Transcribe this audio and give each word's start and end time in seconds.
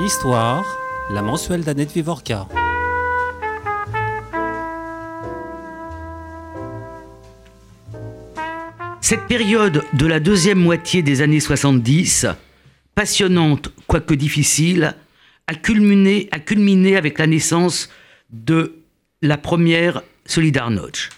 Histoire, 0.00 0.64
la 1.10 1.22
mensuelle 1.22 1.62
d'Annette 1.62 1.92
Vivorca. 1.92 2.48
Cette 9.00 9.26
période 9.26 9.84
de 9.92 10.06
la 10.06 10.18
deuxième 10.18 10.58
moitié 10.58 11.02
des 11.02 11.20
années 11.20 11.40
70, 11.40 12.26
passionnante 12.94 13.70
quoique 13.86 14.14
difficile, 14.14 14.94
a 15.46 15.54
culminé, 15.54 16.28
a 16.32 16.38
culminé 16.38 16.96
avec 16.96 17.18
la 17.18 17.26
naissance 17.26 17.90
de 18.30 18.82
la 19.22 19.36
première 19.36 20.02
Solidarność. 20.26 21.10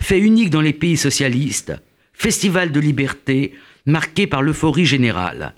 Fait 0.00 0.18
unique 0.18 0.50
dans 0.50 0.60
les 0.60 0.74
pays 0.74 0.96
socialistes, 0.96 1.72
festival 2.12 2.70
de 2.70 2.80
liberté 2.80 3.54
marqué 3.90 4.26
par 4.26 4.42
l'euphorie 4.42 4.86
générale. 4.86 5.54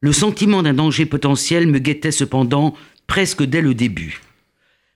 Le 0.00 0.12
sentiment 0.12 0.62
d'un 0.62 0.74
danger 0.74 1.06
potentiel 1.06 1.66
me 1.66 1.78
guettait 1.78 2.10
cependant 2.10 2.74
presque 3.06 3.42
dès 3.42 3.62
le 3.62 3.74
début. 3.74 4.20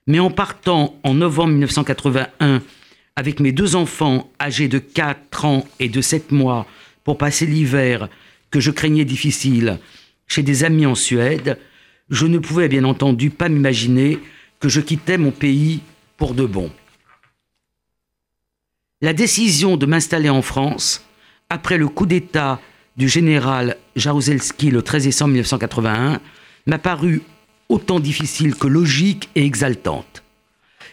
Mais 0.05 0.19
en 0.19 0.29
partant 0.29 0.99
en 1.03 1.13
novembre 1.13 1.53
1981 1.53 2.61
avec 3.15 3.39
mes 3.39 3.51
deux 3.51 3.75
enfants 3.75 4.31
âgés 4.39 4.67
de 4.67 4.79
4 4.79 5.45
ans 5.45 5.67
et 5.79 5.89
de 5.89 6.01
7 6.01 6.31
mois 6.31 6.67
pour 7.03 7.17
passer 7.17 7.45
l'hiver 7.45 8.07
que 8.51 8.59
je 8.59 8.71
craignais 8.71 9.05
difficile 9.05 9.79
chez 10.27 10.43
des 10.43 10.63
amis 10.63 10.85
en 10.85 10.95
Suède, 10.95 11.57
je 12.09 12.25
ne 12.27 12.37
pouvais 12.37 12.69
bien 12.69 12.83
entendu 12.83 13.29
pas 13.29 13.49
m'imaginer 13.49 14.19
que 14.59 14.69
je 14.69 14.79
quittais 14.79 15.17
mon 15.17 15.31
pays 15.31 15.81
pour 16.17 16.33
de 16.33 16.45
bon. 16.45 16.71
La 19.01 19.13
décision 19.13 19.77
de 19.77 19.85
m'installer 19.85 20.29
en 20.29 20.41
France, 20.41 21.03
après 21.49 21.77
le 21.77 21.87
coup 21.87 22.05
d'État 22.05 22.59
du 22.97 23.09
général 23.09 23.77
Jaruzelski 23.95 24.69
le 24.69 24.81
13 24.81 25.03
décembre 25.03 25.31
1981 25.31 26.21
m'a 26.67 26.77
paru 26.77 27.21
autant 27.69 27.99
difficile 27.99 28.55
que 28.55 28.67
logique 28.67 29.29
et 29.35 29.45
exaltante. 29.45 30.23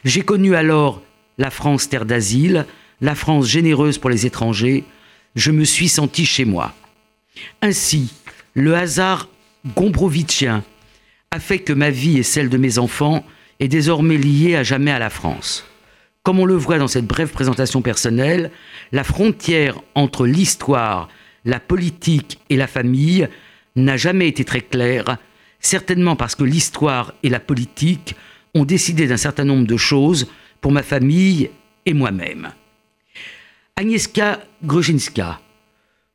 J'ai 0.05 0.23
connu 0.23 0.55
alors 0.55 1.03
la 1.39 1.51
France 1.51 1.89
terre 1.89 2.07
d'asile, 2.07 2.67
la 3.01 3.15
France 3.15 3.47
généreuse 3.47 3.99
pour 3.99 4.11
les 4.11 4.25
étrangers, 4.25 4.85
je 5.35 5.51
me 5.51 5.65
suis 5.65 5.89
senti 5.89 6.25
chez 6.25 6.45
moi. 6.45 6.75
Ainsi, 7.61 8.13
le 8.55 8.75
hasard 8.75 9.29
gombrovitchien 9.75 10.65
a 11.31 11.41
fait 11.41 11.59
que 11.59 11.73
ma 11.73 11.91
vie 11.91 12.19
et 12.19 12.23
celle 12.23 12.49
de 12.49 12.57
mes 12.57 12.79
enfants 12.79 13.25
est 13.61 13.69
désormais 13.69 14.17
liée 14.17 14.57
à 14.57 14.63
jamais 14.63 14.93
à 14.93 14.99
la 14.99 15.11
France. 15.11 15.65
Comme 16.27 16.41
on 16.41 16.45
le 16.45 16.57
voit 16.57 16.79
dans 16.79 16.89
cette 16.89 17.07
brève 17.07 17.31
présentation 17.31 17.83
personnelle, 17.83 18.51
la 18.91 19.05
frontière 19.05 19.81
entre 19.95 20.27
l'histoire 20.27 21.09
la 21.45 21.61
politique 21.61 22.41
et 22.51 22.57
la 22.57 22.67
famille 22.67 23.29
n'a 23.77 23.97
jamais 23.97 24.27
été 24.27 24.45
très 24.45 24.63
claire, 24.63 25.19
certainement 25.61 26.17
parce 26.17 26.35
que 26.35 26.43
l'histoire 26.43 27.15
et 27.23 27.29
la 27.29 27.39
politique 27.39 28.17
ont 28.55 28.65
décidé 28.65 29.07
d'un 29.07 29.17
certain 29.17 29.45
nombre 29.45 29.69
de 29.69 29.77
choses 29.77 30.27
pour 30.61 30.73
ma 30.73 30.83
famille 30.83 31.49
et 31.85 31.95
moi-même. 31.95 32.51
Agnieszka 33.77 34.41
Grojinska, 34.65 35.41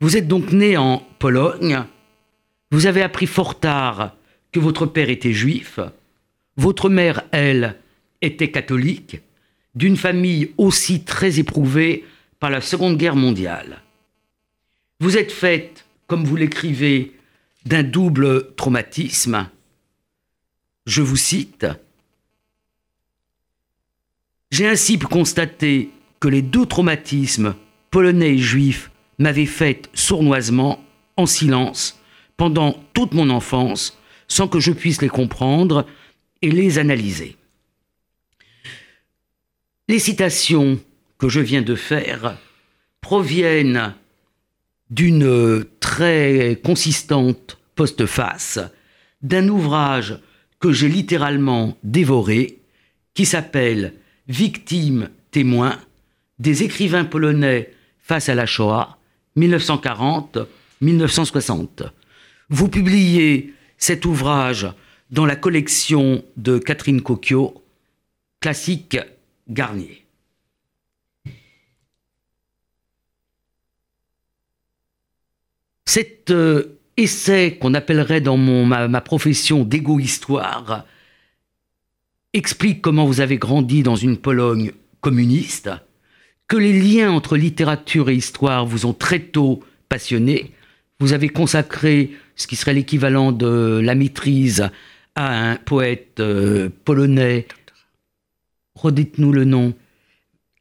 vous 0.02 0.18
êtes 0.18 0.28
donc 0.28 0.52
née 0.52 0.76
en 0.76 1.08
Pologne, 1.20 1.86
vous 2.70 2.86
avez 2.86 3.02
appris 3.02 3.28
fort 3.28 3.62
tard 3.62 4.18
que 4.52 4.60
votre 4.60 4.88
père 4.88 5.10
était 5.10 5.32
juif, 5.32 5.80
votre 6.58 6.90
mère, 6.90 7.24
elle, 7.32 7.78
était 8.22 8.52
catholique, 8.52 9.22
d'une 9.76 9.98
famille 9.98 10.52
aussi 10.58 11.04
très 11.04 11.40
éprouvée 11.40 12.06
par 12.40 12.50
la 12.50 12.62
Seconde 12.62 12.98
Guerre 12.98 13.16
mondiale. 13.16 13.82
Vous 15.00 15.18
êtes 15.18 15.32
faite, 15.32 15.86
comme 16.08 16.26
vous 16.26 16.36
l'écrivez, 16.36 17.14
d'un 17.66 17.84
double 17.84 18.54
traumatisme. 18.56 19.48
Je 20.86 21.02
vous 21.02 21.18
cite. 21.18 21.66
J'ai 24.52 24.68
ainsi 24.68 24.98
pu 24.98 25.06
constater 25.06 25.90
que 26.20 26.28
les 26.28 26.42
deux 26.42 26.66
traumatismes, 26.66 27.56
polonais 27.90 28.36
et 28.36 28.38
juifs, 28.38 28.92
m'avaient 29.18 29.46
fait 29.46 29.90
sournoisement, 29.94 30.84
en 31.18 31.26
silence, 31.26 32.00
pendant 32.38 32.84
toute 32.94 33.14
mon 33.14 33.30
enfance, 33.30 33.98
sans 34.28 34.48
que 34.48 34.60
je 34.60 34.72
puisse 34.72 35.02
les 35.02 35.10
comprendre 35.10 35.86
et 36.42 36.50
les 36.50 36.80
analyser. 36.80 37.38
Les 39.92 40.00
citations 40.00 40.80
que 41.18 41.28
je 41.28 41.42
viens 41.42 41.64
de 41.64 41.76
faire 41.76 42.38
proviennent 43.02 43.94
d'une 44.90 45.66
très 45.82 46.58
consistante 46.64 47.58
postface 47.76 48.60
d'un 49.22 49.50
ouvrage 49.50 50.18
que 50.62 50.72
j'ai 50.72 50.88
littéralement 50.88 51.78
dévoré, 51.84 52.60
qui 53.14 53.26
s'appelle 53.26 53.96
Victimes, 54.30 55.10
témoins, 55.30 55.78
des 56.40 56.64
écrivains 56.64 57.04
polonais 57.04 57.74
face 58.00 58.30
à 58.30 58.36
la 58.36 58.46
Shoah, 58.46 58.98
1940-1960. 59.38 61.90
Vous 62.48 62.70
publiez 62.70 63.54
cet 63.78 64.06
ouvrage 64.06 64.70
dans 65.10 65.26
la 65.26 65.36
collection 65.36 66.24
de 66.38 66.60
Catherine 66.60 67.02
Cocchio, 67.02 67.62
Classique 68.40 68.98
Garnier. 69.52 70.06
Cet 75.86 76.32
euh, 76.32 76.80
essai 76.96 77.58
qu'on 77.60 77.74
appellerait 77.74 78.22
dans 78.22 78.38
mon, 78.38 78.66
ma, 78.66 79.02
profession 79.02 79.66
d'égo-histoire 79.66 80.86
explique 82.34 82.82
comment 82.82 83.06
vous 83.06 83.20
avez 83.20 83.38
grandi 83.38 83.84
dans 83.84 83.98
une 83.98 84.16
Pologne 84.16 84.72
communiste, 85.02 85.70
que 86.48 86.56
les 86.56 86.80
liens 86.80 87.12
entre 87.12 87.36
littérature 87.36 88.10
et 88.10 88.16
histoire 88.16 88.66
vous 88.66 88.86
ont 88.86 88.94
très 88.94 89.20
tôt 89.20 89.64
passionné. 89.90 90.52
Vous 91.02 91.12
avez 91.12 91.28
consacré 91.28 92.12
ce 92.38 92.48
qui 92.48 92.56
serait 92.56 92.74
l'équivalent 92.74 93.34
de 93.34 93.82
la 93.84 93.96
maîtrise 93.96 94.70
à 95.16 95.52
un 95.52 95.56
poète 95.58 96.20
euh, 96.20 96.70
polonais. 96.86 97.48
Redites-nous 98.76 99.32
le 99.32 99.46
nom. 99.46 99.74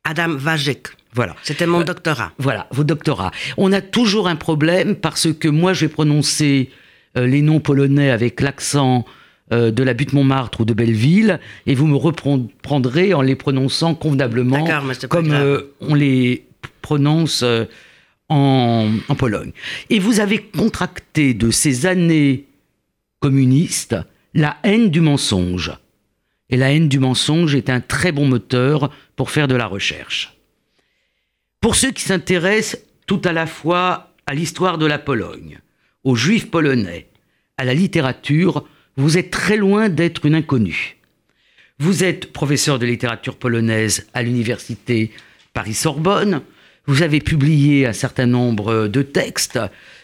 Adam 0.04 0.36
Wajek. 0.36 0.88
Voilà. 1.12 1.34
C'était 1.42 1.66
mon 1.66 1.80
euh, 1.80 1.84
doctorat. 1.84 2.32
Voilà, 2.38 2.68
vos 2.70 2.84
doctorats. 2.84 3.32
On 3.56 3.72
a 3.72 3.80
toujours 3.80 4.28
un 4.28 4.36
problème 4.36 4.94
parce 4.94 5.32
que 5.32 5.48
moi, 5.48 5.72
je 5.72 5.86
vais 5.86 5.92
prononcer 5.92 6.70
euh, 7.16 7.26
les 7.26 7.42
noms 7.42 7.60
polonais 7.60 8.10
avec 8.10 8.40
l'accent 8.40 9.04
euh, 9.52 9.70
de 9.70 9.82
la 9.82 9.94
butte 9.94 10.12
Montmartre 10.12 10.60
ou 10.60 10.64
de 10.64 10.72
Belleville, 10.72 11.40
et 11.66 11.74
vous 11.74 11.86
me 11.86 11.96
reprendrez 11.96 13.14
en 13.14 13.22
les 13.22 13.34
prononçant 13.34 13.94
convenablement 13.94 14.64
comme 15.08 15.34
on 15.80 15.94
les 15.94 16.46
prononce 16.82 17.44
en, 18.28 18.90
en 19.08 19.14
Pologne. 19.16 19.50
Et 19.90 19.98
vous 19.98 20.20
avez 20.20 20.38
contracté 20.38 21.34
de 21.34 21.50
ces 21.50 21.86
années 21.86 22.46
communistes 23.18 23.96
la 24.34 24.56
haine 24.62 24.90
du 24.90 25.00
mensonge. 25.00 25.72
Et 26.50 26.56
la 26.56 26.72
haine 26.72 26.88
du 26.88 26.98
mensonge 26.98 27.54
est 27.54 27.70
un 27.70 27.80
très 27.80 28.12
bon 28.12 28.26
moteur 28.26 28.90
pour 29.16 29.30
faire 29.30 29.48
de 29.48 29.54
la 29.54 29.66
recherche. 29.66 30.36
Pour 31.60 31.76
ceux 31.76 31.90
qui 31.90 32.02
s'intéressent 32.02 32.82
tout 33.06 33.22
à 33.24 33.32
la 33.32 33.46
fois 33.46 34.12
à 34.26 34.34
l'histoire 34.34 34.78
de 34.78 34.86
la 34.86 34.98
Pologne, 34.98 35.60
aux 36.04 36.16
juifs 36.16 36.50
polonais, 36.50 37.06
à 37.56 37.64
la 37.64 37.74
littérature, 37.74 38.64
vous 38.96 39.18
êtes 39.18 39.30
très 39.30 39.56
loin 39.56 39.88
d'être 39.88 40.26
une 40.26 40.34
inconnue. 40.34 40.96
Vous 41.78 42.04
êtes 42.04 42.32
professeur 42.32 42.78
de 42.78 42.86
littérature 42.86 43.36
polonaise 43.36 44.06
à 44.12 44.22
l'université 44.22 45.10
Paris-Sorbonne. 45.54 46.42
Vous 46.86 47.02
avez 47.02 47.20
publié 47.20 47.86
un 47.86 47.92
certain 47.92 48.26
nombre 48.26 48.88
de 48.88 49.02
textes. 49.02 49.58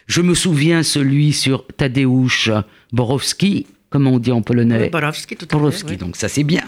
Je 0.07 0.23
me 0.23 0.35
souviens 0.35 0.83
celui 0.83 1.33
sur 1.33 1.67
Tadeusz 1.67 2.51
Borowski, 2.93 3.67
comment 3.91 4.13
on 4.13 4.19
dit 4.19 4.33
en 4.33 4.43
polonais 4.43 4.91
Borowski, 4.91 5.37
tout 5.37 5.47
à 5.51 5.71
fait, 5.71 5.97
donc 5.97 6.17
ça 6.17 6.29
c'est 6.29 6.45
bien, 6.45 6.65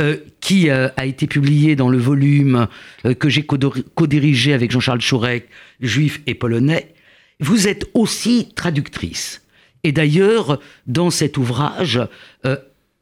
euh, 0.00 0.16
qui 0.40 0.70
euh, 0.70 0.88
a 0.96 1.06
été 1.06 1.26
publié 1.26 1.76
dans 1.76 1.88
le 1.88 1.98
volume 1.98 2.66
euh, 3.04 3.14
que 3.14 3.28
j'ai 3.28 3.44
co-dirigé 3.44 4.52
avec 4.52 4.70
Jean-Charles 4.70 5.00
Chourek, 5.00 5.48
juif 5.80 6.20
et 6.26 6.34
polonais. 6.34 6.94
Vous 7.40 7.66
êtes 7.68 7.86
aussi 7.94 8.48
traductrice. 8.54 9.42
Et 9.84 9.90
d'ailleurs, 9.90 10.60
dans 10.86 11.10
cet 11.10 11.36
ouvrage, 11.36 12.00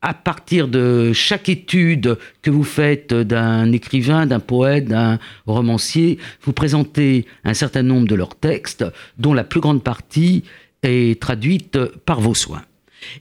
à 0.01 0.15
partir 0.15 0.67
de 0.67 1.13
chaque 1.13 1.51
étude 1.51 2.17
que 2.41 2.51
vous 2.51 2.65
faites 2.65 3.13
d'un 3.13 3.71
écrivain, 3.71 4.25
d'un 4.25 4.41
poète, 4.41 4.87
d'un 4.87 5.19
romancier, 5.47 6.17
vous 6.43 6.55
présentez 6.55 7.27
un 7.45 7.53
certain 7.53 7.83
nombre 7.83 8.09
de 8.09 8.15
leurs 8.15 8.35
textes, 8.35 8.87
dont 9.19 9.35
la 9.35 9.45
plus 9.45 9.61
grande 9.61 9.85
partie 9.85 10.45
est 10.83 11.21
traduite 11.21 11.79
par 12.07 12.23
vos 12.23 12.35
soins. 12.35 12.63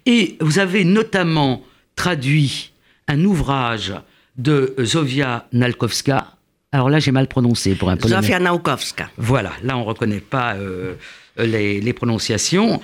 Et 0.05 0.37
vous 0.41 0.59
avez 0.59 0.83
notamment 0.83 1.63
traduit 1.95 2.71
un 3.07 3.23
ouvrage 3.25 3.93
de 4.37 4.73
Zofia 4.81 5.47
Nalkowska. 5.51 6.35
Alors 6.71 6.89
là, 6.89 6.99
j'ai 6.99 7.11
mal 7.11 7.27
prononcé 7.27 7.75
pour 7.75 7.89
un 7.89 7.97
polonais. 7.97 8.21
Zofia 8.21 8.39
Naukowska. 8.39 9.09
Voilà, 9.17 9.53
là, 9.63 9.75
on 9.75 9.81
ne 9.81 9.85
reconnaît 9.85 10.19
pas 10.19 10.53
euh, 10.55 10.95
les, 11.37 11.81
les 11.81 11.93
prononciations, 11.93 12.79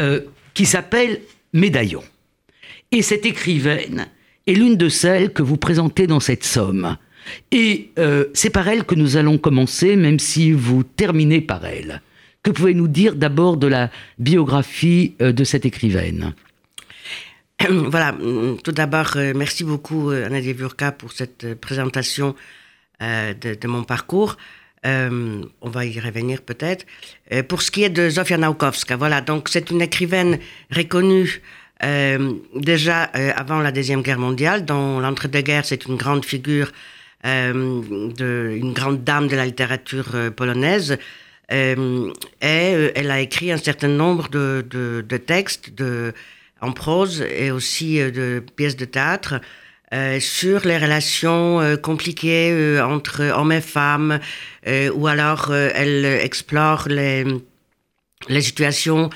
euh, 0.00 0.20
qui 0.52 0.66
s'appelle 0.66 1.20
Médaillon. 1.52 2.02
Et 2.92 3.02
cette 3.02 3.24
écrivaine 3.24 4.08
est 4.46 4.52
l'une 4.52 4.76
de 4.76 4.88
celles 4.88 5.32
que 5.32 5.42
vous 5.42 5.56
présentez 5.56 6.06
dans 6.06 6.20
cette 6.20 6.44
somme. 6.44 6.96
Et 7.50 7.90
euh, 7.98 8.26
c'est 8.34 8.50
par 8.50 8.68
elle 8.68 8.84
que 8.84 8.94
nous 8.94 9.16
allons 9.16 9.38
commencer, 9.38 9.96
même 9.96 10.18
si 10.18 10.52
vous 10.52 10.82
terminez 10.82 11.40
par 11.40 11.64
elle. 11.64 12.02
Que 12.42 12.50
pouvez-nous 12.50 12.88
dire 12.88 13.16
d'abord 13.16 13.58
de 13.58 13.66
la 13.66 13.90
biographie 14.18 15.14
euh, 15.20 15.32
de 15.32 15.44
cette 15.44 15.66
écrivaine? 15.66 16.34
Voilà, 17.68 18.12
mm, 18.12 18.58
tout 18.64 18.72
d'abord, 18.72 19.12
euh, 19.16 19.34
merci 19.36 19.64
beaucoup 19.64 20.10
euh, 20.10 20.24
Anna 20.24 20.40
Dievurka 20.40 20.92
pour 20.92 21.12
cette 21.12 21.54
présentation 21.60 22.34
de, 23.00 23.66
mon 23.66 23.82
parcours. 23.82 24.36
On 24.84 25.70
va 25.70 25.86
y 25.86 25.98
revenir 25.98 26.42
peut-être. 26.42 26.84
Pour 27.48 27.62
ce 27.62 27.70
qui 27.70 27.82
est 27.82 27.88
de 27.88 28.10
Zofia 28.10 28.36
Naukowska, 28.36 28.96
voilà, 28.96 29.22
donc 29.22 29.48
c'est 29.48 29.70
une 29.70 29.80
écrivaine 29.80 30.38
reconnue 30.70 31.40
déjà 32.54 33.04
avant 33.04 33.60
la 33.60 33.72
Deuxième 33.72 34.02
Guerre 34.02 34.18
mondiale. 34.18 34.66
Dans 34.66 35.00
l'entre-deux-guerres, 35.00 35.64
c'est 35.64 35.86
une 35.86 35.96
grande 35.96 36.26
figure, 36.26 36.72
une 37.24 38.72
grande 38.74 39.02
dame 39.02 39.28
de 39.28 39.36
la 39.36 39.46
littérature 39.46 40.14
polonaise. 40.36 40.98
Euh, 41.52 42.12
et 42.40 42.74
euh, 42.74 42.92
elle 42.94 43.10
a 43.10 43.20
écrit 43.20 43.50
un 43.50 43.56
certain 43.56 43.88
nombre 43.88 44.28
de, 44.28 44.64
de, 44.68 45.16
textes 45.16 45.72
en 46.60 46.72
prose 46.72 47.22
et 47.22 47.50
aussi 47.50 48.00
euh, 48.00 48.10
de 48.10 48.44
pièces 48.56 48.76
de 48.76 48.84
théâtre 48.84 49.40
sur 50.20 50.60
les 50.66 50.78
relations 50.78 51.76
compliquées 51.82 52.80
entre 52.80 53.24
hommes 53.36 53.50
et 53.50 53.60
femmes, 53.60 54.20
ou 54.94 55.08
alors 55.08 55.52
elle 55.52 56.04
explore 56.04 56.86
les, 56.86 57.24
les 58.28 58.40
situations 58.40 59.10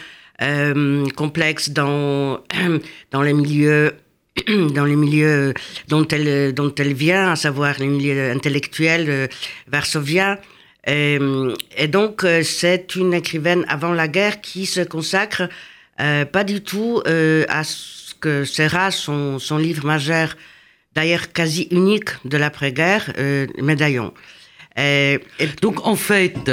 complexes 1.15 1.71
dans, 1.71 2.43
dans 3.13 3.23
les 3.23 3.35
milieux 3.35 3.93
dans 4.75 4.85
les 4.85 4.97
milieux 4.97 5.55
dont 5.87 6.09
elle, 6.09 6.53
dont 6.55 6.75
elle 6.75 6.95
vient, 6.95 7.31
à 7.31 7.37
savoir 7.37 7.79
les 7.79 7.87
milieux 7.87 8.33
intellectuels 8.33 9.29
varsoviens. 9.69 10.41
Euh, 10.89 11.55
et 11.77 11.89
donc, 11.89 12.25
euh, 12.25 12.43
c'est 12.43 12.97
une 12.97 13.15
écrivaine 13.15 13.65
avant 13.69 13.93
la 13.93 14.09
guerre 14.09 14.41
qui 14.41 14.67
se 14.67 14.81
consacre 14.81 15.49
euh, 16.01 16.25
pas 16.25 16.45
du 16.45 16.61
tout 16.63 17.01
euh, 17.07 17.45
à 17.49 17.65
ce 17.65 18.15
que 18.15 18.45
sera 18.45 18.91
son, 18.91 19.39
son 19.39 19.59
livre 19.59 19.87
majeur, 19.87 20.37
d'ailleurs 20.95 21.33
quasi 21.33 21.69
unique 21.71 22.11
de 22.25 22.37
l'après-guerre, 22.37 23.13
euh, 23.19 23.47
Médaillon. 23.63 24.13
Et, 24.77 25.21
et 25.39 25.47
Donc 25.63 25.87
en 25.87 25.97
fait, 25.97 26.51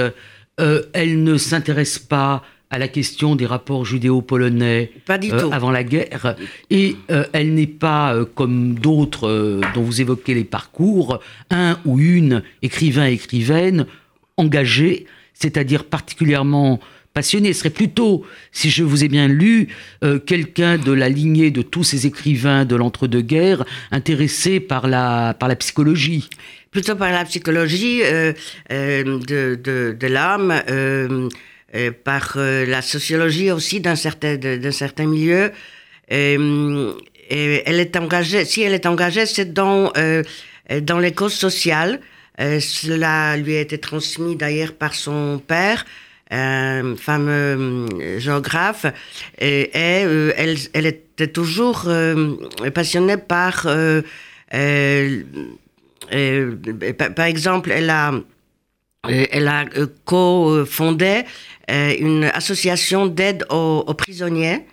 elle 0.94 1.24
ne 1.24 1.38
s'intéresse 1.38 1.98
pas 1.98 2.44
à 2.72 2.80
la 2.80 2.88
question 2.88 3.36
des 3.36 3.45
rapports 3.45 3.86
judéo-polonais 3.86 4.92
euh, 5.10 5.50
avant 5.51 5.72
la 5.72 5.84
guerre, 5.84 6.38
et 6.69 6.95
euh, 7.12 7.25
elle 7.34 7.54
n'est 7.54 7.68
pas, 7.68 8.16
euh, 8.16 8.25
comme 8.25 8.75
d'autres 8.75 9.60
dont 9.75 9.81
vous 9.81 10.00
évoquez 10.00 10.34
les 10.34 10.45
parcours, 10.45 11.19
un 11.50 11.77
ou 11.86 12.00
une 12.00 12.42
écrivain-écrivaine 12.62 13.86
engagé, 14.41 15.05
c'est-à-dire 15.41 15.83
particulièrement 15.85 16.79
passionné. 17.13 17.53
Serait 17.53 17.75
plutôt, 17.81 18.25
si 18.51 18.69
je 18.69 18.83
vous 18.83 19.03
ai 19.03 19.09
bien 19.09 19.27
lu, 19.27 19.67
euh, 20.03 20.19
quelqu'un 20.31 20.77
de 20.77 20.93
la 20.93 21.09
lignée 21.09 21.51
de 21.51 21.61
tous 21.61 21.83
ces 21.91 22.05
écrivains 22.05 22.63
de 22.65 22.75
l'entre-deux-guerres, 22.81 23.63
intéressé 23.91 24.59
par 24.59 24.88
la, 24.88 25.35
par 25.39 25.49
la 25.49 25.55
psychologie. 25.55 26.29
plutôt 26.71 26.95
par 26.95 27.11
la 27.11 27.25
psychologie 27.25 28.01
euh, 28.03 28.33
euh, 28.71 29.19
de, 29.31 29.59
de, 29.61 29.95
de 29.99 30.07
l'âme, 30.07 30.53
par 32.03 32.25
la 32.38 32.81
sociologie 32.81 33.51
aussi 33.51 33.79
d'un 33.79 33.95
certain, 33.95 34.35
d'un 34.38 34.71
certain 34.71 35.05
milieu. 35.05 35.51
Et 36.09 37.63
elle 37.65 37.79
est 37.79 37.95
engagée, 37.95 38.43
si 38.45 38.61
elle 38.61 38.73
est 38.73 38.85
engagée, 38.85 39.25
c'est 39.25 39.53
dans, 39.53 39.91
dans 40.89 40.99
les 40.99 41.13
causes 41.13 41.39
sociales. 41.47 41.99
Euh, 42.41 42.59
cela 42.59 43.38
lui 43.38 43.55
a 43.55 43.61
été 43.61 43.77
transmis 43.77 44.35
d'ailleurs 44.35 44.73
par 44.73 44.95
son 44.95 45.41
père, 45.45 45.85
un 46.31 46.95
fameux 46.95 47.31
euh, 47.31 48.19
géographe, 48.19 48.85
et, 49.38 49.69
et, 49.77 50.05
euh, 50.05 50.33
elle, 50.35 50.85
était 50.85 51.27
toujours 51.27 51.83
euh, 51.88 52.35
passionnée 52.73 53.17
par 53.17 53.63
euh, 53.67 54.01
euh, 54.53 55.23
euh, 56.13 56.55
par, 57.15 57.25
exemple, 57.25 57.71
elle 57.71 57.89
a, 57.89 58.11
euh, 58.11 59.25
elle 59.31 59.47
a 59.47 59.65
euh, 59.77 59.88
co-fondé 60.05 61.23
euh, 61.69 61.95
une 61.99 62.23
association 62.25 63.05
d'aide 63.05 63.45
aux 63.49 63.93
prisonniers. 63.93 64.65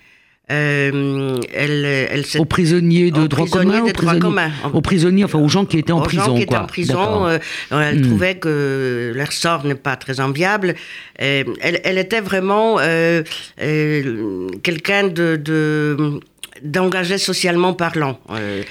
Euh, 0.50 1.36
elle, 1.54 1.84
elle 1.84 2.24
s'est 2.24 2.38
Aux 2.38 2.44
prisonniers 2.46 3.10
de 3.10 3.20
aux 3.20 3.28
droit 3.28 3.44
prisonniers 3.46 3.70
commun, 3.80 3.90
aux 3.90 3.92
prisonniers, 3.92 4.18
commun. 4.20 4.50
aux 4.72 4.80
prisonniers, 4.80 5.24
enfin 5.24 5.38
aux 5.38 5.48
gens 5.48 5.64
qui 5.66 5.78
étaient 5.78 5.92
en 5.92 5.98
aux 5.98 6.02
prison. 6.02 6.24
gens 6.24 6.34
qui 6.36 6.42
étaient 6.42 6.46
quoi. 6.54 6.62
en 6.62 6.66
prison, 6.66 7.26
euh, 7.26 7.38
elle 7.70 7.98
Hmm. 8.00 8.02
trouvait 8.08 8.36
que 8.36 9.12
leur 9.14 9.32
sort 9.32 9.64
n'est 9.66 9.74
pas 9.74 9.96
très 9.96 10.20
enviable. 10.20 10.74
Euh, 11.20 11.44
elle, 11.60 11.80
elle 11.84 11.98
était 11.98 12.20
vraiment 12.22 12.76
euh, 12.80 13.22
euh, 13.60 14.48
quelqu'un 14.62 15.08
de, 15.08 15.36
de 15.36 16.20
d'engagé 16.62 17.18
socialement 17.18 17.72
parlant 17.72 18.18
Euh, 18.32 18.62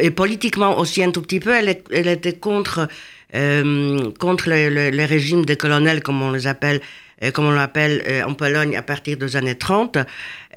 et 0.00 0.10
politiquement 0.12 0.78
aussi 0.78 1.02
un 1.02 1.10
tout 1.10 1.22
petit 1.22 1.40
peu. 1.40 1.52
Elle, 1.54 1.70
est- 1.70 1.84
elle 1.90 2.08
était 2.08 2.34
contre 2.34 2.88
euh, 3.34 4.10
contre 4.20 4.50
le, 4.50 4.68
le- 4.68 4.90
les 4.90 5.06
régimes 5.06 5.44
des 5.44 5.56
colonels 5.56 6.02
comme 6.02 6.20
on 6.22 6.30
les 6.30 6.46
appelle 6.46 6.80
comme 7.30 7.46
on 7.46 7.52
l'appelle 7.52 8.02
euh, 8.08 8.22
en 8.24 8.34
Pologne 8.34 8.76
à 8.76 8.82
partir 8.82 9.16
des 9.16 9.36
années 9.36 9.54
30. 9.54 9.96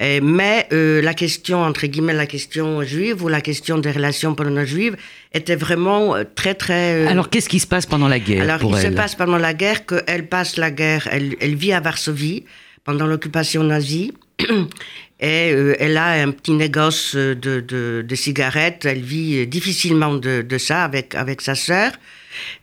Euh, 0.00 0.20
mais 0.22 0.66
euh, 0.72 1.00
la 1.00 1.14
question, 1.14 1.62
entre 1.62 1.86
guillemets, 1.86 2.12
la 2.12 2.26
question 2.26 2.82
juive 2.82 3.22
ou 3.22 3.28
la 3.28 3.40
question 3.40 3.78
des 3.78 3.92
relations 3.92 4.34
polono-juives 4.34 4.96
était 5.32 5.54
vraiment 5.56 6.16
euh, 6.16 6.24
très, 6.34 6.54
très... 6.54 7.04
euh, 7.04 7.08
Alors 7.08 7.30
qu'est-ce 7.30 7.48
qui 7.48 7.60
se 7.60 7.66
passe 7.66 7.86
pendant 7.86 8.08
la 8.08 8.18
guerre 8.18 8.42
alors, 8.42 8.58
pour 8.58 8.72
il 8.78 8.84
elle 8.84 8.92
se 8.92 8.96
passe 8.96 9.14
pendant 9.14 9.38
la 9.38 9.54
guerre 9.54 9.86
qu'elle 9.86 10.26
passe 10.26 10.56
la 10.56 10.70
guerre, 10.70 11.08
elle, 11.12 11.36
elle 11.40 11.54
vit 11.54 11.72
à 11.72 11.80
Varsovie 11.80 12.44
pendant 12.84 13.06
l'occupation 13.06 13.62
nazie. 13.62 14.12
Et 15.18 15.50
euh, 15.52 15.74
elle 15.78 15.96
a 15.96 16.10
un 16.22 16.30
petit 16.30 16.52
négoce 16.52 17.14
euh, 17.16 17.34
de, 17.34 17.60
de, 17.60 18.04
de 18.06 18.14
cigarettes. 18.14 18.84
Elle 18.84 19.00
vit 19.00 19.38
euh, 19.38 19.46
difficilement 19.46 20.14
de, 20.14 20.42
de 20.42 20.58
ça 20.58 20.84
avec, 20.84 21.14
avec 21.14 21.40
sa 21.40 21.54
sœur. 21.54 21.92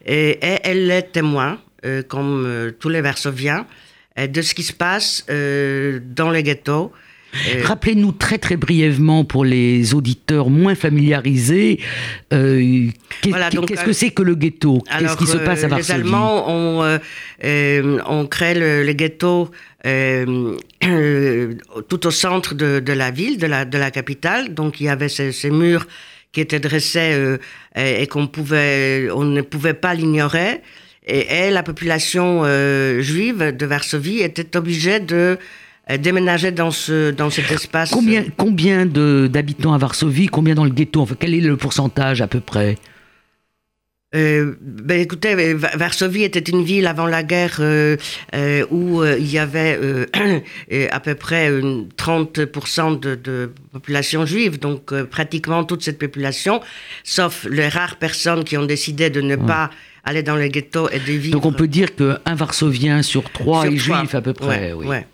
Et, 0.06 0.38
et 0.40 0.58
elle 0.62 0.88
est 0.90 1.10
témoin, 1.10 1.58
euh, 1.84 2.02
comme 2.04 2.44
euh, 2.46 2.70
tous 2.78 2.88
les 2.90 3.00
Varsoviens, 3.00 3.60
euh, 3.60 3.83
de 4.16 4.42
ce 4.42 4.54
qui 4.54 4.62
se 4.62 4.72
passe 4.72 5.24
euh, 5.28 6.00
dans 6.14 6.30
les 6.30 6.42
ghettos. 6.42 6.92
Euh, 7.34 7.62
Rappelez-nous 7.64 8.12
très 8.12 8.38
très 8.38 8.56
brièvement 8.56 9.24
pour 9.24 9.44
les 9.44 9.92
auditeurs 9.92 10.50
moins 10.50 10.76
familiarisés, 10.76 11.80
euh, 12.32 12.86
Voilà, 13.26 13.50
qu'est-ce 13.50 13.80
euh, 13.80 13.84
que 13.86 13.92
c'est 13.92 14.12
que 14.12 14.22
le 14.22 14.36
ghetto? 14.36 14.84
Qu'est-ce 14.98 15.16
qui 15.16 15.26
se 15.26 15.38
passe 15.38 15.64
à 15.64 15.66
euh, 15.66 15.68
Varsovie? 15.70 15.98
Les 15.98 16.00
Allemands 16.04 16.48
ont, 16.48 16.84
euh, 16.84 16.98
euh, 17.42 17.98
ont 18.06 18.26
créé 18.28 18.54
le, 18.54 18.84
le 18.84 18.92
ghetto 18.92 19.50
euh, 19.84 20.56
euh, 20.84 21.54
tout 21.88 22.06
au 22.06 22.12
centre 22.12 22.54
de, 22.54 22.78
de 22.78 22.92
la 22.92 23.10
ville, 23.10 23.36
de 23.36 23.48
la, 23.48 23.64
de 23.64 23.78
la 23.78 23.90
capitale. 23.90 24.54
Donc 24.54 24.80
il 24.80 24.84
y 24.84 24.88
avait 24.88 25.08
ces, 25.08 25.32
ces 25.32 25.50
murs 25.50 25.88
qui 26.30 26.40
étaient 26.40 26.60
dressés 26.60 27.14
euh, 27.14 27.38
et, 27.74 28.02
et 28.02 28.06
qu'on 28.06 28.28
pouvait, 28.28 29.08
on 29.12 29.24
ne 29.24 29.42
pouvait 29.42 29.74
pas 29.74 29.94
l'ignorer. 29.94 30.60
Et, 31.06 31.46
et 31.48 31.50
la 31.50 31.62
population 31.62 32.42
euh, 32.44 33.00
juive 33.02 33.54
de 33.56 33.66
Varsovie 33.66 34.20
était 34.20 34.56
obligée 34.56 35.00
de 35.00 35.38
euh, 35.90 35.96
déménager 35.98 36.50
dans, 36.50 36.70
ce, 36.70 37.10
dans 37.10 37.28
cet 37.30 37.50
espace. 37.52 37.90
Combien, 37.90 38.24
combien 38.36 38.86
de- 38.86 39.28
d'habitants 39.30 39.74
à 39.74 39.78
Varsovie? 39.78 40.28
Combien 40.28 40.54
dans 40.54 40.64
le 40.64 40.70
ghetto? 40.70 41.02
Enfin, 41.02 41.16
quel 41.18 41.34
est 41.34 41.40
le 41.40 41.56
pourcentage 41.58 42.22
à 42.22 42.26
peu 42.26 42.40
près? 42.40 42.76
Euh, 44.14 44.54
ben 44.60 45.00
écoutez, 45.00 45.34
euh, 45.34 45.54
Va- 45.56 45.76
Varsovie 45.76 46.22
était 46.22 46.38
une 46.38 46.62
ville 46.62 46.86
avant 46.86 47.06
la 47.06 47.24
guerre 47.24 47.56
euh, 47.58 47.96
euh, 48.34 48.64
où 48.70 49.04
il 49.04 49.28
y 49.30 49.38
avait 49.38 49.78
à 50.92 51.00
peu 51.00 51.16
près 51.16 51.48
une 51.48 51.88
30% 51.98 53.00
de, 53.00 53.16
de 53.16 53.50
population 53.72 54.24
juive, 54.24 54.60
donc 54.60 54.94
pratiquement 55.06 55.64
toute 55.64 55.82
cette 55.82 55.98
population, 55.98 56.60
sauf 57.02 57.44
les 57.50 57.66
rares 57.68 57.96
personnes 57.96 58.44
qui 58.44 58.56
ont 58.56 58.64
décidé 58.66 59.10
de 59.10 59.20
ne 59.20 59.34
pas 59.34 59.68
aller 60.04 60.22
dans 60.22 60.36
les 60.36 60.48
ghettos 60.50 60.88
et 60.90 60.98
de 60.98 61.04
vivre. 61.12 61.32
Donc 61.32 61.46
on 61.46 61.52
peut 61.52 61.68
dire 61.68 61.94
qu'un 61.96 62.18
Varsovien 62.34 63.02
sur 63.02 63.30
trois 63.30 63.62
sur 63.64 63.72
est 63.72 63.76
trois. 63.78 63.98
juif 64.00 64.14
à 64.14 64.20
peu 64.22 64.32
près. 64.32 64.68
Ouais, 64.68 64.72
oui. 64.72 64.86
ouais. 64.86 65.06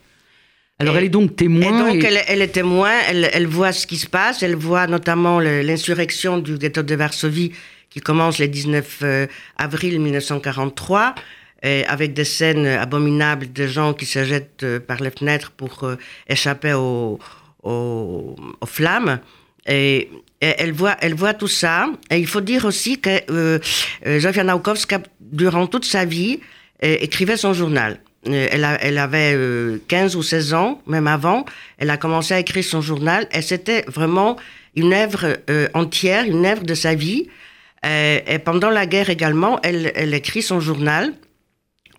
Alors 0.79 0.95
Et- 0.95 0.99
elle 0.99 1.05
est 1.05 1.09
donc 1.11 1.33
Et 1.33 1.35
témoin. 1.35 1.79
donc, 1.93 2.03
et- 2.03 2.07
elle, 2.07 2.21
elle 2.27 2.43
est 2.43 2.49
témoin, 2.49 2.91
elle, 3.09 3.29
elle 3.33 3.47
voit 3.47 3.73
ce 3.73 3.87
qui 3.87 3.97
se 3.99 4.07
passe, 4.07 4.43
elle 4.43 4.57
voit 4.57 4.87
notamment 4.87 5.39
l'insurrection 5.39 6.39
du 6.39 6.57
ghetto 6.57 6.83
de 6.83 6.95
Varsovie 6.95 7.53
qui 7.91 8.01
commence 8.01 8.39
le 8.39 8.49
19 8.49 8.99
euh, 9.03 9.27
avril 9.59 10.01
1943, 10.01 11.15
et 11.63 11.85
avec 11.87 12.15
des 12.15 12.25
scènes 12.25 12.67
abominables 12.67 13.53
de 13.53 13.67
gens 13.67 13.93
qui 13.95 14.07
se 14.07 14.25
jettent 14.25 14.63
euh, 14.63 14.81
par 14.81 15.03
les 15.03 15.11
fenêtres 15.11 15.51
pour 15.51 15.85
euh, 15.85 15.97
échapper 16.29 16.73
aux, 16.73 17.19
aux, 17.63 18.37
aux 18.61 18.67
flammes. 18.67 19.19
Et 19.67 20.09
elle, 20.41 20.73
voit, 20.73 20.97
elle 21.01 21.15
voit 21.15 21.35
tout 21.35 21.49
ça. 21.49 21.89
Et 22.11 22.19
il 22.19 22.27
faut 22.27 22.41
dire 22.41 22.65
aussi 22.65 23.01
que 23.01 23.11
euh, 23.31 23.59
euh, 24.07 24.21
Zofia 24.21 24.45
Naukowska, 24.45 25.01
durant 25.21 25.67
toute 25.67 25.85
sa 25.85 26.05
vie, 26.05 26.41
euh, 26.83 26.97
écrivait 27.01 27.37
son 27.37 27.53
journal. 27.53 28.01
elle, 28.27 28.67
elle, 28.81 28.99
avait 28.99 29.37
15 29.89 30.17
ou 30.17 30.23
16 30.23 30.55
ans, 30.55 30.83
même 30.87 31.07
avant, 31.07 31.45
elle 31.79 31.91
a 31.91 31.97
commencé 31.97 32.35
à 32.35 32.39
écrire 32.39 32.65
son 32.65 32.81
journal 32.81 33.27
et 33.33 33.43
c'était 33.43 33.85
vraiment 33.87 34.37
une 34.77 34.93
œuvre 34.93 35.39
entière, 35.75 36.25
une 36.25 36.45
œuvre 36.45 36.65
de 36.65 36.75
sa 36.75 36.95
vie. 36.95 37.29
et 37.83 38.39
pendant 38.45 38.71
la 38.71 38.87
guerre 38.87 39.09
également, 39.09 39.59
elle, 39.63 39.91
elle 39.95 40.13
écrit 40.13 40.43
son 40.43 40.61
journal 40.61 41.15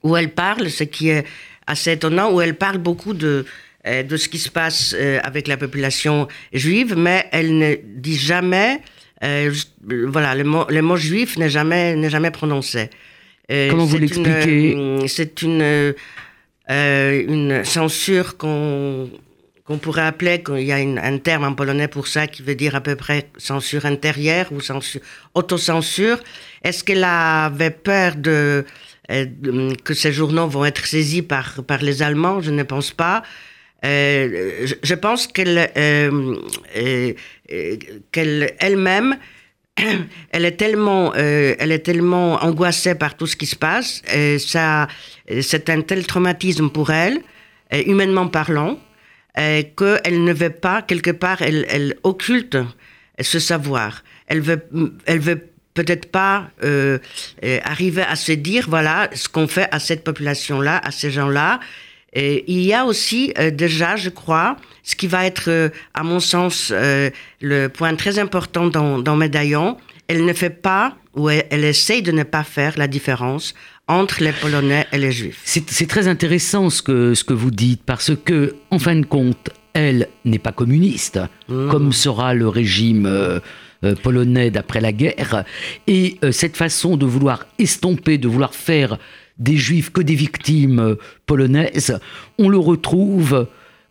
où 0.04 0.16
elle 0.16 0.30
parle, 0.30 0.70
ce 0.70 0.84
qui 0.84 1.10
est 1.10 1.26
assez 1.68 1.94
étonnant, 1.94 2.32
où 2.32 2.42
elle 2.42 2.56
parle 2.56 2.78
beaucoup 2.78 3.14
de, 3.14 3.28
euh, 3.28 3.44
de 3.86 4.18
ce 4.18 4.30
qui 4.30 4.38
se 4.38 4.50
passe 4.50 4.96
euh, 4.98 5.20
avec 5.24 5.48
la 5.48 5.58
population 5.58 6.28
juive, 6.54 6.96
mais 6.96 7.28
elle 7.32 7.58
ne 7.58 7.76
dit 7.84 8.18
jamais, 8.18 8.82
euh, 9.24 9.54
voilà, 10.08 10.36
le 10.36 10.44
mot, 10.44 10.66
le 10.70 10.82
mot 10.82 10.98
juif 10.98 11.38
n'est 11.38 11.50
jamais, 11.50 11.96
n'est 11.96 12.10
jamais 12.10 12.32
prononcé. 12.32 12.90
Comment 13.50 13.84
vous 13.84 13.98
l'expliquez 13.98 15.08
C'est 15.08 15.42
une, 15.42 15.94
une 16.70 17.66
censure 17.66 18.38
qu'on 18.38 19.10
qu'on 19.66 19.78
pourrait 19.78 20.06
appeler, 20.06 20.44
il 20.58 20.64
y 20.64 20.72
a 20.72 20.78
un 20.78 21.18
terme 21.18 21.44
en 21.44 21.54
polonais 21.54 21.88
pour 21.88 22.08
ça 22.08 22.28
qui 22.28 22.42
veut 22.42 22.56
dire 22.56 22.76
à 22.76 22.82
peu 22.82 22.96
près 22.96 23.30
censure 23.38 23.86
intérieure 23.86 24.48
ou 24.52 24.60
censure, 24.60 25.02
autocensure. 25.36 26.18
Est-ce 26.64 26.84
qu'elle 26.84 27.04
avait 27.04 27.70
peur 27.70 28.16
de, 28.16 28.66
euh, 29.12 29.74
que 29.84 29.94
ces 29.94 30.12
journaux 30.14 30.48
vont 30.48 30.66
être 30.66 30.86
saisis 30.86 31.22
par, 31.22 31.64
par 31.64 31.82
les 31.82 32.02
Allemands, 32.02 32.42
je 32.42 32.52
ne 32.52 32.64
pense 32.64 32.92
pas. 32.92 33.24
Euh, 33.84 34.68
je, 34.84 34.94
pense 34.94 35.26
qu'elle 35.26 35.72
euh, 35.76 36.36
qu'elle 38.12 38.54
elle-même 38.60 39.18
elle 40.32 40.46
est 40.46 40.58
tellement 40.58 41.16
elle 41.16 41.72
est 41.72 41.80
tellement 41.80 42.44
angoissée 42.44 42.94
par 42.94 43.18
tout 43.18 43.26
ce 43.26 43.36
qui 43.36 43.48
se 43.48 43.56
passe 43.56 44.04
ça 44.38 44.88
c'est 45.42 45.70
un 45.72 45.82
tel 45.82 46.06
traumatisme 46.06 46.70
pour 46.70 46.92
elle 46.92 47.22
humainement 47.72 48.28
parlant 48.28 48.78
qu'elle 49.36 50.24
ne 50.24 50.34
veut 50.34 50.52
pas 50.52 50.84
quelque 50.84 51.10
part 51.10 51.42
elle, 51.42 51.66
elle 51.68 51.96
occulte 52.04 52.60
ce 53.20 53.40
savoir 53.40 54.04
elle 54.28 54.42
veut 54.42 54.62
elle 55.08 55.20
veut 55.20 55.52
peut-être 55.74 56.12
pas 56.12 56.50
euh, 56.64 57.00
euh, 57.44 57.60
arriver 57.64 58.04
à 58.04 58.16
se 58.16 58.32
dire, 58.32 58.66
voilà, 58.70 59.10
ce 59.14 59.30
qu'on 59.30 59.48
fait 59.48 59.68
à 59.72 59.80
cette 59.80 60.04
population-là, 60.04 60.82
à 60.84 60.92
ces 60.92 61.12
gens-là. 61.12 61.60
Et 62.14 62.44
il 62.52 62.62
y 62.62 62.74
a 62.74 62.86
aussi 62.86 63.34
euh, 63.40 63.52
déjà, 63.52 63.96
je 63.96 64.10
crois, 64.10 64.58
ce 64.84 64.96
qui 64.96 65.08
va 65.08 65.26
être, 65.26 65.72
à 65.94 66.04
mon 66.04 66.20
sens, 66.20 66.72
le 66.72 67.68
point 67.68 67.96
très 67.96 68.20
important 68.20 68.68
dans, 68.68 69.00
dans 69.00 69.16
Médaillon, 69.16 69.78
elle 70.08 70.26
ne 70.26 70.34
fait 70.34 70.50
pas, 70.50 70.96
ou 71.16 71.30
elle, 71.30 71.46
elle, 71.52 71.64
essaye 71.64 72.02
de 72.02 72.12
ne 72.12 72.24
pas 72.24 72.44
faire 72.44 72.74
la 72.78 72.88
différence 72.88 73.54
entre 73.88 74.24
les 74.24 74.32
Polonais 74.32 74.88
et 74.92 74.98
les 74.98 75.12
Juifs. 75.12 75.42
C'est 75.46 75.88
très 75.88 76.08
intéressant 76.08 76.70
ce 76.70 76.82
que, 76.82 77.14
ce 77.14 77.24
que 77.24 77.34
vous 77.34 77.52
dites, 77.52 77.84
parce 77.86 78.12
que, 78.16 78.56
en 78.72 78.80
fin 78.80 78.96
de 78.96 79.06
compte, 79.06 79.50
elle 79.74 80.08
n'est 80.26 80.40
pas 80.40 80.52
communiste, 80.52 81.20
comme 81.48 81.94
sera 81.94 82.34
le 82.34 82.48
régime 82.48 83.06
euh, 83.84 83.96
polonais 83.96 84.52
d'après 84.52 84.80
la 84.80 84.92
guerre. 84.92 85.44
Et 85.88 86.20
euh, 86.24 86.32
cette 86.32 86.56
façon 86.56 86.98
de 86.98 87.06
vouloir 87.08 87.48
estomper, 87.58 88.20
de 88.20 88.28
vouloir 88.28 88.54
faire 88.54 89.00
des 89.42 89.58
juifs 89.58 89.92
que 89.92 90.02
des 90.02 90.16
victimes 90.16 90.80
euh, 90.80 90.96
polonaises, 91.26 92.00
on 92.38 92.50
le 92.50 92.58
retrouve 92.58 93.48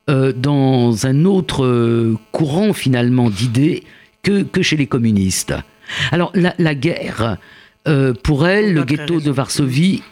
dans 0.08 1.06
un 1.06 1.24
autre 1.24 2.16
courant 2.32 2.72
finalement 2.72 3.30
d'idées 3.30 3.84
que, 4.24 4.42
que, 4.42 4.60
chez 4.60 4.76
les 4.76 4.88
communistes. 4.88 5.54
Alors 6.10 6.32
la, 6.34 6.74
guerre, 6.74 7.36
pour 8.24 8.48
elle, 8.48 8.74
le 8.74 8.82
ghetto 8.82 9.20
de 9.20 9.30
Varsovie, 9.30 10.02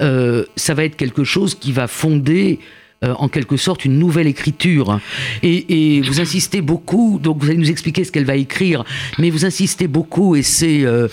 ça 0.00 0.74
va 0.74 0.84
être 0.84 0.96
quelque 0.96 1.24
chose 1.24 1.54
qui 1.56 1.72
va 1.72 1.88
fonder 1.88 2.58
euh, 3.04 3.12
en 3.18 3.28
quelque 3.28 3.56
sorte 3.56 3.84
une 3.84 3.98
nouvelle 3.98 4.26
écriture. 4.26 5.00
Et, 5.42 6.00
vous 6.02 6.20
insistez 6.20 6.60
beaucoup, 6.60 7.18
donc 7.22 7.38
vous 7.42 7.48
allez 7.48 7.58
nous 7.58 7.70
expliquer 7.70 8.04
ce 8.04 8.12
qu'elle 8.12 8.24
va 8.24 8.36
écrire, 8.36 8.84
mais 9.18 9.30
vous 9.30 9.44
insistez 9.44 9.88
beaucoup, 9.88 10.36
et 10.36 10.42
c'est 10.42 10.84
euh, 10.84 11.08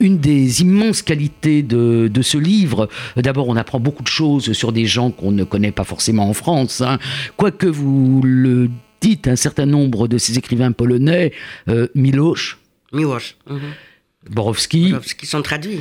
une 0.00 0.18
des 0.18 0.62
immenses 0.62 1.02
qualités 1.02 1.62
de, 1.62 2.10
ce 2.22 2.38
livre, 2.38 2.88
d'abord 3.16 3.48
on 3.48 3.56
apprend 3.56 3.80
beaucoup 3.80 4.02
de 4.02 4.08
choses 4.08 4.52
sur 4.52 4.72
des 4.72 4.86
gens 4.86 5.10
qu'on 5.10 5.32
ne 5.32 5.44
connaît 5.44 5.72
pas 5.72 5.84
forcément 5.84 6.28
en 6.28 6.34
France, 6.34 6.80
hein. 6.80 6.98
quoique 7.36 7.66
vous 7.66 8.20
le 8.24 8.70
dites, 9.00 9.28
un 9.28 9.36
certain 9.36 9.66
nombre 9.66 10.08
de 10.08 10.18
ces 10.18 10.38
écrivains 10.38 10.72
polonais, 10.72 11.32
euh, 11.68 11.88
Miłosz. 11.94 12.58
Mhm. 12.92 13.60
Borowski, 14.30 14.90
Borowski 14.90 15.26
sont 15.26 15.42
traduits. 15.42 15.80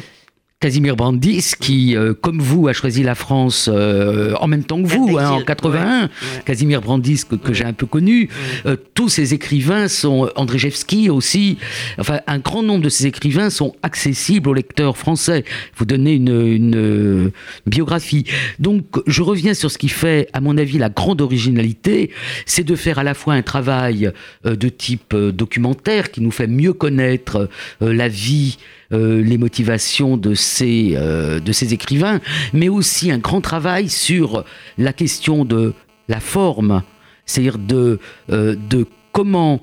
Casimir 0.60 0.96
Brandis, 0.96 1.54
qui, 1.60 1.96
euh, 1.96 2.16
comme 2.16 2.42
vous, 2.42 2.68
a 2.68 2.74
choisi 2.74 3.04
la 3.04 3.14
France 3.14 3.70
euh, 3.72 4.34
en 4.42 4.48
même 4.48 4.64
temps 4.64 4.82
que 4.82 4.88
vous, 4.88 5.20
hein, 5.20 5.30
en 5.30 5.42
81. 5.44 6.10
Casimir 6.46 6.82
Brandis, 6.82 7.26
que, 7.26 7.54
j'ai 7.54 7.64
un 7.64 7.74
peu 7.74 7.86
connu. 7.86 8.28
Euh, 8.66 8.76
tous 8.96 9.08
ces 9.08 9.36
écrivains 9.36 9.88
sont, 9.88 10.32
Andrzejewski 10.36 11.12
aussi, 11.12 11.60
enfin, 12.00 12.22
un 12.26 12.40
grand 12.40 12.64
nombre 12.64 12.82
de 12.82 12.90
ces 12.90 13.06
écrivains 13.06 13.52
sont 13.52 13.76
accessibles 13.84 14.50
aux 14.50 14.56
lecteurs 14.56 14.98
français. 14.98 15.46
Vous 15.76 15.86
donnez 15.86 16.14
une, 16.14 16.48
une 16.48 17.32
biographie. 17.68 18.26
Donc, 18.58 18.86
je 19.06 19.22
reviens 19.22 19.54
sur 19.54 19.70
ce 19.70 19.78
qui 19.78 19.90
fait, 19.90 20.28
à 20.34 20.42
mon 20.42 20.58
avis, 20.58 20.80
la 20.80 20.90
grande 20.90 21.22
originalité, 21.22 22.10
c'est 22.48 22.64
de 22.64 22.76
faire 22.76 22.98
à 22.98 23.04
la 23.04 23.14
fois 23.14 23.36
un 23.36 23.44
travail 23.44 24.12
de 24.44 24.70
type 24.70 25.16
documentaire 25.16 26.10
qui 26.10 26.22
nous 26.22 26.32
fait 26.32 26.48
mieux 26.48 26.74
connaître 26.74 27.48
la 27.80 28.08
vie, 28.08 28.58
euh, 28.94 29.22
les 29.22 29.38
motivations 29.38 30.16
de 30.16 30.34
ces, 30.34 30.94
euh, 30.96 31.42
de 31.42 31.52
ces 31.52 31.74
écrivains, 31.74 32.22
mais 32.54 32.70
aussi 32.70 33.12
un 33.12 33.18
grand 33.18 33.42
travail 33.42 33.90
sur 33.90 34.46
la 34.78 34.94
question 34.94 35.44
de 35.44 35.74
la 36.08 36.22
forme, 36.22 36.84
c'est-à-dire 37.26 37.58
de, 37.58 38.00
euh, 38.32 38.56
de 38.56 38.86
comment, 39.12 39.60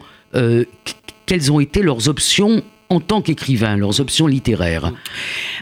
quelles 1.26 1.52
ont 1.52 1.60
été 1.60 1.80
leurs 1.80 2.08
options 2.08 2.62
en 2.90 3.00
tant 3.00 3.22
qu'écrivain, 3.22 3.76
leurs 3.76 4.00
options 4.00 4.26
littéraires. 4.26 4.92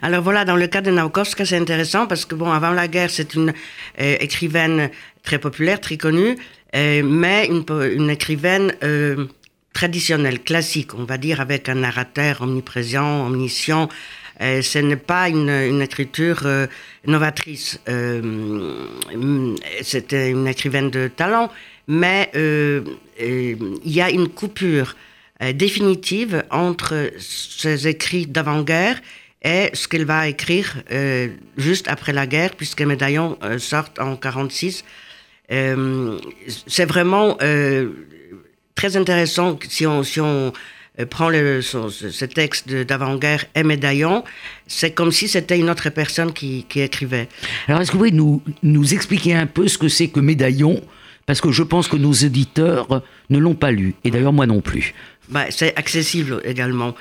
Alors 0.01 0.23
voilà, 0.23 0.45
dans 0.47 0.57
le 0.57 0.67
cas 0.67 0.81
de 0.81 0.91
Naukowska, 0.91 1.45
c'est 1.45 1.59
intéressant 1.59 2.07
parce 2.07 2.25
que, 2.25 2.35
bon, 2.35 2.51
avant 2.51 2.71
la 2.71 2.89
guerre, 2.89 3.11
c'est 3.11 3.35
une 3.35 3.53
écrivaine 3.99 4.89
très 5.23 5.39
populaire, 5.39 5.79
très 5.79 5.99
connue, 5.99 6.37
mais 6.75 7.49
une, 7.49 7.65
une 7.95 8.09
écrivaine 8.09 8.73
traditionnel, 9.73 10.41
classique, 10.43 10.95
on 10.95 11.05
va 11.05 11.19
dire, 11.19 11.41
avec 11.41 11.69
un 11.69 11.77
narrateur 11.77 12.43
omniprésent, 12.43 13.27
omniscient. 13.27 13.89
Euh, 14.41 14.63
ce 14.63 14.79
n'est 14.79 14.97
pas 14.97 15.29
une, 15.29 15.81
écriture 15.81 16.41
euh, 16.45 16.67
novatrice. 17.07 17.81
Euh, 17.89 19.57
c'était 19.83 20.31
une 20.31 20.49
écrivaine 20.49 20.91
de 20.91 21.09
talent, 21.09 21.51
mais 21.87 22.31
il 22.35 23.57
y 23.85 24.01
a 24.01 24.11
une 24.11 24.29
coupure 24.29 24.97
définitive 25.55 26.45
entre 26.51 27.11
ses 27.19 27.89
écrits 27.89 28.27
d'avant-guerre 28.27 29.01
et 29.45 29.71
ce 29.73 29.89
qu'elle 29.89 30.05
va 30.05 30.29
écrire 30.29 30.83
juste 31.57 31.89
après 31.89 32.13
la 32.13 32.29
guerre, 32.29 32.55
puisque 32.55 32.83
Médaillon 32.83 33.37
sort 33.59 33.89
en 33.99 34.15
46. 34.17 34.85
c'est 35.49 36.85
vraiment 36.85 37.37
très 38.75 38.97
intéressant 38.97 39.59
si 39.69 39.87
on, 39.87 40.03
si 40.03 40.21
on 40.21 40.53
euh, 41.01 41.07
prend 41.07 41.31
le, 41.31 41.63
ce, 41.63 42.25
texte 42.27 42.71
d'avant-guerre 42.71 43.47
et 43.55 43.63
Médaillon, 43.63 44.25
c'est 44.67 44.91
comme 44.91 45.11
si 45.11 45.27
c'était 45.27 45.59
une 45.59 45.71
autre 45.71 45.89
personne 45.89 46.33
qui, 46.33 46.67
qui 46.69 46.81
écrivait. 46.81 47.29
Alors, 47.67 47.81
est-ce 47.81 47.91
que 47.91 47.97
vous 47.97 48.05
pouvez 48.05 48.13
nous, 48.13 48.43
nous 48.63 48.93
expliquer 48.93 49.35
un 49.35 49.47
peu 49.47 49.69
ce 49.69 49.79
que 49.79 49.89
c'est 49.89 50.09
que 50.09 50.21
Médaillon 50.21 50.83
Parce 51.25 51.41
que 51.41 51.51
je 51.51 51.63
pense 51.63 51.89
que 51.89 51.97
nos 51.97 52.13
éditeurs 52.13 53.03
ne 53.31 53.39
l'ont 53.39 53.55
pas 53.55 53.71
lu, 53.71 53.95
et 54.05 54.11
d'ailleurs 54.11 54.35
moi 54.35 54.47
non 54.47 54.61
plus. 54.61 54.95
Bah, 55.31 55.47
c'est 55.49 55.75
accessible 55.79 56.43
également. 56.45 56.95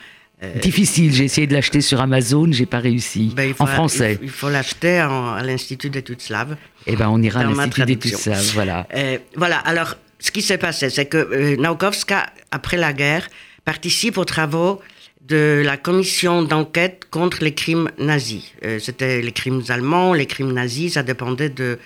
Euh, 0.44 0.58
Difficile, 0.60 1.14
j'ai 1.14 1.26
essayé 1.26 1.46
de 1.46 1.54
l'acheter 1.54 1.82
sur 1.82 2.02
Amazon, 2.02 2.48
j'ai 2.52 2.66
pas 2.66 2.80
réussi. 2.80 3.32
Ben, 3.36 3.54
en 3.60 3.66
français. 3.68 4.18
Il, 4.24 4.30
faut 4.30 4.50
l'acheter 4.50 4.98
à 5.00 5.42
l'Institut 5.44 5.90
d'études 5.90 6.22
slaves. 6.22 6.56
Eh 6.88 6.96
ben, 6.96 7.10
on 7.10 7.22
ira 7.22 7.42
à 7.42 7.44
l'Institut 7.44 7.86
d'études 7.86 8.16
slaves, 8.16 8.52
voilà. 8.54 8.88
Euh, 8.96 9.18
voilà, 9.36 9.58
alors 9.58 9.98
ce 10.22 10.32
qui 10.32 10.42
s'est 10.42 10.58
passé, 10.60 10.90
c'est 10.90 11.08
que 11.08 11.18
euh, 11.18 12.26
après 12.52 12.78
la 12.78 12.94
guerre, 12.94 13.28
participe 13.66 14.18
aux 14.18 14.26
travaux 14.26 14.82
de 15.28 15.62
la 15.64 15.78
commission 15.78 16.44
d'enquête 16.44 17.06
contre 17.10 17.44
les 17.44 17.54
crimes 17.54 17.90
nazis. 17.98 18.44
Euh, 18.64 18.80
c'était 18.80 19.22
les 19.22 19.32
crimes 19.32 19.64
allemands, 19.70 20.14
les 20.14 20.26
crimes 20.26 20.52
nazis, 20.52 20.94
ça 20.94 21.04
dépendait 21.04 21.50
de, 21.50 21.80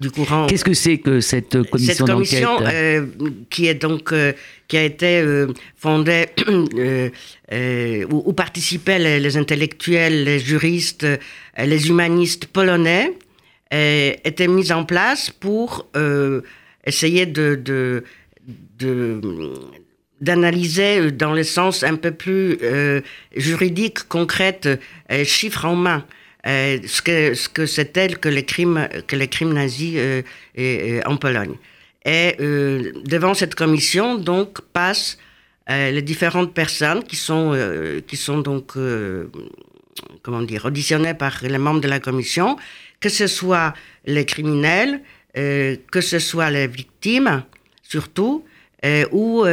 du 0.00 0.10
courant. 0.10 0.46
Qu'est-ce 0.46 0.64
que 0.64 0.74
c'est 0.74 0.98
que 0.98 1.20
cette 1.20 1.62
commission 1.70 2.04
d'enquête 2.06 2.26
Cette 2.26 2.44
commission, 2.44 2.58
euh, 2.62 3.06
qui 3.50 3.66
est 3.66 3.74
donc 3.74 4.12
euh, 4.12 4.32
qui 4.68 4.76
a 4.76 4.84
été 4.84 5.24
fondée 5.76 6.26
où, 8.10 8.22
où, 8.26 8.32
participaient 8.32 8.98
les, 8.98 9.20
les, 9.20 9.36
intellectuels, 9.36 10.24
les 10.24 10.38
juristes, 10.38 11.06
les 11.58 11.88
humanistes 11.88 12.46
polonais, 12.46 13.12
était 13.72 14.48
mise 14.48 14.72
en 14.72 14.84
place 14.84 15.30
pour 15.30 15.86
essayer 16.84 17.26
de, 17.26 18.04
d'analyser 20.20 21.10
dans 21.10 21.32
le 21.32 21.42
sens 21.42 21.82
un 21.82 21.96
peu 21.96 22.10
plus 22.10 22.58
euh, 22.62 23.00
juridique, 23.36 24.08
concrète, 24.08 24.68
euh, 25.10 25.24
chiffre 25.24 25.64
en 25.64 25.76
main, 25.76 26.04
ce 26.44 27.02
que 27.02 27.34
ce 27.34 27.48
que 27.48 28.14
que 28.14 28.28
les 28.28 28.44
crimes 28.44 28.88
que 29.06 29.16
les 29.16 29.28
crimes 29.28 29.52
nazis 29.52 29.98
en 31.04 31.16
Pologne. 31.16 31.56
Et 32.06 32.34
devant 32.38 33.34
cette 33.34 33.54
commission, 33.54 34.16
donc, 34.16 34.62
passent 34.72 35.18
les 35.68 36.00
différentes 36.00 36.54
personnes 36.54 37.04
qui 37.04 37.16
sont, 37.16 37.54
qui 38.06 38.16
sont 38.16 38.38
donc, 38.38 38.72
comment 40.22 40.42
dire, 40.42 40.64
auditionnées 40.64 41.12
par 41.12 41.40
les 41.42 41.58
membres 41.58 41.82
de 41.82 41.88
la 41.88 42.00
commission, 42.00 42.56
que 43.00 43.08
ce 43.08 43.26
soit 43.26 43.74
les 44.06 44.24
criminels, 44.24 45.00
que 45.34 46.00
ce 46.00 46.18
soit 46.18 46.50
les 46.50 46.66
victimes, 46.66 47.44
surtout, 47.82 48.44
ou, 49.12 49.44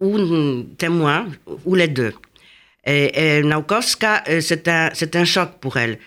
ou 0.00 0.62
témoins, 0.78 1.26
ou 1.64 1.74
les 1.74 1.88
deux. 1.88 2.12
Et, 2.86 3.38
et 3.38 3.42
Naukowska, 3.42 4.24
c'est 4.40 4.68
un, 4.68 4.90
un 5.14 5.24
choc 5.24 5.50
pour 5.60 5.76
elle 5.78 5.98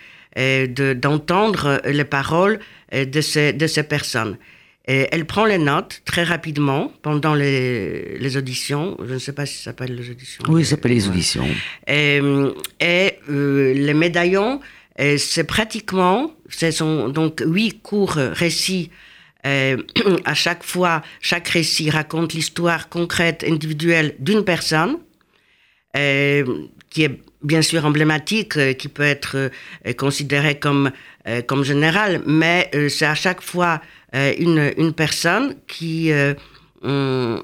d'entendre 0.96 1.80
les 1.84 2.04
paroles 2.04 2.60
de 2.92 3.20
ces, 3.20 3.52
de 3.52 3.66
ces 3.66 3.82
personnes. 3.82 4.36
Et 4.90 5.06
elle 5.12 5.26
prend 5.26 5.44
les 5.44 5.58
notes 5.58 6.00
très 6.06 6.22
rapidement 6.22 6.90
pendant 7.02 7.34
les, 7.34 8.16
les 8.18 8.36
auditions. 8.38 8.96
Je 9.06 9.14
ne 9.14 9.18
sais 9.18 9.34
pas 9.34 9.44
si 9.44 9.56
ça 9.56 9.64
s'appelle 9.64 9.94
les 9.94 10.08
auditions. 10.10 10.42
Oui, 10.48 10.64
ça 10.64 10.70
s'appelle 10.70 10.92
les 10.92 11.08
auditions. 11.08 11.46
Et, 11.86 12.22
et 12.80 13.18
euh, 13.28 13.74
les 13.74 13.92
médaillons, 13.92 14.60
c'est 15.18 15.44
pratiquement, 15.44 16.32
ce 16.48 16.70
sont 16.70 17.08
donc 17.08 17.42
huit 17.44 17.80
courts 17.82 18.16
récits. 18.16 18.90
Euh, 19.46 19.76
à 20.24 20.34
chaque 20.34 20.64
fois, 20.64 21.02
chaque 21.20 21.48
récit 21.48 21.90
raconte 21.90 22.32
l'histoire 22.34 22.88
concrète, 22.88 23.44
individuelle 23.46 24.16
d'une 24.18 24.44
personne, 24.44 24.98
euh, 25.96 26.44
qui 26.90 27.04
est 27.04 27.20
bien 27.42 27.62
sûr 27.62 27.84
emblématique, 27.84 28.56
euh, 28.56 28.72
qui 28.72 28.88
peut 28.88 29.02
être 29.02 29.36
euh, 29.36 29.92
considérée 29.96 30.58
comme, 30.58 30.90
euh, 31.26 31.42
comme 31.42 31.64
générale, 31.64 32.22
mais 32.26 32.70
c'est 32.88 33.06
à 33.06 33.14
chaque 33.14 33.42
fois 33.42 33.80
une, 34.12 34.72
une 34.78 34.92
personne 34.92 35.54
qui... 35.66 36.10
Hum, 36.82 37.42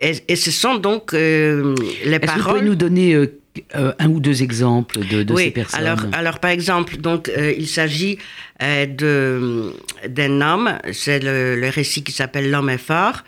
et, 0.00 0.36
ce 0.36 0.50
sont 0.50 0.76
donc 0.76 1.12
les 1.12 2.18
paroles... 2.18 2.40
Vous 2.40 2.48
pouvez 2.48 2.62
nous 2.62 2.74
donner 2.74 3.28
un 3.74 4.08
ou 4.08 4.20
deux 4.20 4.42
exemples 4.42 5.00
de, 5.06 5.22
de 5.22 5.34
oui, 5.34 5.44
ces 5.44 5.50
personnes 5.50 5.80
alors, 5.80 5.98
alors, 6.12 6.38
par 6.38 6.50
exemple, 6.50 6.96
donc, 6.96 7.30
il 7.36 7.68
s'agit 7.68 8.18
de 8.60 9.72
d'un 10.08 10.40
homme, 10.40 10.78
c'est 10.92 11.18
le, 11.18 11.56
le, 11.56 11.68
récit 11.68 12.02
qui 12.02 12.12
s'appelle 12.12 12.50
L'homme 12.50 12.70
est 12.70 12.78
fort, 12.78 13.22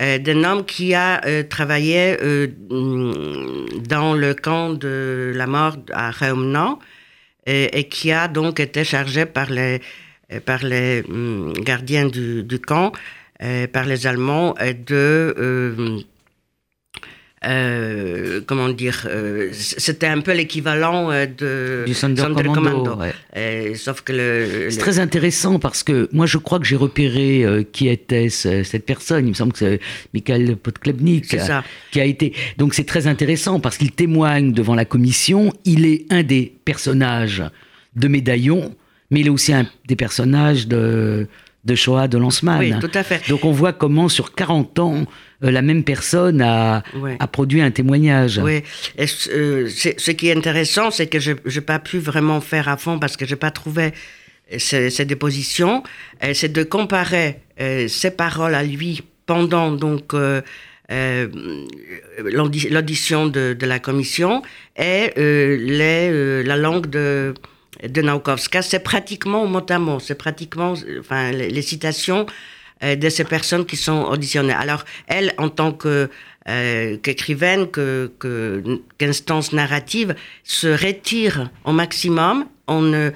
euh, 0.00 0.18
d'un 0.18 0.42
homme 0.44 0.64
qui 0.64 0.94
a 0.94 1.24
euh, 1.26 1.42
travaillé 1.42 2.16
euh, 2.22 2.48
dans 3.86 4.14
le 4.14 4.32
camp 4.32 4.72
de 4.72 5.32
la 5.34 5.46
mort 5.46 5.76
à 5.92 6.10
Reumnan 6.10 6.78
et, 7.46 7.84
qui 7.88 8.10
a 8.10 8.26
donc 8.26 8.58
été 8.58 8.84
chargé 8.84 9.26
par 9.26 9.50
les, 9.50 9.80
par 10.46 10.64
les 10.64 11.02
hum, 11.08 11.52
gardiens 11.52 12.06
du, 12.06 12.42
du 12.42 12.58
camp, 12.58 12.92
par 13.72 13.84
les 13.84 14.06
Allemands, 14.06 14.54
de 14.86 16.04
euh, 17.44 18.40
comment 18.46 18.68
dire, 18.68 19.06
euh, 19.06 19.50
c'était 19.52 20.06
un 20.06 20.20
peu 20.20 20.32
l'équivalent 20.32 21.10
euh, 21.10 21.26
de 21.26 21.84
du 21.86 21.94
Sonderkommando. 21.94 22.98
sauf 23.74 24.02
que 24.02 24.12
le, 24.12 24.70
c'est 24.70 24.78
très 24.78 24.98
intéressant 25.00 25.58
parce 25.58 25.82
que 25.82 26.08
moi 26.12 26.26
je 26.26 26.38
crois 26.38 26.60
que 26.60 26.64
j'ai 26.64 26.76
repéré 26.76 27.44
qui 27.72 27.88
était 27.88 28.28
cette 28.28 28.86
personne. 28.86 29.26
Il 29.26 29.30
me 29.30 29.34
semble 29.34 29.52
que 29.52 29.58
c'est 29.58 29.80
Michael 30.14 30.56
Podklebnik 30.56 31.36
qui 31.90 32.00
a 32.00 32.04
été. 32.04 32.32
Donc 32.58 32.74
c'est 32.74 32.84
très 32.86 33.06
intéressant 33.06 33.58
parce 33.58 33.76
qu'il 33.76 33.90
témoigne 33.90 34.52
devant 34.52 34.74
la 34.74 34.84
commission. 34.84 35.52
Il 35.64 35.84
est 35.84 36.06
un 36.10 36.22
des 36.22 36.52
personnages 36.64 37.42
de 37.96 38.08
Médaillon, 38.08 38.74
mais 39.10 39.20
il 39.20 39.26
est 39.26 39.30
aussi 39.30 39.52
un 39.52 39.66
des 39.86 39.96
personnages 39.96 40.68
de 40.68 41.26
de 41.64 41.74
Shoah 41.74 42.08
de 42.08 42.18
Lanzmann. 42.18 42.58
Oui, 42.58 42.74
tout 42.80 42.90
à 42.94 43.02
fait. 43.02 43.28
Donc 43.28 43.44
on 43.44 43.52
voit 43.52 43.72
comment 43.72 44.08
sur 44.08 44.34
40 44.34 44.78
ans, 44.80 45.04
euh, 45.44 45.50
la 45.50 45.62
même 45.62 45.84
personne 45.84 46.42
a, 46.42 46.82
a, 47.18 47.26
produit 47.28 47.60
un 47.60 47.70
témoignage. 47.70 48.38
Oui, 48.42 48.62
euh, 48.98 49.68
ce 49.68 50.10
qui 50.10 50.28
est 50.28 50.36
intéressant, 50.36 50.90
c'est 50.90 51.06
que 51.06 51.20
je 51.20 51.32
n'ai 51.32 51.60
pas 51.60 51.78
pu 51.78 51.98
vraiment 51.98 52.40
faire 52.40 52.68
à 52.68 52.76
fond 52.76 52.98
parce 52.98 53.16
que 53.16 53.24
je 53.26 53.30
n'ai 53.30 53.38
pas 53.38 53.52
trouvé 53.52 53.92
ces, 54.58 54.90
ces 54.90 55.04
dépositions, 55.04 55.82
c'est 56.34 56.52
de 56.52 56.62
comparer 56.64 57.38
euh, 57.60 57.86
ses 57.88 58.10
paroles 58.10 58.54
à 58.54 58.64
lui 58.64 59.02
pendant 59.26 59.70
donc 59.70 60.14
l'audition 62.24 63.26
de, 63.28 63.56
de, 63.58 63.66
la 63.66 63.78
commission 63.78 64.42
et 64.76 65.12
les, 65.16 66.42
la 66.42 66.56
langue 66.56 66.90
de 66.90 67.34
de 67.82 68.02
Naukowska, 68.02 68.62
c'est 68.62 68.80
pratiquement 68.80 69.46
mot 69.46 69.64
à 69.68 69.78
mot, 69.78 69.98
c'est 69.98 70.14
pratiquement 70.14 70.74
enfin, 71.00 71.32
les, 71.32 71.62
citations 71.62 72.26
euh, 72.82 72.96
de 72.96 73.08
ces 73.08 73.24
personnes 73.24 73.64
qui 73.64 73.76
sont 73.76 74.04
auditionnées. 74.04 74.52
Alors, 74.52 74.84
elle, 75.06 75.32
en 75.38 75.48
tant 75.48 75.76
euh, 75.84 76.96
qu'écrivaine, 76.98 77.68
que, 77.68 78.12
qu'instance 78.98 79.52
narrative, 79.52 80.14
se 80.44 80.68
retire 80.68 81.50
au 81.64 81.72
maximum. 81.72 82.46
On 82.68 82.82
ne, 82.82 83.10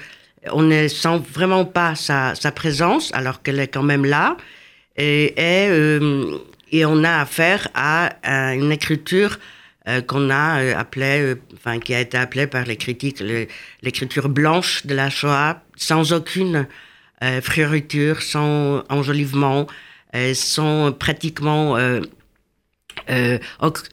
on 0.53 0.63
ne 0.63 0.89
sent 0.89 1.21
vraiment 1.33 1.65
pas 1.65 1.95
sa, 1.95 2.35
sa 2.35 2.51
présence, 2.51 3.13
alors 3.15 3.43
qu'elle 3.43 3.61
est 3.61 3.69
quand 3.69 3.83
même 3.83 4.05
là. 4.05 4.37
Et, 4.97 5.35
et, 5.37 5.69
euh, 5.69 6.39
et 6.73 6.85
on 6.87 7.05
a 7.05 7.21
affaire 7.21 7.69
à 7.75 8.17
une 8.55 8.73
écriture 8.73 9.39
euh, 9.89 10.03
qu'on 10.03 10.31
a 10.31 10.61
euh, 10.61 10.77
appelé, 10.77 11.21
euh, 11.21 11.41
enfin 11.55 11.79
qui 11.79 11.95
a 11.95 12.01
été 12.01 12.19
appelée 12.19 12.49
par 12.49 12.65
les 12.65 12.77
critiques 12.77 13.23
l'écriture 13.83 14.29
blanche 14.29 14.85
de 14.85 14.95
la 14.95 15.11
Shoah, 15.11 15.63
sans 15.77 16.13
aucune 16.13 16.67
frioriture, 17.41 18.21
sans 18.21 18.85
enjolivement, 18.91 19.67
sans 20.35 20.93
pratiquement 20.93 21.79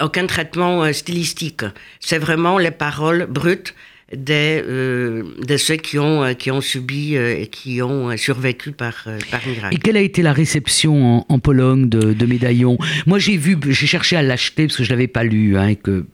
aucun 0.02 0.28
traitement 0.28 0.92
stylistique. 0.92 1.64
C'est 2.02 2.18
vraiment 2.18 2.58
les 2.58 2.72
paroles 2.72 3.26
brutes 3.28 3.76
des, 4.16 4.62
euh, 4.66 5.24
de 5.46 5.58
ceux 5.58 5.76
qui 5.76 6.00
ont, 6.00 6.24
euh, 6.24 6.34
qui 6.34 6.52
ont 6.52 6.62
subi 6.62 7.16
euh, 7.16 7.42
et 7.42 7.48
qui 7.48 7.82
ont 7.82 8.16
survécu 8.18 8.72
par, 8.72 9.06
par 9.32 9.48
miracle. 9.48 9.76
Et 9.76 9.78
quelle 9.78 9.98
a 9.98 10.02
été 10.02 10.22
la 10.22 10.34
réception 10.34 11.26
en, 11.30 11.40
Pologne 11.40 11.90
de, 11.90 12.14
de 12.14 12.26
Médaillon 12.26 12.78
Moi, 13.06 13.20
j'ai 13.20 13.38
vu, 13.38 13.58
j'ai 13.68 13.88
cherché 13.88 14.16
à 14.16 14.22
l'acheter 14.22 14.68
parce 14.68 14.78
que 14.78 14.84
je 14.84 14.90
ne 14.90 14.96
l'avais 14.96 15.08
pas 15.08 15.24
lu. 15.24 15.58
Hein, 15.58 15.68
et 15.70 15.76
que 15.76 16.06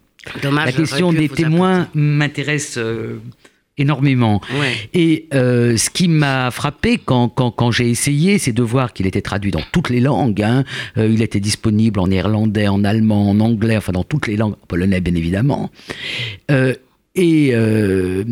Dommage, 0.41 0.65
la 0.65 0.71
question 0.71 1.13
des 1.13 1.29
témoins 1.29 1.87
m'intéresse 1.93 2.79
énormément. 3.77 4.41
Et 4.93 5.27
ce 5.31 5.89
qui 5.89 6.07
m'a 6.07 6.49
frappé 6.51 6.97
quand, 6.97 7.29
quand, 7.29 7.51
quand 7.51 7.71
j'ai 7.71 7.89
essayé, 7.89 8.39
c'est 8.39 8.51
de 8.51 8.63
voir 8.63 8.93
qu'il 8.93 9.05
était 9.05 9.21
traduit 9.21 9.51
dans 9.51 9.63
toutes 9.71 9.89
les 9.89 9.99
langues. 9.99 10.41
Hein. 10.41 10.63
il 10.97 11.21
était 11.21 11.39
disponible 11.39 11.99
en 11.99 12.07
néerlandais, 12.07 12.67
en 12.67 12.83
allemand, 12.83 13.29
en 13.29 13.39
anglais, 13.39 13.77
enfin 13.77 13.91
dans 13.91 14.03
toutes 14.03 14.27
les 14.27 14.35
langues, 14.35 14.53
en 14.53 14.65
polonais 14.67 14.99
bien 14.99 15.15
évidemment. 15.15 15.69
Et, 17.15 17.49
euh, 17.53 18.23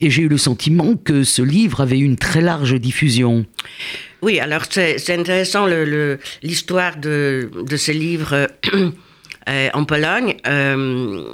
et 0.00 0.10
j'ai 0.10 0.22
eu 0.22 0.28
le 0.28 0.38
sentiment 0.38 0.96
que 0.96 1.22
ce 1.22 1.40
livre 1.40 1.80
avait 1.80 1.98
une 1.98 2.16
très 2.16 2.40
large 2.40 2.74
diffusion. 2.74 3.46
Oui, 4.22 4.40
alors 4.40 4.62
c'est 4.68 5.10
intéressant 5.10 5.66
l'histoire 6.42 6.96
de, 6.96 7.50
de 7.66 7.76
ce 7.76 7.92
livre 7.92 8.48
euh, 9.48 9.68
en 9.72 9.84
Pologne. 9.84 10.36
Euh, 10.46 11.32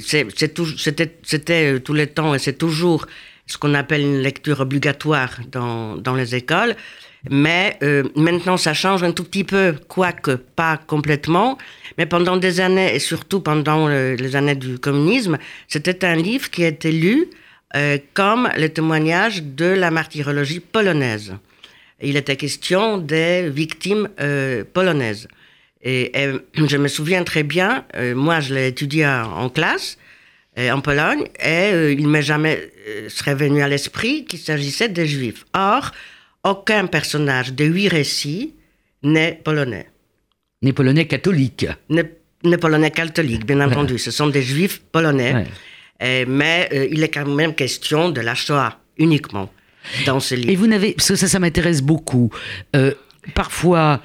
C'était 0.00 1.74
euh, 1.74 1.78
tous 1.78 1.92
les 1.92 2.06
temps 2.06 2.34
et 2.34 2.38
c'est 2.38 2.58
toujours 2.58 3.06
ce 3.46 3.58
qu'on 3.58 3.74
appelle 3.74 4.00
une 4.00 4.18
lecture 4.18 4.60
obligatoire 4.60 5.38
dans 5.52 6.14
les 6.16 6.34
écoles. 6.34 6.74
Mais 7.30 7.76
euh, 7.82 8.04
maintenant, 8.14 8.56
ça 8.56 8.74
change 8.74 9.02
un 9.02 9.12
tout 9.12 9.24
petit 9.24 9.44
peu, 9.44 9.74
quoique 9.88 10.32
pas 10.32 10.76
complètement. 10.76 11.58
Mais 11.98 12.06
pendant 12.06 12.36
des 12.36 12.60
années, 12.60 12.94
et 12.94 12.98
surtout 12.98 13.40
pendant 13.40 13.88
les 13.88 14.36
années 14.36 14.54
du 14.54 14.78
communisme, 14.78 15.38
c'était 15.68 16.04
un 16.04 16.16
livre 16.16 16.50
qui 16.50 16.64
été 16.64 16.92
lu 16.92 17.28
euh, 17.74 17.98
comme 18.14 18.48
le 18.56 18.68
témoignage 18.68 19.42
de 19.42 19.66
la 19.66 19.90
martyrologie 19.90 20.60
polonaise. 20.60 21.34
Il 22.00 22.16
était 22.16 22.36
question 22.36 22.98
des 22.98 23.48
victimes 23.48 24.08
euh, 24.20 24.64
polonaises. 24.72 25.28
Et, 25.82 26.12
je 26.54 26.76
me 26.76 26.88
souviens 26.88 27.24
très 27.24 27.42
bien, 27.42 27.84
moi 28.14 28.40
je 28.40 28.54
l'ai 28.54 28.68
étudié 28.68 29.06
en, 29.06 29.48
classe, 29.48 29.98
en 30.58 30.80
Pologne, 30.80 31.24
et 31.42 31.92
il 31.92 32.08
m'est 32.08 32.22
jamais 32.22 32.70
serait 33.08 33.34
venu 33.34 33.62
à 33.62 33.68
l'esprit 33.68 34.24
qu'il 34.24 34.38
s'agissait 34.38 34.88
des 34.88 35.06
juifs. 35.06 35.44
Or, 35.54 35.92
aucun 36.44 36.86
personnage 36.86 37.52
de 37.52 37.64
huit 37.64 37.88
récits 37.88 38.54
n'est 39.02 39.40
polonais. 39.42 39.88
N'est 40.62 40.72
polonais 40.72 41.06
catholique. 41.06 41.66
N'est 41.88 42.58
polonais 42.58 42.90
catholique, 42.90 43.46
bien 43.46 43.60
entendu. 43.66 43.98
Ce 43.98 44.10
sont 44.10 44.28
des 44.28 44.42
juifs 44.42 44.82
polonais. 44.92 45.46
mais 46.00 46.68
euh, 46.72 46.88
il 46.90 47.02
est 47.02 47.08
quand 47.08 47.26
même 47.26 47.54
question 47.54 48.10
de 48.10 48.20
la 48.20 48.34
Shoah 48.34 48.78
uniquement 48.98 49.50
dans 50.06 50.20
ce 50.20 50.34
livre. 50.34 50.50
Et 50.50 50.56
vous 50.56 50.66
n'avez, 50.66 50.92
parce 50.92 51.08
que 51.08 51.16
ça, 51.16 51.28
ça 51.28 51.38
m'intéresse 51.38 51.82
beaucoup. 51.82 52.30
Euh, 52.74 52.92
parfois, 53.34 54.00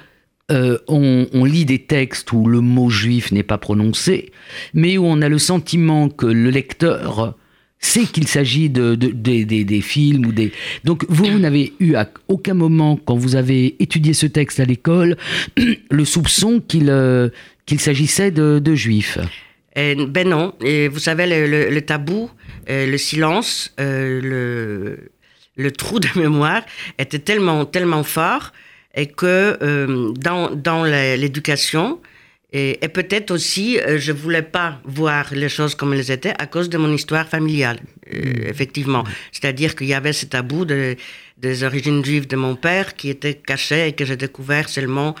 euh, 0.50 0.78
on, 0.88 1.26
on, 1.32 1.44
lit 1.44 1.64
des 1.64 1.84
textes 1.84 2.32
où 2.32 2.46
le 2.46 2.60
mot 2.60 2.90
juif 2.90 3.32
n'est 3.32 3.42
pas 3.42 3.58
prononcé, 3.58 4.32
mais 4.74 4.98
où 4.98 5.04
on 5.06 5.22
a 5.22 5.28
le 5.28 5.38
sentiment 5.38 6.08
que 6.08 6.26
le 6.26 6.50
lecteur 6.50 7.36
sait 7.82 8.04
qu'il 8.04 8.26
s'agit 8.26 8.70
de, 8.70 8.94
des 8.94 9.80
films 9.80 10.26
ou 10.26 10.32
des. 10.32 10.52
Donc 10.84 11.04
vous, 11.08 11.26
vous 11.26 11.38
n'avez 11.38 11.74
eu 11.80 11.94
à 11.94 12.08
aucun 12.28 12.54
moment, 12.54 12.96
quand 12.96 13.16
vous 13.16 13.36
avez 13.36 13.76
étudié 13.82 14.14
ce 14.14 14.26
texte 14.26 14.60
à 14.60 14.64
l'école, 14.64 15.16
le 15.90 16.04
soupçon 16.04 16.62
qu'il 16.66 16.88
euh, 16.88 17.28
qu'il 17.66 17.80
s'agissait 17.80 18.30
de, 18.30 18.74
juifs. 18.74 19.18
ben 19.76 20.28
non. 20.28 20.54
Et 20.64 20.88
vous 20.88 20.98
savez, 20.98 21.26
le, 21.26 21.80
tabou, 21.80 22.30
euh, 22.68 22.86
le 22.86 22.98
silence, 22.98 23.72
euh, 23.78 24.20
le, 24.20 25.10
le 25.56 25.70
trou 25.70 26.00
de 26.00 26.08
mémoire 26.16 26.62
était 26.98 27.18
tellement, 27.18 27.64
tellement 27.64 28.04
fort 28.04 28.52
et 28.94 29.06
que 29.06 30.12
dans, 30.18 30.50
dans 30.54 30.84
l'éducation, 30.84 31.98
et, 32.54 32.76
peut-être 32.88 33.30
aussi, 33.30 33.78
euh, 33.80 33.98
je 33.98 34.12
voulais 34.12 34.42
pas 34.42 34.78
voir 34.84 35.32
les 35.32 35.48
choses 35.48 35.74
comme 35.74 35.94
elles 35.94 36.10
étaient 36.10 36.34
à 36.38 36.46
cause 36.46 36.68
de 36.68 36.76
mon 36.76 36.92
histoire 36.92 37.26
familiale, 37.26 37.78
euh, 38.12 38.18
mm. 38.18 38.46
effectivement. 38.46 39.04
C'est-à-dire 39.32 39.74
qu'il 39.74 39.86
y 39.86 39.94
avait 39.94 40.12
ce 40.12 40.26
tabou 40.26 40.66
de, 40.66 40.96
des 41.38 41.64
origines 41.64 42.04
juives 42.04 42.26
de 42.26 42.36
mon 42.36 42.54
père 42.54 42.94
qui 42.94 43.08
était 43.08 43.34
caché 43.34 43.88
et 43.88 43.92
que 43.92 44.04
j'ai 44.04 44.16
découvert 44.16 44.68
seulement 44.68 45.14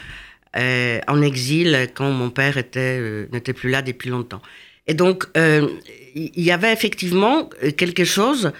euh, 0.56 1.00
en 1.08 1.22
exil 1.22 1.88
quand 1.94 2.10
mon 2.10 2.28
père 2.28 2.58
était 2.58 3.00
n'était 3.32 3.54
plus 3.54 3.70
là 3.70 3.80
depuis 3.80 4.10
longtemps. 4.10 4.42
Et 4.86 4.92
donc, 4.92 5.24
il 5.34 6.30
y 6.42 6.50
avait 6.50 6.72
effectivement 6.72 7.48
quelque 7.78 8.04
chose 8.04 8.52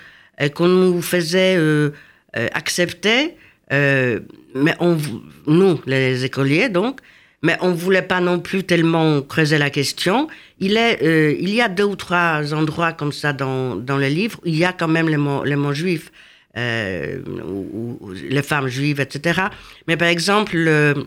qu'on 0.55 0.69
nous 0.69 1.03
faisait 1.03 1.59
accepter, 2.33 3.35
mais 3.71 4.75
on, 4.79 4.97
nous, 5.47 5.81
les 5.85 6.25
écoliers, 6.25 6.69
donc, 6.69 7.01
mais 7.43 7.57
on 7.61 7.73
voulait 7.73 8.03
pas 8.03 8.21
non 8.21 8.39
plus 8.39 8.65
tellement 8.65 9.21
creuser 9.21 9.59
la 9.59 9.71
question. 9.71 10.29
Il, 10.61 10.77
est, 10.77 11.03
euh, 11.03 11.35
il 11.39 11.51
y 11.51 11.61
a 11.61 11.69
deux 11.69 11.85
ou 11.85 11.97
trois 11.97 12.55
endroits 12.55 12.93
comme 12.93 13.13
ça 13.13 13.33
dans, 13.33 13.75
dans 13.75 13.99
le 13.99 14.07
livre 14.07 14.41
il 14.45 14.57
y 14.57 14.65
a 14.65 14.73
quand 14.73 14.89
même 14.89 15.09
les 15.09 15.17
mots, 15.17 15.45
les 15.45 15.57
mots 15.57 15.75
juifs, 15.75 16.13
euh, 16.57 17.21
ou, 17.47 18.13
les 18.13 18.43
femmes 18.43 18.69
juives, 18.69 19.01
etc. 19.01 19.43
Mais 19.89 19.97
par 19.97 20.09
exemple, 20.09 20.57
le, 20.57 21.07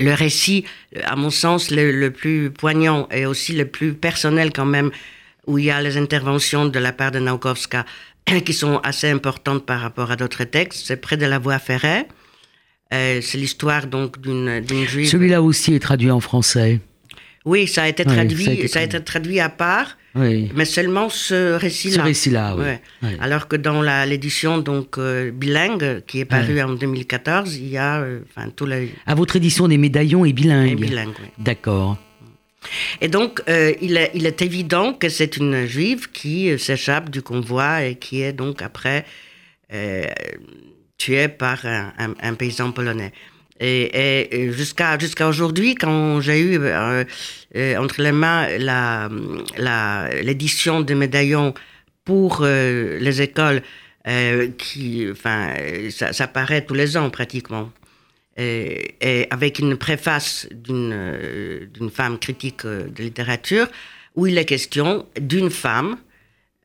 le 0.00 0.12
récit, 0.14 0.64
à 1.04 1.14
mon 1.14 1.30
sens, 1.30 1.70
le, 1.70 2.08
plus 2.08 2.50
poignant 2.50 3.08
et 3.10 3.26
aussi 3.26 3.52
le 3.52 3.66
plus 3.66 3.94
personnel 3.94 4.52
quand 4.52 4.66
même, 4.66 4.90
où 5.46 5.58
il 5.58 5.66
y 5.66 5.70
a 5.70 5.80
les 5.80 5.96
interventions 5.96 6.66
de 6.66 6.78
la 6.78 6.92
part 6.92 7.12
de 7.12 7.20
Naukowska 7.20 7.84
qui 8.44 8.52
sont 8.52 8.78
assez 8.78 9.08
importantes 9.08 9.64
par 9.64 9.80
rapport 9.80 10.10
à 10.10 10.16
d'autres 10.16 10.44
textes, 10.44 10.86
c'est 10.86 10.96
près 10.96 11.16
de 11.16 11.26
la 11.26 11.38
voie 11.38 11.58
ferrée. 11.58 12.06
Euh, 12.92 13.20
c'est 13.20 13.38
l'histoire 13.38 13.86
donc 13.86 14.20
d'une 14.20 14.86
juive. 14.86 15.08
Celui-là 15.08 15.42
aussi 15.42 15.74
est 15.74 15.80
traduit 15.80 16.10
en 16.10 16.20
français. 16.20 16.80
Oui, 17.44 17.66
ça 17.68 17.84
a 17.84 17.88
été 17.88 18.04
traduit, 18.04 18.68
ça 18.68 18.80
a 18.80 18.82
été, 18.82 19.00
traduit 19.02 19.38
à 19.38 19.48
part, 19.48 19.96
mais 20.16 20.64
seulement 20.64 21.08
ce 21.08 21.54
récit-là. 21.54 21.96
Ce 21.96 22.00
récit-là, 22.00 22.56
oui. 22.56 23.08
Alors 23.20 23.46
que 23.46 23.54
dans 23.54 23.82
l'édition 24.04 24.58
donc 24.58 24.98
euh, 24.98 25.30
bilingue 25.30 26.02
qui 26.06 26.20
est 26.20 26.24
parue 26.24 26.60
en 26.60 26.74
2014, 26.74 27.56
il 27.56 27.68
y 27.68 27.76
a 27.76 28.00
euh, 28.00 28.20
enfin 28.28 28.50
tout 28.50 28.66
les. 28.66 28.92
À 29.06 29.14
votre 29.14 29.36
édition 29.36 29.68
des 29.68 29.78
médaillons 29.78 30.24
est 30.24 30.32
bilingue. 30.32 30.72
Est 30.72 30.74
bilingue, 30.74 31.14
oui. 31.20 31.28
D'accord. 31.38 31.98
Et 33.00 33.06
donc, 33.06 33.40
il, 33.46 33.96
est, 33.96 34.10
il, 34.12 34.26
est, 34.26 34.42
évident 34.42 34.92
que 34.92 35.08
c'est 35.08 35.36
une 35.36 35.66
juive 35.66 36.10
qui 36.10 36.58
s'échappe 36.58 37.10
du 37.10 37.22
convoi 37.22 37.84
et 37.84 37.94
qui 37.94 38.22
est 38.22 38.32
donc 38.32 38.60
après 38.60 39.04
tué 40.98 41.28
par 41.28 41.64
un, 41.64 42.34
paysan 42.34 42.72
polonais. 42.72 43.12
Et, 43.58 44.50
jusqu'à 44.52 44.98
jusqu'à 44.98 45.28
aujourd'hui, 45.28 45.74
quand 45.74 46.20
j'ai 46.20 46.40
eu 46.40 46.58
euh, 46.60 47.04
euh, 47.56 47.76
entre 47.78 48.02
les 48.02 48.12
mains 48.12 48.46
l'édition 50.22 50.78
la, 50.78 50.84
des 50.84 50.94
médaillons 50.94 51.54
pour 52.04 52.40
euh, 52.42 52.98
les 52.98 53.22
écoles, 53.22 53.62
qui, 54.58 55.08
enfin, 55.10 55.52
ça, 55.90 56.12
ça, 56.12 56.28
paraît 56.28 56.64
tous 56.64 56.74
les 56.74 56.96
ans 56.96 57.10
pratiquement, 57.10 57.72
et, 58.36 58.94
et 59.00 59.26
avec 59.30 59.58
une 59.58 59.76
préface 59.76 60.48
d'une 60.52 61.90
femme 61.92 62.16
critique 62.20 62.64
de 62.64 63.02
littérature, 63.02 63.66
où 64.14 64.28
il 64.28 64.38
est 64.38 64.44
question 64.44 65.06
d'une 65.20 65.50
femme 65.50 65.96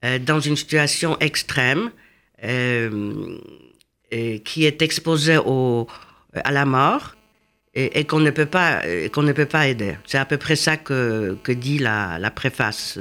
dans 0.04 0.40
une 0.40 0.56
situation 0.56 1.18
extrême 1.20 1.90
qui 4.44 4.66
est 4.66 4.82
exposé 4.82 5.38
au, 5.38 5.88
à 6.34 6.52
la 6.52 6.66
mort 6.66 7.16
et, 7.74 8.06
qu'on 8.06 8.20
ne 8.20 8.32
peut 8.32 8.46
pas 8.46 8.82
qu'on 9.14 9.24
ne 9.24 9.32
peut 9.32 9.46
pas 9.46 9.68
aider. 9.68 9.96
C'est 10.06 10.18
à 10.18 10.26
peu 10.26 10.38
près 10.38 10.56
ça 10.56 10.78
que, 10.78 11.38
dit 11.48 11.80
la, 11.80 12.32
préface 12.34 13.00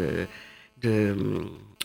euh, 0.85 1.14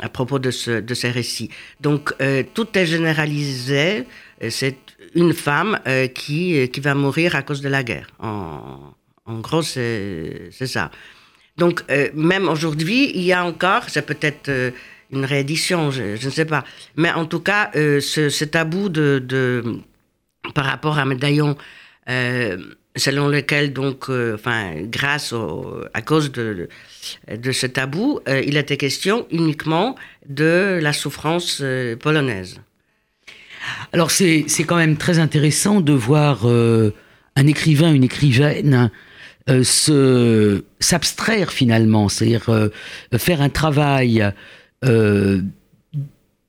à 0.02 0.10
propos 0.10 0.40
de, 0.40 0.52
ce, 0.52 0.82
de 0.82 0.94
ces 0.94 1.10
récits. 1.10 1.50
Donc 1.80 2.14
euh, 2.22 2.44
tout 2.54 2.68
est 2.78 2.86
généralisé. 2.86 4.06
C'est 4.50 4.78
une 5.16 5.34
femme 5.34 5.80
euh, 5.88 6.08
qui, 6.08 6.70
qui 6.70 6.80
va 6.80 6.94
mourir 6.94 7.36
à 7.36 7.42
cause 7.42 7.62
de 7.62 7.70
la 7.70 7.84
guerre. 7.84 8.08
En 8.20 9.40
gros, 9.40 9.64
c'est 9.64 10.52
ça. 10.52 10.92
Donc 11.58 11.84
même 12.14 12.50
aujourd'hui, 12.50 13.12
il 13.16 13.24
y 13.24 13.34
a 13.34 13.44
encore, 13.46 13.86
c'est 13.88 14.06
peut-être 14.06 14.52
une 15.12 15.26
réédition, 15.26 15.92
je, 15.92 16.24
ne 16.24 16.32
sais 16.32 16.46
pas. 16.46 16.64
Mais 16.96 17.12
en 17.12 17.26
tout 17.26 17.40
cas, 17.40 17.72
euh, 17.76 18.00
ce, 18.00 18.44
tabou 18.44 18.90
de, 18.90 19.64
par 20.54 20.66
rapport 20.66 20.98
à 20.98 21.06
Médaillon, 21.06 21.56
euh, 22.10 22.58
selon 22.96 23.28
lequel, 23.28 23.74
donc, 23.74 24.10
euh, 24.10 24.38
grâce 24.84 25.34
à 25.94 26.02
cause 26.02 26.32
de, 26.32 26.70
de 27.30 27.52
ce 27.52 27.68
tabou, 27.68 28.20
il 28.28 28.58
était 28.58 28.78
question 28.78 29.28
uniquement 29.32 29.96
de 30.28 30.80
la 30.82 30.94
souffrance 30.94 31.62
polonaise. 32.00 32.62
Alors 33.94 34.12
c'est 34.12 34.46
quand 34.66 34.76
même 34.76 34.96
très 34.96 35.18
intéressant 35.18 35.82
de 35.82 35.92
voir 35.92 36.46
un 36.46 37.48
écrivain, 37.48 37.94
une 37.94 38.04
écrivaine 38.04 38.92
se 39.48 40.64
s'abstraire 40.80 41.52
finalement, 41.52 42.08
c'est-à-dire 42.08 42.70
faire 43.18 43.42
un 43.42 43.50
travail 43.50 44.32
euh, 44.86 45.42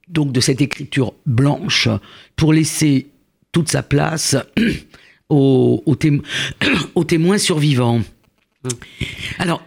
donc 0.09 0.33
de 0.33 0.41
cette 0.41 0.61
écriture 0.61 1.15
blanche 1.27 1.89
pour 2.37 2.53
laisser 2.53 3.09
toute 3.53 3.69
sa 3.69 3.83
place 3.83 4.37
aux, 5.29 5.97
témoins 5.97 7.39
survivants. 7.39 8.01
Alors, 9.39 9.63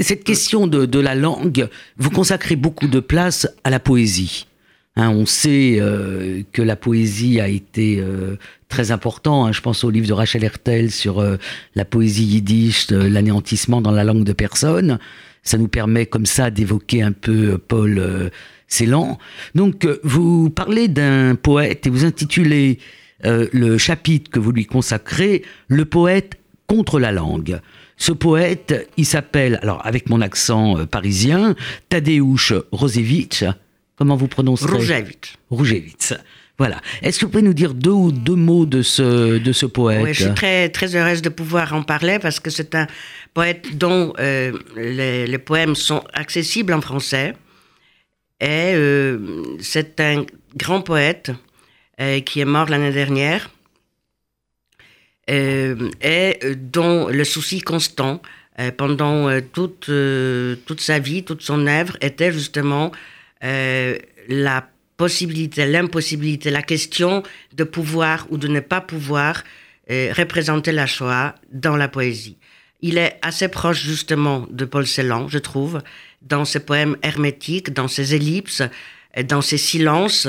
cette 0.00 0.24
question 0.24 0.66
de, 0.66 0.98
la 0.98 1.14
langue, 1.14 1.68
vous 1.96 2.10
consacrez 2.10 2.56
beaucoup 2.56 2.88
de 2.88 2.98
place 3.00 3.48
à 3.62 3.70
la 3.70 3.78
poésie. 3.78 4.46
Hein, 4.96 5.10
on 5.10 5.26
sait 5.26 5.78
euh, 5.80 6.42
que 6.52 6.62
la 6.62 6.76
poésie 6.76 7.40
a 7.40 7.48
été 7.48 7.98
euh, 7.98 8.36
très 8.68 8.90
important. 8.92 9.46
Hein. 9.46 9.52
je 9.52 9.60
pense 9.60 9.84
au 9.84 9.90
livre 9.90 10.06
de 10.06 10.12
Rachel 10.12 10.44
Hertel 10.44 10.90
sur 10.90 11.24
la 11.74 11.84
poésie 11.84 12.24
yiddish, 12.24 12.90
l'anéantissement 12.90 13.80
dans 13.80 13.92
la 13.92 14.02
langue 14.02 14.24
de 14.24 14.32
personne. 14.32 14.98
Ça 15.44 15.58
nous 15.58 15.68
permet 15.68 16.06
comme 16.06 16.26
ça 16.26 16.50
d'évoquer 16.50 17.02
un 17.02 17.12
peu 17.12 17.52
euh, 17.52 17.58
Paul 17.58 17.98
euh, 17.98 18.30
Celan. 18.66 19.18
Donc, 19.54 19.84
euh, 19.84 20.00
vous 20.02 20.50
parlez 20.50 20.88
d'un 20.88 21.36
poète 21.36 21.86
et 21.86 21.90
vous 21.90 22.04
intitulez 22.04 22.78
le 23.26 23.78
chapitre 23.78 24.30
que 24.30 24.38
vous 24.38 24.52
lui 24.52 24.66
consacrez 24.66 25.44
Le 25.68 25.86
poète 25.86 26.34
contre 26.66 27.00
la 27.00 27.10
langue. 27.10 27.58
Ce 27.96 28.12
poète, 28.12 28.90
il 28.98 29.06
s'appelle, 29.06 29.58
alors 29.62 29.80
avec 29.86 30.10
mon 30.10 30.20
accent 30.20 30.84
parisien, 30.84 31.54
Tadeusz 31.88 32.52
Rosewicz. 32.70 33.44
Comment 33.96 34.16
vous 34.16 34.28
prononcez 34.28 34.66
Rougevitch. 34.66 35.36
Rougevitch. 35.48 36.12
Voilà. 36.56 36.80
Est-ce 37.02 37.18
que 37.18 37.24
vous 37.24 37.32
pouvez 37.32 37.42
nous 37.42 37.54
dire 37.54 37.74
deux 37.74 37.90
ou 37.90 38.12
deux 38.12 38.36
mots 38.36 38.64
de 38.64 38.82
ce, 38.82 39.38
de 39.38 39.52
ce 39.52 39.66
poète? 39.66 40.04
Oui, 40.04 40.14
je 40.14 40.24
suis 40.24 40.34
très, 40.34 40.68
très 40.68 40.94
heureuse 40.94 41.20
de 41.20 41.28
pouvoir 41.28 41.72
en 41.74 41.82
parler 41.82 42.20
parce 42.20 42.38
que 42.38 42.50
c'est 42.50 42.76
un 42.76 42.86
poète 43.34 43.76
dont 43.76 44.14
euh, 44.18 44.52
les, 44.76 45.38
poèmes 45.38 45.74
sont 45.74 46.02
accessibles 46.12 46.72
en 46.72 46.80
français. 46.80 47.34
Et 48.40 48.72
euh, 48.74 49.56
c'est 49.60 50.00
un 50.00 50.24
grand 50.56 50.80
poète 50.80 51.32
euh, 52.00 52.20
qui 52.20 52.40
est 52.40 52.44
mort 52.44 52.68
l'année 52.68 52.92
dernière 52.92 53.50
et 55.26 56.38
dont 56.54 57.08
le 57.08 57.24
souci 57.24 57.62
constant 57.62 58.20
pendant 58.76 59.40
toute, 59.40 59.90
toute 60.66 60.80
sa 60.82 60.98
vie, 60.98 61.24
toute 61.24 61.40
son 61.40 61.66
œuvre 61.66 61.96
était 62.02 62.30
justement 62.30 62.92
la 63.40 64.68
possibilité, 64.98 65.64
l'impossibilité, 65.64 66.50
la 66.50 66.60
question 66.60 67.22
de 67.54 67.64
pouvoir 67.64 68.26
ou 68.28 68.36
de 68.36 68.48
ne 68.48 68.60
pas 68.60 68.82
pouvoir 68.82 69.44
représenter 69.88 70.72
la 70.72 70.84
Shoah 70.84 71.36
dans 71.50 71.76
la 71.78 71.88
poésie. 71.88 72.36
Il 72.86 72.98
est 72.98 73.16
assez 73.22 73.48
proche 73.48 73.82
justement 73.82 74.46
de 74.50 74.66
Paul 74.66 74.86
Celan, 74.86 75.26
je 75.26 75.38
trouve, 75.38 75.80
dans 76.20 76.44
ses 76.44 76.60
poèmes 76.60 76.98
hermétiques, 77.02 77.72
dans 77.72 77.88
ses 77.88 78.14
ellipses, 78.14 78.62
dans 79.26 79.40
ses 79.40 79.56
silences, 79.56 80.28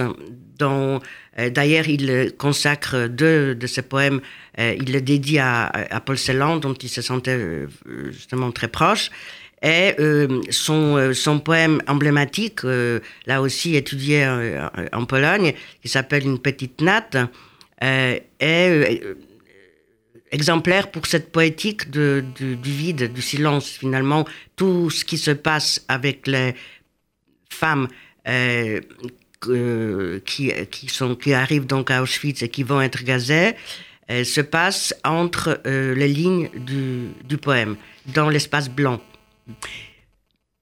dont 0.57 1.01
euh, 1.37 1.49
d'ailleurs 1.49 1.89
il 1.89 2.31
consacre 2.37 3.07
deux 3.07 3.55
de 3.55 3.67
ses 3.67 3.81
poèmes, 3.81 4.21
euh, 4.57 4.73
il 4.79 4.93
les 4.93 5.01
dédie 5.01 5.37
à, 5.37 5.69
Paul 6.05 6.17
Celan, 6.17 6.55
dont 6.55 6.75
il 6.75 6.87
se 6.87 7.01
sentait 7.01 7.67
justement 8.11 8.53
très 8.53 8.69
proche. 8.69 9.11
Et 9.61 9.95
son, 10.49 11.13
son 11.13 11.39
poème 11.39 11.81
emblématique, 11.87 12.61
là 13.25 13.41
aussi 13.41 13.75
étudié 13.75 14.25
en, 14.93 15.05
Pologne, 15.05 15.53
qui 15.81 15.89
s'appelle 15.89 16.23
Une 16.23 16.39
petite 16.39 16.81
natte, 16.81 17.17
est 17.81 19.01
exemplaire 20.31 20.91
pour 20.91 21.05
cette 21.05 21.31
poétique 21.31 21.89
de, 21.89 22.23
du, 22.35 22.55
vide, 22.71 23.13
du 23.13 23.21
silence. 23.21 23.69
Finalement, 23.69 24.25
tout 24.55 24.89
ce 24.89 25.05
qui 25.05 25.17
se 25.17 25.31
passe 25.31 25.85
avec 25.87 26.27
les 26.27 26.55
femmes 27.49 27.87
euh, 28.27 30.19
qui, 30.25 30.51
qui, 30.71 30.87
sont, 30.87 31.15
qui 31.15 31.33
arrivent 31.33 31.67
donc 31.67 31.91
à 31.91 32.01
Auschwitz 32.01 32.41
et 32.41 32.49
qui 32.49 32.63
vont 32.63 32.81
être 32.81 33.03
gazées 33.03 33.53
euh, 34.09 34.23
se 34.23 34.41
passe 34.41 34.95
entre 35.03 35.61
euh, 35.67 35.93
les 35.93 36.07
lignes 36.07 36.49
du, 36.55 37.09
du 37.23 37.37
poème, 37.37 37.75
dans 38.07 38.29
l'espace 38.29 38.69
blanc. 38.69 38.99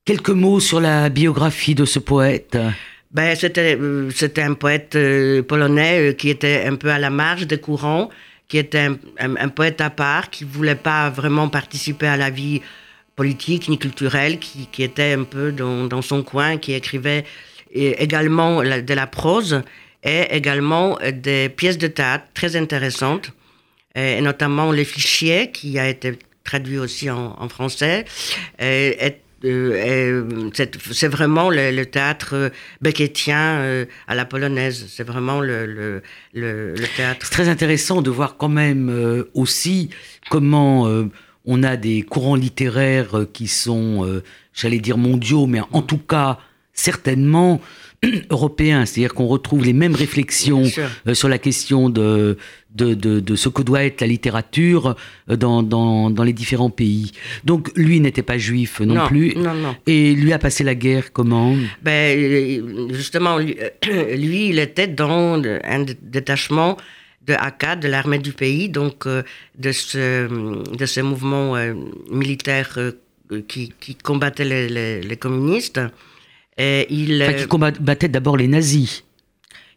Quelques 0.05 0.29
mots 0.29 0.59
sur 0.59 0.81
la 0.81 1.07
biographie 1.09 1.75
de 1.75 1.85
ce 1.85 1.99
poète. 1.99 2.57
Ben, 3.11 3.35
c'était, 3.35 3.77
c'était 4.13 4.41
un 4.41 4.55
poète 4.55 4.97
polonais 5.47 6.15
qui 6.17 6.29
était 6.29 6.65
un 6.65 6.75
peu 6.75 6.89
à 6.89 6.99
la 6.99 7.09
marge 7.09 7.47
des 7.47 7.59
courants, 7.59 8.09
qui 8.47 8.57
était 8.57 8.89
un, 9.19 9.49
poète 9.49 9.81
à 9.81 9.89
part, 9.89 10.29
qui 10.29 10.43
voulait 10.43 10.75
pas 10.75 11.09
vraiment 11.09 11.49
participer 11.49 12.07
à 12.07 12.17
la 12.17 12.29
vie 12.29 12.61
politique 13.15 13.69
ni 13.69 13.77
culturelle, 13.77 14.39
qui, 14.39 14.67
qui 14.71 14.83
était 14.83 15.13
un 15.13 15.23
peu 15.23 15.51
dans, 15.51 15.85
dans, 15.85 16.01
son 16.01 16.23
coin, 16.23 16.57
qui 16.57 16.73
écrivait 16.73 17.25
également 17.71 18.61
de 18.61 18.93
la 18.93 19.07
prose 19.07 19.61
et 20.03 20.35
également 20.35 20.97
des 21.11 21.49
pièces 21.49 21.77
de 21.77 21.87
théâtre 21.87 22.25
très 22.33 22.55
intéressantes, 22.55 23.31
et 23.95 24.21
notamment 24.21 24.71
Les 24.71 24.85
Fichiers, 24.85 25.51
qui 25.51 25.79
a 25.79 25.87
été 25.87 26.17
traduit 26.43 26.77
aussi 26.77 27.09
en, 27.09 27.35
en 27.39 27.49
français, 27.49 28.05
et, 28.59 29.15
euh, 29.45 30.49
c'est 30.53 31.07
vraiment 31.07 31.49
le, 31.49 31.83
théâtre 31.83 32.51
beckettien 32.81 33.59
euh, 33.59 33.85
à 34.07 34.15
la 34.15 34.25
polonaise. 34.25 34.85
C'est 34.89 35.03
vraiment 35.03 35.41
le, 35.41 35.65
le, 35.65 36.01
le, 36.33 36.75
théâtre. 36.95 37.25
C'est 37.25 37.33
très 37.33 37.49
intéressant 37.49 38.01
de 38.01 38.09
voir 38.09 38.37
quand 38.37 38.49
même 38.49 38.89
euh, 38.89 39.29
aussi 39.33 39.89
comment 40.29 40.87
on 41.45 41.63
a 41.63 41.75
des 41.75 42.03
courants 42.03 42.35
littéraires 42.35 43.25
qui 43.33 43.47
sont, 43.47 44.21
j'allais 44.53 44.79
dire 44.79 44.97
mondiaux, 44.97 45.45
mais 45.45 45.59
en 45.73 45.81
tout 45.81 45.97
cas 45.97 46.39
certainement 46.73 47.59
européens. 48.29 48.85
C'est-à-dire 48.85 49.13
qu'on 49.13 49.27
retrouve 49.27 49.65
les 49.65 49.73
mêmes 49.73 49.95
réflexions 49.95 50.63
sur 51.13 51.27
la 51.27 51.37
question 51.37 51.89
de, 51.89 52.37
de, 52.73 52.93
de, 52.93 53.35
ce 53.35 53.49
que 53.49 53.61
doit 53.61 53.83
être 53.83 54.01
la 54.01 54.07
littérature 54.07 54.95
euh, 55.29 55.35
dans, 55.35 55.63
dans, 55.63 56.09
dans 56.09 56.23
les 56.23 56.33
différents 56.33 56.69
pays. 56.69 57.11
Donc 57.43 57.71
lui 57.75 57.99
n'était 57.99 58.23
pas 58.23 58.37
juif 58.37 58.79
non, 58.81 59.07
plus. 59.07 59.35
Non, 59.35 59.53
non. 59.53 59.75
Et 59.85 60.13
lui 60.13 60.33
a 60.33 60.39
passé 60.39 60.63
la 60.63 60.75
guerre 60.75 61.11
comment? 61.13 61.55
Ben, 61.81 62.17
euh, 62.17 62.93
Justement, 62.93 63.37
lui, 63.37 63.57
lui, 64.15 64.49
il 64.49 64.59
était 64.59 64.87
dans 64.87 65.41
un 65.63 65.85
détachement 66.01 66.77
de 67.27 67.33
AK, 67.33 67.79
de 67.79 67.87
l'armée 67.87 68.19
du 68.19 68.33
pays, 68.33 68.69
donc 68.69 69.05
euh, 69.05 69.23
de 69.57 69.71
ce, 69.71 70.27
de 70.75 70.85
ce 70.85 70.99
mouvement 71.01 71.55
militaire 72.11 72.77
qui, 73.47 73.73
qui, 73.79 73.95
combattait 73.95 74.45
les, 74.45 74.67
les, 74.67 75.01
les 75.01 75.17
communistes. 75.17 75.79
Et 76.57 76.85
il, 76.93 77.23
enfin, 77.23 77.33
qui 77.33 77.47
combattait 77.47 78.09
d'abord 78.09 78.37
les 78.37 78.47
nazis 78.47 79.03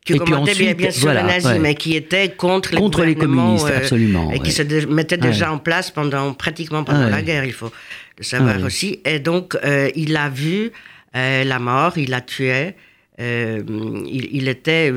qui 0.06 0.12
et 0.12 0.18
combattait 0.18 0.54
bien, 0.54 0.74
bien, 0.74 0.90
sûr 0.92 1.02
voilà, 1.02 1.22
les 1.22 1.26
nazis, 1.26 1.60
mais 1.60 1.74
qui 1.74 1.96
était 1.96 2.28
contre, 2.28 2.70
contre 2.76 3.04
les, 3.04 3.16
communistes, 3.16 3.66
euh, 3.66 3.78
absolument. 3.78 4.30
Et 4.30 4.38
qui 4.38 4.52
se 4.52 4.62
mettait 4.86 5.16
déjà 5.16 5.52
en 5.52 5.58
place 5.58 5.90
pendant, 5.90 6.32
pratiquement 6.32 6.84
pendant 6.84 7.08
la 7.08 7.22
guerre, 7.22 7.44
il 7.44 7.52
faut 7.52 7.72
le 8.16 8.22
savoir 8.24 8.62
aussi. 8.62 9.00
Et 9.04 9.18
donc, 9.18 9.56
euh, 9.64 9.90
il 9.96 10.16
a 10.16 10.28
vu 10.28 10.70
euh, 11.16 11.42
la 11.42 11.58
mort, 11.58 11.98
il 11.98 12.10
l'a 12.10 12.20
tué. 12.20 12.74
Il, 13.18 14.28
il, 14.30 14.46
était 14.46 14.92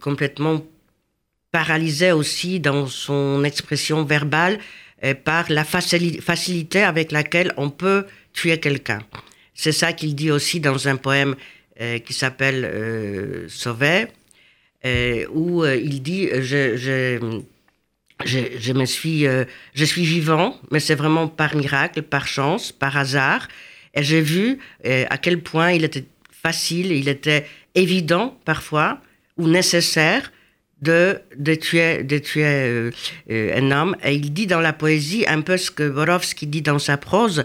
complètement 0.00 0.60
paralysé 1.52 2.12
aussi 2.12 2.60
dans 2.60 2.86
son 2.88 3.44
expression 3.44 4.04
verbale 4.04 4.58
par 5.24 5.44
la 5.48 5.64
facilité 5.64 6.82
avec 6.82 7.12
laquelle 7.12 7.52
on 7.56 7.70
peut 7.70 8.06
tuer 8.32 8.58
quelqu'un. 8.58 8.98
C'est 9.54 9.72
ça 9.72 9.92
qu'il 9.92 10.16
dit 10.16 10.32
aussi 10.32 10.58
dans 10.60 10.88
un 10.88 10.96
poème 10.96 11.36
qui 12.04 12.12
s'appelle 12.12 12.64
euh, 12.64 13.48
Sauvé, 13.48 14.06
euh, 14.84 15.26
où 15.32 15.64
il 15.64 16.02
dit 16.02 16.28
je, 16.32 16.76
je, 16.76 17.40
je, 18.24 18.38
je, 18.58 18.72
me 18.72 18.84
suis, 18.84 19.24
je 19.74 19.84
suis 19.84 20.04
vivant, 20.04 20.58
mais 20.70 20.80
c'est 20.80 20.94
vraiment 20.94 21.28
par 21.28 21.54
miracle, 21.54 22.02
par 22.02 22.26
chance, 22.26 22.72
par 22.72 22.96
hasard. 22.96 23.48
Et 23.94 24.02
j'ai 24.02 24.20
vu 24.20 24.58
à 24.84 25.18
quel 25.18 25.40
point 25.40 25.72
il 25.72 25.84
était 25.84 26.04
facile, 26.30 26.92
il 26.92 27.08
était 27.08 27.46
évident 27.74 28.38
parfois, 28.44 29.00
ou 29.36 29.48
nécessaire, 29.48 30.32
de, 30.82 31.18
de 31.36 31.54
tuer, 31.54 32.04
de 32.04 32.18
tuer 32.18 32.90
un 33.30 33.70
homme. 33.70 33.96
Et 34.04 34.14
il 34.14 34.32
dit 34.32 34.46
dans 34.46 34.60
la 34.60 34.72
poésie 34.72 35.24
un 35.26 35.40
peu 35.40 35.56
ce 35.56 35.70
que 35.70 35.88
Borowski 35.88 36.46
dit 36.46 36.62
dans 36.62 36.78
sa 36.78 36.96
prose, 36.96 37.44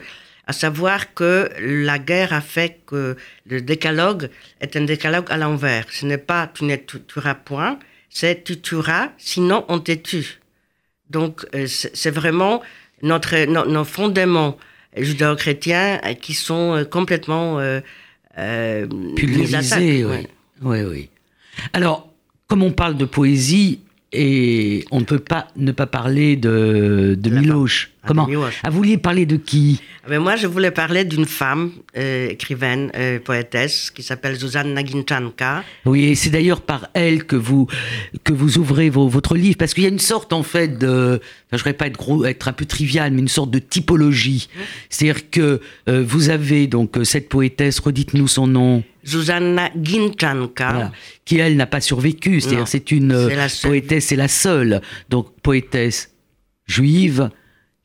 à 0.51 0.53
savoir 0.53 1.13
que 1.13 1.49
la 1.59 1.97
guerre 1.97 2.33
a 2.33 2.41
fait 2.41 2.81
que 2.85 3.15
le 3.45 3.61
décalogue 3.61 4.29
est 4.59 4.75
un 4.75 4.81
décalogue 4.81 5.27
à 5.29 5.37
l'envers. 5.37 5.85
Ce 5.91 6.05
n'est 6.05 6.25
pas 6.31 6.51
tu 6.53 6.65
ne 6.65 6.75
tueras 6.75 7.35
point, 7.35 7.79
c'est 8.09 8.43
tu 8.43 8.59
tueras, 8.59 9.11
sinon 9.17 9.63
on 9.69 9.79
te 9.79 9.93
tue. 9.93 10.41
Donc 11.09 11.45
euh, 11.55 11.67
c'est 11.67 12.11
vraiment 12.11 12.61
notre, 13.01 13.45
nos 13.45 13.85
fondements 13.85 14.57
judéo-chrétiens 14.97 16.01
euh, 16.03 16.13
qui 16.15 16.33
sont 16.33 16.75
euh, 16.75 16.83
complètement 16.83 17.59
euh, 17.59 17.79
pulvérisés. 19.15 20.03
Oui. 20.03 20.27
oui, 20.61 20.81
oui. 20.81 21.09
Alors, 21.71 22.11
comme 22.47 22.61
on 22.61 22.73
parle 22.73 22.97
de 22.97 23.05
poésie, 23.05 23.79
et 24.13 24.85
on 24.91 24.99
ne 24.99 25.05
peut 25.05 25.19
pas 25.19 25.47
ne 25.55 25.71
pas 25.71 25.87
parler 25.87 26.35
de, 26.35 27.17
de 27.17 27.29
Miloche. 27.29 27.91
Ah, 28.03 28.07
Comment 28.07 28.27
Ah, 28.63 28.69
vous 28.69 28.77
vouliez 28.77 28.97
parler 28.97 29.25
de 29.25 29.37
qui 29.37 29.79
ah, 30.03 30.09
ben 30.09 30.19
Moi, 30.19 30.35
je 30.35 30.47
voulais 30.47 30.71
parler 30.71 31.05
d'une 31.05 31.25
femme 31.25 31.71
euh, 31.95 32.29
écrivaine, 32.29 32.91
euh, 32.95 33.19
poétesse, 33.19 33.91
qui 33.91 34.01
s'appelle 34.01 34.35
Zuzanna 34.35 34.81
Naginchanka. 34.81 35.63
Oui, 35.85 36.05
et 36.05 36.15
c'est 36.15 36.31
d'ailleurs 36.31 36.61
par 36.61 36.89
elle 36.93 37.25
que 37.25 37.35
vous, 37.35 37.67
que 38.23 38.33
vous 38.33 38.57
ouvrez 38.57 38.89
votre 38.89 39.35
livre, 39.35 39.55
parce 39.57 39.75
qu'il 39.75 39.83
y 39.83 39.87
a 39.87 39.89
une 39.89 39.99
sorte, 39.99 40.33
en 40.33 40.43
fait, 40.43 40.79
de... 40.79 41.19
Enfin, 41.19 41.21
je 41.51 41.55
ne 41.55 41.59
voudrais 41.59 41.73
pas 41.73 41.87
être, 41.87 41.97
gros, 41.97 42.25
être 42.25 42.47
un 42.47 42.53
peu 42.53 42.65
trivial, 42.65 43.11
mais 43.11 43.21
une 43.21 43.27
sorte 43.27 43.51
de 43.51 43.59
typologie. 43.59 44.49
C'est-à-dire 44.89 45.29
que 45.29 45.61
euh, 45.87 46.03
vous 46.05 46.29
avez 46.29 46.65
donc 46.65 46.97
cette 47.03 47.29
poétesse, 47.29 47.79
redites-nous 47.79 48.27
son 48.27 48.47
nom. 48.47 48.83
Zuzanna 49.05 49.69
Ginchanka. 49.75 50.91
Qui, 51.25 51.37
elle, 51.37 51.55
n'a 51.55 51.67
pas 51.67 51.81
survécu. 51.81 52.41
C'est-à-dire, 52.41 52.67
c'est 52.67 52.91
une 52.91 53.11
euh, 53.11 53.47
poétesse, 53.61 54.05
c'est 54.05 54.15
la 54.15 54.27
seule. 54.27 54.81
Donc, 55.09 55.27
poétesse 55.41 56.13
juive 56.67 57.29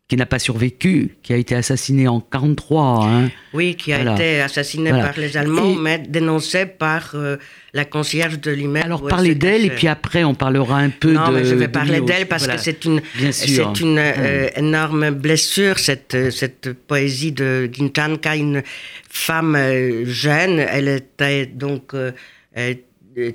qui 0.09 0.17
n'a 0.17 0.27
pas 0.27 0.39
survécu, 0.39 1.17
qui 1.23 1.33
a 1.33 1.37
été 1.37 1.57
assassinée 1.57 2.07
en 2.07 2.21
43. 2.21 3.05
Hein. 3.05 3.31
Oui, 3.53 3.75
qui 3.75 3.93
a 3.93 4.15
été 4.15 4.41
assassinée 4.41 4.91
par 4.91 5.19
les 5.19 5.37
Allemands, 5.37 5.75
mais 5.75 5.99
dénoncée 5.99 6.67
par 6.67 7.11
euh, 7.15 7.39
la 7.73 7.85
concierge 7.85 8.39
de 8.41 8.53
l'immeuble. 8.53 8.85
Alors 8.85 9.09
parlez 9.09 9.35
d'elle 9.35 9.65
et 9.65 9.71
puis 9.71 9.89
après 9.89 10.23
on 10.23 10.35
parlera 10.35 10.79
un 10.79 10.91
peu 10.91 11.13
non, 11.13 11.23
de. 11.23 11.27
Non, 11.27 11.33
mais 11.33 11.45
je 11.45 11.57
vais 11.57 11.67
parler 11.67 12.01
d'elle 12.01 12.27
parce 12.27 12.47
que 12.47 12.57
c'est 12.57 12.85
une, 12.85 13.03
c'est 13.33 13.81
une 13.81 13.99
euh, 13.99 14.49
énorme 14.55 15.11
blessure 15.11 15.81
cette 15.81 16.31
cette 16.31 16.73
poésie 16.73 17.33
de 17.33 17.69
Gintanka, 17.73 18.37
une 18.37 18.63
femme 19.11 19.57
euh, 19.57 20.05
jeune. 20.07 20.61
Elle 20.61 20.89
était 20.89 21.47
donc 21.47 21.95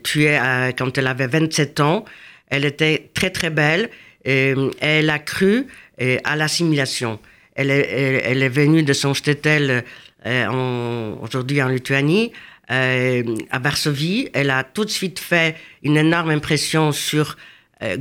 tuée 0.04 0.40
quand 0.78 0.98
elle 0.98 1.08
avait 1.08 1.28
27 1.28 1.82
ans. 1.82 2.06
Elle 2.48 2.64
était 2.64 3.10
très 3.14 3.30
très 3.30 3.50
belle. 3.50 3.90
Et 4.24 4.54
elle 4.80 5.10
a 5.10 5.18
cru 5.18 5.66
à 6.00 6.36
l'assimilation. 6.36 7.20
Elle 7.56 7.70
est, 7.70 8.50
venue 8.50 8.84
de 8.84 8.94
son 8.94 9.14
shtetl 9.14 9.84
euh, 10.26 11.16
aujourd'hui 11.22 11.62
en 11.62 11.68
Lituanie, 11.68 12.32
euh, 12.70 13.24
à 13.50 13.60
Varsovie. 13.60 14.30
Elle 14.34 14.50
a 14.50 14.64
tout 14.64 14.86
de 14.86 14.90
suite 14.90 15.20
fait 15.20 15.56
une 15.84 15.98
énorme 15.98 16.30
impression 16.30 16.92
sur 16.92 17.38
euh, 17.84 17.98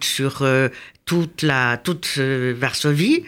sur 0.00 0.44
toute, 1.04 1.42
la, 1.42 1.76
toute 1.76 2.18
Varsovie. 2.18 3.24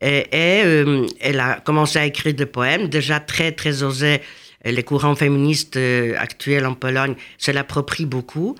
Et, 0.00 0.24
elle 0.32 1.40
a 1.40 1.60
commencé 1.60 1.98
à 1.98 2.06
écrire 2.06 2.34
des 2.34 2.46
poèmes, 2.46 2.88
déjà 2.88 3.20
très, 3.20 3.52
très 3.52 3.82
osés. 3.82 4.20
Les 4.64 4.82
courants 4.82 5.14
féministes 5.14 5.78
actuels 6.18 6.66
en 6.66 6.74
Pologne 6.74 7.14
se 7.38 7.50
l'approprient 7.50 8.06
beaucoup 8.06 8.56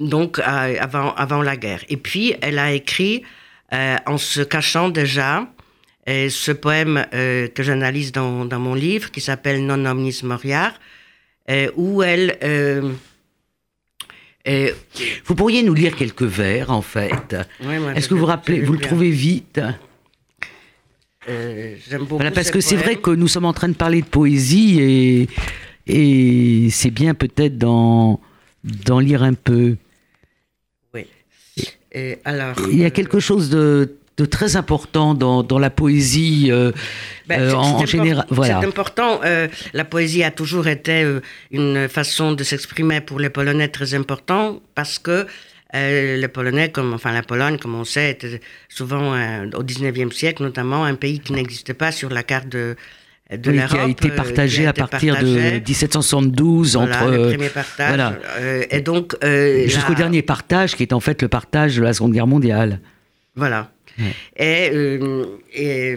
donc 0.00 0.38
euh, 0.38 0.42
avant, 0.80 1.14
avant 1.14 1.42
la 1.42 1.56
guerre. 1.56 1.84
Et 1.88 1.96
puis, 1.96 2.34
elle 2.40 2.58
a 2.58 2.72
écrit, 2.72 3.22
euh, 3.72 3.96
en 4.06 4.18
se 4.18 4.40
cachant 4.40 4.88
déjà, 4.88 5.48
euh, 6.08 6.28
ce 6.28 6.52
poème 6.52 7.04
que 7.12 7.62
j'analyse 7.62 8.12
dans, 8.12 8.44
dans, 8.44 8.58
mon 8.58 8.74
livre, 8.74 9.10
qui 9.10 9.20
s'appelle 9.20 9.66
Non 9.66 9.84
omnis 9.84 10.20
moriar, 10.22 10.72
où 11.76 12.02
elle... 12.02 12.38
vous 15.24 15.34
pourriez 15.34 15.62
nous 15.62 15.74
lire 15.74 15.94
quelques 15.96 16.22
vers, 16.22 16.70
en 16.70 16.82
fait. 16.82 17.36
Est-ce 17.94 18.08
que 18.08 18.14
vous 18.14 18.26
rappelez, 18.26 18.60
vous 18.60 18.72
le 18.72 18.80
trouvez 18.80 19.10
vite? 19.10 19.60
J'aime 21.26 22.00
beaucoup. 22.00 22.16
Voilà, 22.16 22.30
parce 22.30 22.50
que 22.50 22.60
c'est 22.60 22.76
vrai 22.76 22.96
que 22.96 23.10
nous 23.10 23.28
sommes 23.28 23.44
en 23.44 23.52
train 23.52 23.68
de 23.68 23.74
parler 23.74 24.00
de 24.00 24.06
poésie 24.06 24.80
et, 24.80 25.28
et 25.86 26.70
c'est 26.70 26.90
bien 26.90 27.12
peut-être 27.12 27.58
d'en 27.58 28.18
lire 28.98 29.22
un 29.22 29.34
peu. 29.34 29.76
Oui. 31.98 32.12
Et 32.12 32.18
alors, 32.24 32.54
Il 32.70 32.78
y 32.78 32.84
a 32.84 32.86
euh, 32.86 32.90
quelque 32.90 33.20
chose 33.20 33.50
de, 33.50 33.98
de 34.18 34.24
très 34.24 34.56
important 34.56 35.14
dans, 35.14 35.42
dans 35.42 35.58
la 35.58 35.70
poésie 35.70 36.48
euh, 36.50 36.72
Ben, 37.28 37.40
euh, 37.40 37.54
en, 37.54 37.86
général. 37.86 38.26
Voilà. 38.30 38.60
C'est 38.60 38.66
important. 38.66 39.20
euh, 39.24 39.48
la 39.72 39.84
poésie 39.84 40.24
a 40.24 40.30
toujours 40.30 40.66
été 40.66 41.06
une 41.50 41.88
façon 41.88 42.32
de 42.32 42.42
s'exprimer 42.44 43.00
pour 43.00 43.20
les 43.20 43.30
Polonais 43.30 43.68
très 43.68 43.94
important 43.94 44.60
parce 44.74 44.98
que 44.98 45.26
les 45.74 46.28
Polonais, 46.28 46.70
comme 46.70 46.94
enfin 46.94 47.12
la 47.12 47.22
Pologne, 47.22 47.58
comme 47.58 47.74
on 47.74 47.84
sait, 47.84 48.10
était 48.12 48.40
souvent 48.70 49.12
au 49.12 49.62
19e 49.62 50.10
siècle 50.12 50.42
notamment 50.42 50.84
un 50.84 50.94
pays 50.94 51.20
qui 51.20 51.34
n'existait 51.34 51.74
pas 51.74 51.92
sur 51.92 52.08
la 52.08 52.22
carte 52.22 52.48
de, 52.48 52.74
de 53.30 53.50
Oui, 53.50 53.60
qui 53.68 53.76
a 53.76 53.86
été 53.88 54.08
partagé 54.10 54.66
à 54.66 54.72
partir 54.72 55.14
partagé. 55.14 55.60
de 55.60 55.64
1772 55.66 56.76
Voilà, 56.76 56.96
entre 57.02 57.10
le 57.10 57.18
euh, 57.18 57.28
premier 57.30 57.48
partage. 57.50 57.88
voilà. 57.88 58.18
euh, 58.38 58.64
et 58.70 58.80
donc 58.80 59.14
euh, 59.22 59.64
jusqu'au 59.68 59.92
la- 59.92 59.98
dernier 59.98 60.22
partage 60.22 60.74
qui 60.76 60.82
est 60.82 60.92
en 60.94 61.00
fait 61.00 61.20
le 61.20 61.28
partage 61.28 61.76
de 61.76 61.82
la 61.82 61.92
Seconde 61.92 62.12
Guerre 62.12 62.26
mondiale. 62.26 62.80
Voilà. 63.36 63.70
Et, 64.36 64.70
euh, 64.72 65.24
et, 65.52 65.96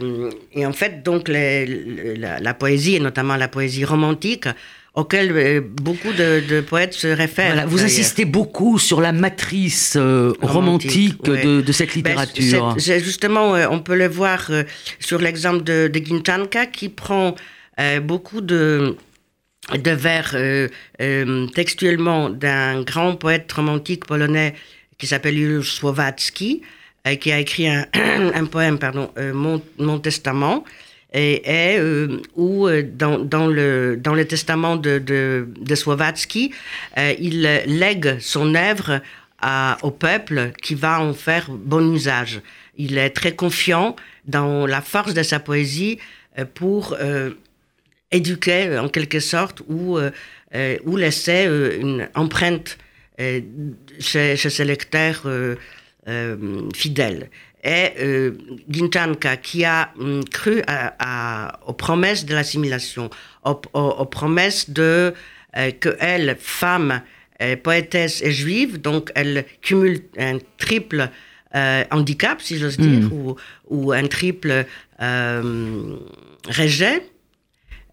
et 0.54 0.66
en 0.66 0.74
fait, 0.74 1.04
donc, 1.04 1.28
les- 1.28 1.68
le- 1.68 2.14
la, 2.16 2.40
la 2.40 2.54
poésie, 2.56 2.96
et 2.96 3.00
notamment 3.00 3.36
la 3.36 3.48
poésie 3.48 3.86
romantique, 3.86 4.48
auquel 4.94 5.32
euh, 5.32 5.62
beaucoup 5.62 6.12
de, 6.12 6.44
de 6.48 6.62
poètes 6.62 6.94
se 6.94 7.08
réfèrent. 7.08 7.54
Voilà, 7.54 7.66
vous 7.66 7.84
insistez 7.84 8.26
beaucoup 8.26 8.78
sur 8.78 9.00
la 9.00 9.14
matrice 9.14 9.96
euh, 9.96 10.34
romantique, 10.42 11.16
Romantique, 11.22 11.28
ouais. 11.28 11.44
de, 11.46 11.62
de 11.62 11.72
cette 11.72 11.90
Ben, 11.90 11.96
littérature. 11.96 12.76
justement, 12.78 13.56
euh, 13.56 13.68
on 13.72 13.80
peut 13.80 13.96
le 13.96 14.08
voir 14.08 14.48
euh, 14.50 14.64
sur 15.00 15.20
l'exemple 15.20 15.64
de, 15.64 15.88
de 15.88 16.06
Gintanka 16.06 16.66
qui 16.66 16.90
prend 16.90 17.36
euh, 17.80 18.02
beaucoup 18.02 18.42
de, 18.42 18.98
de 19.74 19.92
vers 19.92 20.32
euh, 20.34 20.68
euh, 21.02 21.48
textuellement 21.48 22.30
d'un 22.30 22.82
grand 22.84 23.16
poète 23.16 23.50
romantique 23.54 24.06
polonais 24.06 24.54
qui 24.98 25.08
s'appelle 25.08 25.36
Juliusz 25.36 25.72
Słowacki, 25.80 26.62
euh, 27.08 27.16
qui 27.16 27.32
a 27.32 27.40
écrit 27.40 27.70
un, 27.70 27.86
un 28.36 28.46
poème, 28.46 28.78
pardon, 28.78 29.10
euh, 29.18 29.34
Mon, 29.34 29.62
Mon 29.80 30.00
Testament, 30.00 30.66
et, 31.14 31.76
euh, 31.78 32.22
où 32.36 32.68
euh, 32.68 32.84
dans, 32.84 33.20
dans, 33.20 33.48
le, 33.48 33.98
dans 33.98 34.14
le 34.14 34.26
testament 34.26 34.78
de, 34.78 34.98
de, 35.00 35.48
de 35.60 35.76
Słowacki, 35.76 36.54
euh, 36.98 37.14
il 37.20 37.42
lègue 37.42 38.18
son 38.20 38.56
œuvre 38.56 39.02
à- 39.42 39.78
au 39.82 39.92
peuple 39.92 40.52
qui 40.62 40.76
va 40.76 41.02
en 41.02 41.14
faire 41.14 41.50
bon 41.50 41.94
usage. 41.94 42.42
Il 42.78 42.98
est 42.98 43.10
très 43.10 43.36
confiant 43.36 43.96
dans 44.26 44.66
la 44.66 44.82
force 44.82 45.14
de 45.14 45.24
sa 45.24 45.40
poésie 45.40 46.00
euh, 46.40 46.46
pour 46.46 46.96
euh, 47.02 47.32
éduquer 48.12 48.78
en 48.78 48.88
quelque 48.88 49.20
sorte 49.20 49.62
ou, 49.68 49.98
euh, 49.98 50.78
ou 50.86 50.96
laisser 50.96 51.48
une 51.80 52.08
empreinte 52.16 52.78
chez, 54.00 54.36
chez 54.36 54.50
ses 54.50 54.66
lecteurs 54.66 55.24
fidèles. 56.74 57.30
Et 57.64 57.92
euh, 58.00 58.32
Gintanka, 58.70 59.38
qui 59.38 59.66
a 59.66 59.92
hum, 60.00 60.24
cru 60.26 60.62
à- 60.68 60.96
à- 61.00 61.60
aux 61.68 61.74
promesses 61.74 62.26
de 62.26 62.34
l'assimilation, 62.34 63.10
aux, 63.46 63.62
aux- 63.74 63.80
aux 64.00 64.06
promesses 64.06 64.70
de 64.70 65.14
euh, 65.58 65.72
que 65.72 65.96
elle, 66.00 66.38
femme, 66.40 67.02
euh, 67.42 67.56
poétesse 67.58 68.22
et 68.24 68.32
juive, 68.32 68.80
donc 68.82 69.12
elle 69.16 69.46
cumule 69.62 70.02
un 70.18 70.38
triple 70.58 71.10
euh, 71.54 71.84
handicap, 71.92 72.42
si 72.42 72.58
j'ose 72.58 72.78
dire, 72.78 73.12
ou, 73.14 73.36
ou 73.68 73.92
un 73.92 74.08
triple 74.08 74.66
euh, 75.02 75.98
rejet 76.48 77.04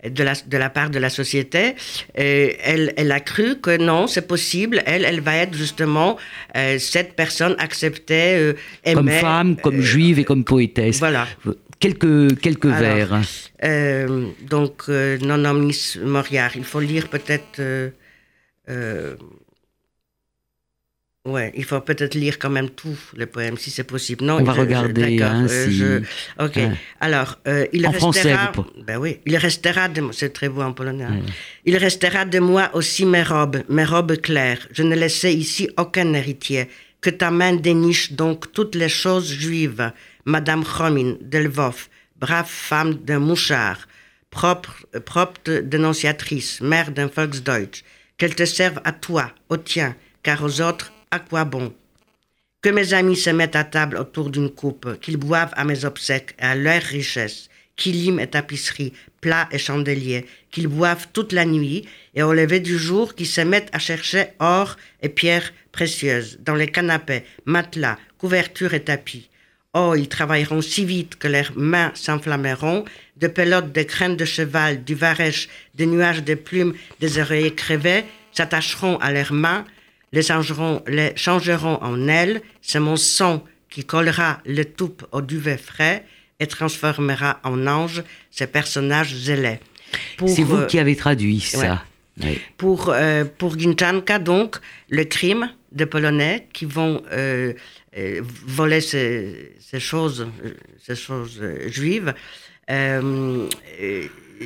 de 0.04 0.22
la, 0.22 0.34
de 0.34 0.56
la 0.56 0.70
part 0.70 0.90
de 0.90 0.98
la 0.98 1.10
société. 1.10 1.74
Et 2.16 2.56
elle, 2.62 2.92
elle 2.96 3.12
a 3.12 3.20
cru 3.20 3.60
que 3.60 3.76
non, 3.76 4.06
c'est 4.06 4.26
possible. 4.26 4.82
Elle, 4.86 5.04
elle 5.04 5.20
va 5.20 5.36
être 5.36 5.54
justement 5.54 6.16
euh, 6.56 6.78
cette 6.78 7.14
personne 7.14 7.54
acceptée, 7.58 8.36
euh, 8.36 8.52
aimée. 8.84 8.94
comme 8.94 9.10
femme, 9.10 9.56
comme 9.56 9.78
euh, 9.78 9.82
juive 9.82 10.18
et 10.18 10.24
comme 10.24 10.44
poétesse. 10.44 10.98
Voilà. 10.98 11.26
Quelques, 11.80 12.38
quelques 12.40 12.66
Alors, 12.66 12.80
vers. 12.80 13.20
Euh, 13.64 14.26
donc, 14.48 14.82
euh, 14.88 15.18
Non 15.18 15.44
omnis 15.44 15.98
moriar. 16.02 16.56
Il 16.56 16.64
faut 16.64 16.80
lire 16.80 17.08
peut-être. 17.08 17.60
Ouais, 21.30 21.52
il 21.56 21.64
faut 21.64 21.80
peut-être 21.80 22.14
lire 22.14 22.38
quand 22.38 22.50
même 22.50 22.70
tout 22.70 22.96
le 23.16 23.26
poème, 23.26 23.56
si 23.56 23.70
c'est 23.70 23.84
possible. 23.84 24.24
Non, 24.24 24.36
On 24.40 24.44
va 24.44 24.54
je- 24.54 24.60
regarder, 24.60 25.22
hein, 25.22 25.46
euh, 25.48 25.64
si- 25.66 25.76
je- 25.78 25.98
ok. 26.38 26.56
Ouais. 26.56 26.70
Alors, 27.00 27.38
euh, 27.46 27.66
il 27.72 27.86
En 27.86 27.90
restera. 27.90 28.12
français, 28.12 28.36
vous 28.54 28.66
Ben 28.86 28.96
oui, 28.98 29.18
il 29.26 29.36
restera 29.36 29.88
de. 29.88 30.02
C'est 30.12 30.32
très 30.32 30.48
beau 30.48 30.62
en 30.62 30.72
polonais. 30.72 31.04
hein. 31.04 31.20
Il 31.64 31.76
restera 31.76 32.24
de 32.24 32.38
moi 32.38 32.70
aussi 32.74 33.04
mes 33.04 33.22
robes, 33.22 33.62
mes 33.68 33.84
robes 33.84 34.16
claires. 34.20 34.66
Je 34.72 34.82
ne 34.82 34.94
laissais 34.94 35.34
ici 35.34 35.68
aucun 35.76 36.12
héritier. 36.14 36.68
Que 37.00 37.10
ta 37.10 37.30
main 37.30 37.54
déniche 37.54 38.12
donc 38.12 38.52
toutes 38.52 38.74
les 38.74 38.88
choses 38.88 39.30
juives. 39.32 39.92
Madame 40.24 40.64
Chomin, 40.64 41.14
de 41.22 41.38
Lvov, 41.38 41.88
brave 42.18 42.48
femme 42.48 42.94
d'un 42.94 43.20
mouchard, 43.20 43.78
propre, 44.30 44.74
euh, 44.94 45.00
propre 45.00 45.60
dénonciatrice, 45.62 46.60
mère 46.60 46.90
d'un 46.90 47.06
Volksdeutsch. 47.06 47.82
Qu'elle 48.18 48.34
te 48.34 48.44
serve 48.44 48.80
à 48.84 48.90
toi, 48.92 49.30
au 49.48 49.56
tien, 49.56 49.94
car 50.24 50.42
aux 50.42 50.60
autres, 50.60 50.92
à 51.10 51.18
quoi 51.18 51.44
bon? 51.44 51.72
Que 52.60 52.70
mes 52.70 52.92
amis 52.92 53.16
se 53.16 53.30
mettent 53.30 53.56
à 53.56 53.64
table 53.64 53.96
autour 53.96 54.30
d'une 54.30 54.50
coupe, 54.50 55.00
qu'ils 55.00 55.16
boivent 55.16 55.54
à 55.56 55.64
mes 55.64 55.84
obsèques 55.84 56.34
et 56.38 56.44
à 56.44 56.54
leur 56.54 56.82
richesse, 56.82 57.48
kilim 57.76 58.18
et 58.18 58.26
tapisserie, 58.26 58.92
plats 59.20 59.48
et 59.52 59.58
chandeliers, 59.58 60.26
qu'ils 60.50 60.66
boivent 60.66 61.08
toute 61.12 61.32
la 61.32 61.44
nuit 61.44 61.86
et 62.14 62.22
au 62.22 62.32
lever 62.32 62.60
du 62.60 62.76
jour, 62.76 63.14
qu'ils 63.14 63.26
se 63.26 63.40
mettent 63.40 63.70
à 63.72 63.78
chercher 63.78 64.28
or 64.40 64.76
et 65.02 65.08
pierres 65.08 65.52
précieuses 65.72 66.38
dans 66.40 66.54
les 66.54 66.66
canapés, 66.66 67.22
matelas, 67.44 67.98
couvertures 68.18 68.74
et 68.74 68.82
tapis. 68.82 69.28
Oh, 69.74 69.94
ils 69.96 70.08
travailleront 70.08 70.62
si 70.62 70.84
vite 70.84 71.16
que 71.16 71.28
leurs 71.28 71.56
mains 71.56 71.92
s'enflammeront, 71.94 72.84
de 73.16 73.28
pelotes, 73.28 73.72
de 73.72 73.82
crânes 73.82 74.16
de 74.16 74.24
cheval, 74.24 74.82
du 74.82 74.94
varech, 74.94 75.48
des 75.74 75.86
nuages 75.86 76.24
de 76.24 76.34
plumes, 76.34 76.74
des 77.00 77.18
oreillers 77.18 77.54
crevés 77.54 78.04
s'attacheront 78.32 78.96
à 78.98 79.12
leurs 79.12 79.32
mains, 79.32 79.64
les 80.12 80.22
changeront, 80.22 80.82
les 80.86 81.12
changeront 81.16 81.78
en 81.82 82.08
ailes. 82.08 82.40
C'est 82.62 82.80
mon 82.80 82.96
sang 82.96 83.44
qui 83.70 83.84
collera 83.84 84.40
le 84.46 84.64
toupe 84.64 85.04
au 85.12 85.20
duvet 85.20 85.58
frais 85.58 86.04
et 86.40 86.46
transformera 86.46 87.40
en 87.44 87.66
ange 87.66 88.02
ces 88.30 88.46
personnages 88.46 89.14
zélés. 89.14 89.60
Pour, 90.16 90.28
C'est 90.28 90.42
vous 90.42 90.56
euh, 90.58 90.66
qui 90.66 90.78
avez 90.78 90.96
traduit 90.96 91.40
ça. 91.40 91.82
Pour, 92.56 92.90
euh, 92.90 93.24
pour 93.24 93.58
Gintanka, 93.58 94.18
donc, 94.18 94.56
le 94.88 95.04
crime 95.04 95.50
des 95.72 95.86
Polonais 95.86 96.48
qui 96.52 96.64
vont 96.64 97.02
euh, 97.12 97.52
euh, 97.96 98.20
voler 98.46 98.80
ces, 98.80 99.54
ces 99.60 99.78
choses, 99.80 100.26
ces 100.84 100.96
choses 100.96 101.40
juives, 101.68 102.12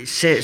c'est- 0.05 0.43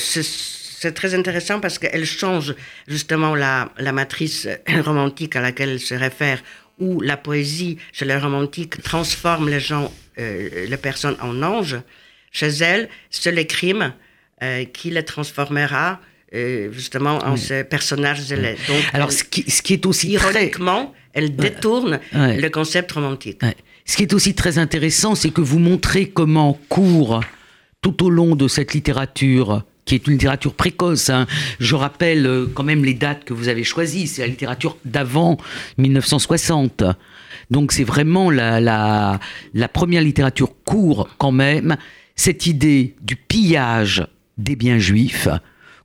c'est 0.81 0.93
très 0.93 1.13
intéressant 1.13 1.59
parce 1.59 1.77
qu'elle 1.79 2.05
change 2.05 2.55
justement 2.87 3.35
la, 3.35 3.71
la 3.77 3.91
matrice 3.91 4.47
romantique 4.85 5.35
à 5.35 5.41
laquelle 5.41 5.69
elle 5.69 5.79
se 5.79 5.93
réfère, 5.95 6.41
où 6.79 7.01
la 7.01 7.17
poésie 7.17 7.77
chez 7.91 8.05
les 8.05 8.15
romantiques 8.15 8.81
transforme 8.81 9.49
les 9.49 9.59
gens, 9.59 9.91
euh, 10.19 10.65
les 10.67 10.77
personnes 10.77 11.17
en 11.21 11.43
anges. 11.43 11.77
Chez 12.31 12.47
elle, 12.61 12.87
c'est 13.09 13.31
le 13.31 13.43
crime 13.43 13.93
euh, 14.41 14.63
qui 14.65 14.89
les 14.91 15.03
transformera 15.03 15.99
euh, 16.33 16.71
justement 16.71 17.17
en 17.25 17.35
ces 17.35 17.63
personnages 17.63 18.21
zélés. 18.21 18.55
Donc, 18.67 18.83
Alors, 18.93 19.11
ce 19.11 19.23
qui, 19.23 19.49
ce 19.49 19.61
qui 19.61 19.73
est 19.73 19.85
aussi 19.85 20.13
très... 20.13 20.31
ironiquement, 20.31 20.93
elle 21.13 21.35
détourne 21.35 21.99
Ouais. 22.13 22.37
le 22.39 22.49
concept 22.49 22.91
romantique. 22.93 23.41
Ouais. 23.43 23.55
Ce 23.85 23.97
qui 23.97 24.03
est 24.03 24.13
aussi 24.13 24.35
très 24.35 24.59
intéressant, 24.59 25.15
c'est 25.15 25.31
que 25.31 25.41
vous 25.41 25.57
montrez 25.59 26.07
comment 26.09 26.59
court 26.69 27.21
tout 27.81 28.03
au 28.05 28.09
long 28.11 28.35
de 28.35 28.47
cette 28.47 28.73
littérature 28.73 29.63
qui 29.89 29.95
est 29.95 30.05
une 30.05 30.13
littérature 30.13 30.53
précoce. 30.53 31.09
hein. 31.09 31.25
Je 31.59 31.73
rappelle 31.73 32.27
euh, 32.27 32.45
quand 32.53 32.61
même 32.61 32.85
les 32.85 32.93
dates 32.93 33.23
que 33.25 33.33
vous 33.33 33.47
avez 33.47 33.63
choisies. 33.63 34.05
C'est 34.05 34.21
la 34.21 34.27
littérature 34.27 34.77
d'avant 34.85 35.37
1960. 35.79 36.83
Donc 37.49 37.71
c'est 37.71 37.83
vraiment 37.83 38.29
la, 38.29 39.19
première 39.73 40.03
littérature 40.03 40.51
court 40.63 41.09
quand 41.17 41.31
même. 41.31 41.75
Cette 42.15 42.45
idée 42.45 42.93
du 43.01 43.15
pillage 43.15 44.05
des 44.37 44.55
biens 44.55 44.77
juifs 44.77 45.27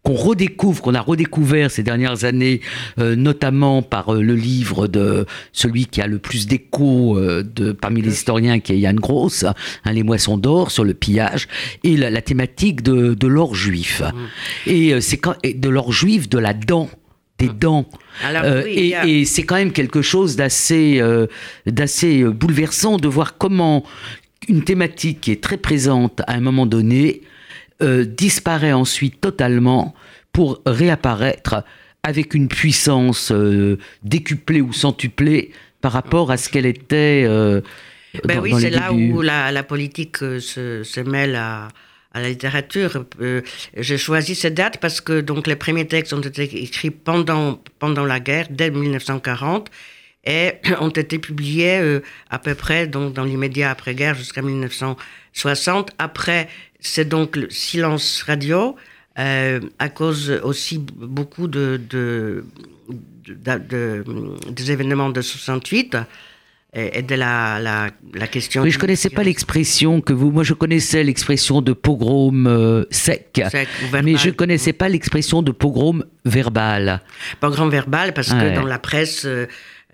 qu'on 0.04 0.14
redécouvre, 0.14 0.82
qu'on 0.82 0.94
a 0.94 1.00
redécouvert 1.00 1.70
ces 1.70 1.82
dernières 1.82 2.24
années, 2.24 2.60
euh, 2.98 3.16
notamment 3.16 3.80
par 3.82 4.14
euh, 4.14 4.20
le 4.22 4.34
livre 4.34 4.86
de 4.86 5.24
celui 5.52 5.86
qui 5.86 6.00
a 6.02 6.06
le 6.06 6.18
plus 6.18 6.46
d'écho 6.46 7.18
euh, 7.18 7.42
de 7.42 7.72
parmi 7.72 8.02
les 8.02 8.12
historiens, 8.12 8.60
qui 8.60 8.74
est 8.74 8.78
Yann 8.78 8.96
Gross, 8.96 9.44
hein, 9.44 9.92
Les 9.92 10.02
Moissons 10.02 10.36
d'or 10.36 10.70
sur 10.70 10.84
le 10.84 10.92
pillage, 10.94 11.48
et 11.84 11.96
la, 11.96 12.10
la 12.10 12.20
thématique 12.20 12.82
de, 12.82 13.14
de 13.14 13.26
l'or 13.26 13.54
juif. 13.54 14.02
Et 14.66 14.92
euh, 14.92 15.00
c'est 15.00 15.16
quand 15.16 15.34
et 15.42 15.54
de 15.54 15.68
l'or 15.70 15.90
juif, 15.90 16.28
de 16.28 16.38
la 16.38 16.52
dent, 16.52 16.90
des 17.38 17.48
dents. 17.48 17.86
Alors, 18.22 18.42
Euh, 18.44 18.62
et 18.68 18.94
a- 18.94 19.06
et 19.06 19.24
c'est 19.24 19.42
quand 19.44 19.56
même 19.56 19.72
quelque 19.72 20.02
chose 20.02 20.36
d'assez 20.36 20.98
euh, 21.00 21.26
d'assez 21.66 22.20
euh, 22.22 22.30
bouleversant 22.30 22.98
de 22.98 23.08
voir 23.08 23.38
comment 23.38 23.84
une 24.48 24.62
thématique 24.62 25.22
qui 25.22 25.30
est 25.32 25.42
très 25.42 25.56
présente 25.56 26.20
à 26.26 26.34
un 26.34 26.40
moment 26.40 26.66
donné 26.66 27.22
euh, 27.82 28.04
disparaît 28.04 28.72
ensuite 28.72 29.20
totalement 29.20 29.94
pour 30.32 30.60
réapparaître 30.66 31.64
avec 32.02 32.34
une 32.34 32.48
puissance 32.48 33.30
euh, 33.32 33.78
décuplée 34.02 34.60
ou 34.60 34.72
centuplée 34.72 35.50
par 35.80 35.92
rapport 35.92 36.30
à 36.30 36.36
ce 36.36 36.48
qu'elle 36.48 36.66
était. 36.66 37.24
Euh, 37.26 37.60
Ben 38.24 38.36
dans- 38.36 38.42
oui, 38.42 38.54
c'est 38.60 38.70
là 38.70 38.92
où 38.92 39.22
la, 39.22 39.50
la 39.52 39.62
politique 39.62 40.18
se, 40.18 40.82
se 40.82 41.00
mêle 41.00 41.34
à, 41.36 41.68
à 42.12 42.20
la 42.20 42.28
littérature. 42.28 43.04
Euh, 43.20 43.40
J'ai 43.76 43.98
choisi 43.98 44.34
cette 44.34 44.54
date 44.54 44.78
parce 44.80 45.00
que 45.00 45.20
donc 45.20 45.46
les 45.46 45.56
premiers 45.56 45.86
textes 45.86 46.12
ont 46.12 46.20
été 46.20 46.42
écrits 46.62 46.90
pendant, 46.90 47.60
pendant 47.78 48.04
la 48.04 48.20
guerre, 48.20 48.46
dès 48.50 48.70
1940, 48.70 49.70
et 50.26 50.52
ont 50.80 50.90
été 50.90 51.18
publiés 51.18 51.78
euh, 51.80 52.00
à 52.30 52.38
peu 52.38 52.54
près 52.54 52.86
donc, 52.86 53.14
dans 53.14 53.24
l'immédiat 53.24 53.70
après-guerre 53.70 54.14
jusqu'à 54.14 54.42
1960. 54.42 55.90
Après, 55.98 56.48
c'est 56.86 57.08
donc 57.08 57.36
le 57.36 57.48
silence 57.50 58.22
radio, 58.22 58.76
euh, 59.18 59.60
à 59.78 59.88
cause 59.88 60.30
aussi 60.42 60.78
beaucoup 60.78 61.48
de, 61.48 61.80
de, 61.90 62.44
de- 63.26 63.58
de- 63.58 64.04
des 64.50 64.70
événements 64.70 65.10
de 65.10 65.20
68 65.22 65.96
et, 66.76 67.02
de 67.02 67.14
la, 67.14 67.60
la, 67.60 67.90
la 68.14 68.26
question. 68.26 68.62
Oui, 68.62 68.70
je 68.72 68.78
connaissais 68.80 69.08
pas 69.08 69.22
l'expression 69.22 70.00
que 70.00 70.12
vous. 70.12 70.30
Moi, 70.32 70.42
je 70.42 70.54
connaissais 70.54 71.04
l'expression 71.04 71.62
de 71.62 71.72
pogrom 71.72 72.46
euh, 72.48 72.84
sec, 72.90 73.40
sec 73.50 73.68
verbal. 73.82 74.04
mais 74.04 74.16
je 74.16 74.30
connaissais 74.30 74.72
pas 74.72 74.88
l'expression 74.88 75.40
de 75.42 75.52
pogrom 75.52 76.04
verbal. 76.24 77.00
Grand 77.40 77.68
verbal, 77.68 78.12
parce 78.12 78.30
Ouais. 78.32 78.50
que 78.50 78.54
dans 78.56 78.66
la 78.66 78.80
presse, 78.80 79.24
euh, 79.24 79.46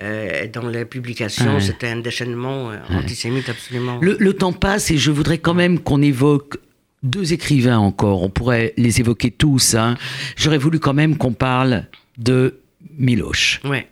euh, 0.02 0.46
dans 0.50 0.66
les 0.68 0.86
publications, 0.86 1.56
Ouais. 1.56 1.60
c'était 1.60 1.88
un 1.88 2.00
déchaînement 2.00 2.70
euh, 2.70 2.76
antisémite 2.94 3.50
absolument. 3.50 3.98
Le, 4.00 4.16
le 4.18 4.32
temps 4.32 4.54
passe 4.54 4.90
et 4.90 4.96
je 4.96 5.10
voudrais 5.10 5.36
quand 5.38 5.52
même 5.54 5.78
qu'on 5.80 6.00
évoque 6.00 6.56
deux 7.02 7.32
écrivains 7.32 7.78
encore. 7.78 8.22
On 8.22 8.30
pourrait 8.30 8.74
les 8.76 9.00
évoquer 9.00 9.30
tous. 9.30 9.74
hein. 9.74 9.96
J'aurais 10.36 10.58
voulu 10.58 10.78
quand 10.78 10.94
même 10.94 11.16
qu'on 11.16 11.32
parle 11.32 11.86
de 12.18 12.60
Miloš. 12.98 13.60
Ouais. 13.64 13.88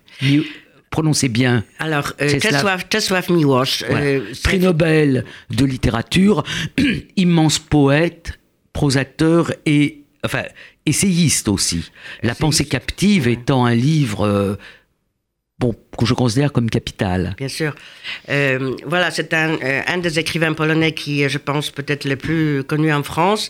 Prononcez 0.89 1.29
bien. 1.29 1.63
Alors, 1.77 2.13
euh, 2.19 2.27
Czesław- 2.39 3.31
Miłosz, 3.31 3.83
euh, 3.89 4.21
Prix 4.43 4.59
Nobel 4.59 5.23
de 5.51 5.65
littérature, 5.65 6.43
immense 7.15 7.59
poète, 7.59 8.39
prosateur 8.73 9.51
et 9.67 10.01
enfin 10.25 10.43
essayiste 10.87 11.47
aussi. 11.47 11.91
La 12.23 12.33
pensée 12.33 12.65
captive 12.65 13.27
étant 13.27 13.65
un 13.65 13.75
livre 13.75 14.25
euh, 14.25 14.55
bon 15.59 15.75
que 15.97 16.05
je 16.05 16.13
considère 16.13 16.51
comme 16.51 16.69
capital. 16.69 17.35
Bien 17.37 17.47
sûr. 17.47 17.75
Euh, 18.29 18.75
voilà, 18.85 19.11
c'est 19.11 19.33
un, 19.33 19.55
euh, 19.61 19.81
un 19.87 19.97
des 19.97 20.17
écrivains 20.19 20.53
polonais 20.53 20.93
qui 20.93 21.23
est, 21.23 21.29
je 21.29 21.37
pense, 21.37 21.69
peut-être 21.71 22.05
le 22.05 22.15
plus 22.15 22.63
connu 22.63 22.91
en 22.93 23.03
France. 23.03 23.49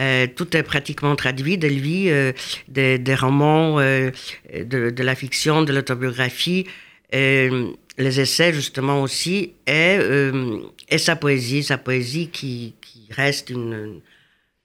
Euh, 0.00 0.26
tout 0.26 0.56
est 0.56 0.62
pratiquement 0.62 1.14
traduit 1.14 1.56
de 1.56 1.68
lui, 1.68 2.10
euh, 2.10 2.32
des, 2.68 2.98
romans, 3.14 3.78
euh, 3.78 4.10
de, 4.52 5.02
la 5.02 5.14
fiction, 5.14 5.62
de 5.62 5.72
l'autobiographie, 5.72 6.66
euh, 7.14 7.68
les 7.96 8.20
essais 8.20 8.52
justement 8.52 9.02
aussi, 9.02 9.52
et, 9.66 9.96
euh, 10.00 10.60
sa 10.96 11.14
poésie, 11.16 11.62
sa 11.62 11.78
poésie 11.78 12.28
qui, 12.28 12.74
reste 13.10 13.50
une 13.50 14.00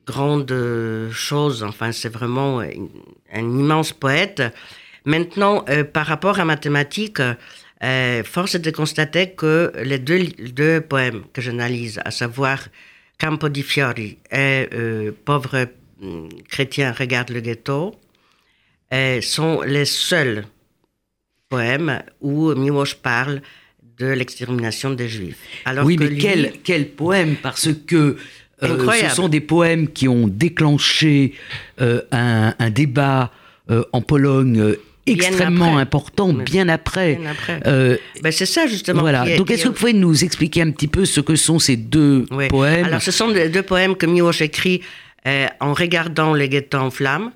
grande 0.07 0.51
euh, 0.51 1.11
chose. 1.11 1.61
Enfin, 1.61 1.91
c'est 1.91 2.09
vraiment 2.09 2.61
un 2.61 3.39
immense 3.39 3.91
poète. 3.91 4.41
Maintenant, 5.05 5.65
euh, 5.69 5.83
par 5.83 6.05
rapport 6.05 6.39
à 6.39 6.45
mathématiques, 6.45 7.21
euh, 7.83 8.23
force 8.23 8.55
est 8.55 8.59
de 8.59 8.71
constater 8.71 9.31
que 9.31 9.71
les 9.81 9.99
deux, 9.99 10.25
deux 10.39 10.81
poèmes 10.81 11.23
que 11.33 11.41
j'analyse, 11.41 11.99
à 12.03 12.11
savoir 12.11 12.59
Campo 13.19 13.49
di 13.49 13.63
Fiori 13.63 14.17
et 14.31 14.67
euh, 14.73 15.11
Pauvre 15.25 15.67
hum, 16.01 16.29
chrétien 16.49 16.91
regarde 16.91 17.29
le 17.31 17.39
ghetto, 17.39 17.95
euh, 18.93 19.21
sont 19.21 19.61
les 19.61 19.85
seuls 19.85 20.45
poèmes 21.47 22.01
où 22.21 22.53
Miłosz 22.53 22.95
parle 22.95 23.41
de 23.97 24.07
l'extermination 24.07 24.91
des 24.91 25.09
Juifs. 25.09 25.37
Alors 25.65 25.85
oui, 25.85 25.95
que 25.95 26.03
mais 26.03 26.09
lui- 26.09 26.17
quel, 26.19 26.53
quel 26.63 26.89
poème 26.89 27.35
Parce 27.41 27.69
que 27.87 28.17
ce 28.61 29.09
sont 29.15 29.27
des 29.29 29.41
poèmes 29.41 29.89
qui 29.89 30.07
ont 30.07 30.27
déclenché 30.27 31.33
un, 31.79 32.53
un 32.57 32.69
débat 32.69 33.31
euh, 33.69 33.83
en 33.93 34.01
Pologne 34.01 34.75
extrêmement 35.13 35.77
important, 35.77 36.33
bien 36.33 36.67
après. 36.69 37.15
bien 37.15 37.31
après. 37.31 37.59
Euh, 37.65 37.97
Ben, 38.23 38.31
c'est 38.31 38.45
ça 38.45 38.67
justement. 38.67 39.01
voilà. 39.01 39.27
est- 39.27 39.37
Donc, 39.37 39.49
est-ce 39.51 39.63
que 39.63 39.67
vous 39.69 39.73
pouvez 39.75 39.93
nous 39.93 40.23
expliquer 40.23 40.61
un 40.61 40.71
petit 40.71 40.87
peu 40.87 41.05
ce 41.05 41.21
que 41.21 41.35
sont 41.35 41.59
ces 41.59 41.75
deux 41.77 42.25
Oui. 42.31 42.47
poèmes 42.47 42.85
Alors, 42.85 43.01
ce 43.01 43.11
sont 43.11 43.29
deux 43.29 43.63
poèmes 43.63 43.95
que 43.95 44.05
Miłosz 44.05 44.41
écrit 44.41 44.81
euh, 45.27 45.47
en 45.59 45.73
regardant 45.73 46.33
les 46.33 46.47
ghettos 46.49 46.77
en 46.77 46.89
flammes, 46.91 47.31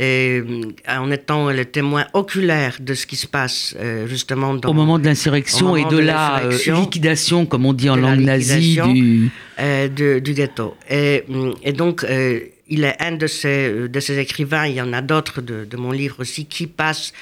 et, 0.00 0.40
euh, 0.40 0.62
en 0.88 1.10
étant 1.10 1.50
le 1.50 1.64
témoin 1.64 2.06
oculaire 2.12 2.76
de 2.80 2.94
ce 2.94 3.04
qui 3.06 3.16
se 3.16 3.26
passe 3.26 3.74
euh, 3.80 4.06
justement 4.06 4.54
dans, 4.54 4.70
au 4.70 4.72
moment 4.72 4.98
de 4.98 5.04
l'insurrection 5.04 5.76
et 5.76 5.84
de, 5.84 5.90
de 5.90 5.98
la 5.98 6.42
liquidation, 6.80 7.46
comme 7.46 7.66
on 7.66 7.72
dit 7.72 7.90
en 7.90 7.96
langue 7.96 8.20
nazie, 8.20 8.78
du... 8.94 9.30
euh, 9.60 9.88
de- 9.88 10.20
du 10.20 10.34
ghetto. 10.34 10.76
Et, 10.88 11.24
et 11.64 11.72
donc, 11.72 12.04
euh, 12.04 12.40
il 12.68 12.84
est 12.84 12.96
un 13.02 13.12
de 13.12 13.26
ces, 13.26 13.88
de 13.88 14.00
ces 14.00 14.18
écrivains, 14.18 14.66
il 14.66 14.74
y 14.74 14.82
en 14.82 14.92
a 14.92 15.00
d'autres 15.02 15.40
de, 15.40 15.64
de 15.64 15.76
mon 15.76 15.92
livre 15.92 16.16
aussi, 16.20 16.46
qui 16.46 16.66
passent 16.66 17.12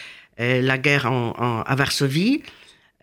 euh, 0.41 0.61
la 0.63 0.79
guerre 0.79 1.07
en, 1.11 1.35
en- 1.39 1.63
à 1.63 1.75
Varsovie. 1.75 2.43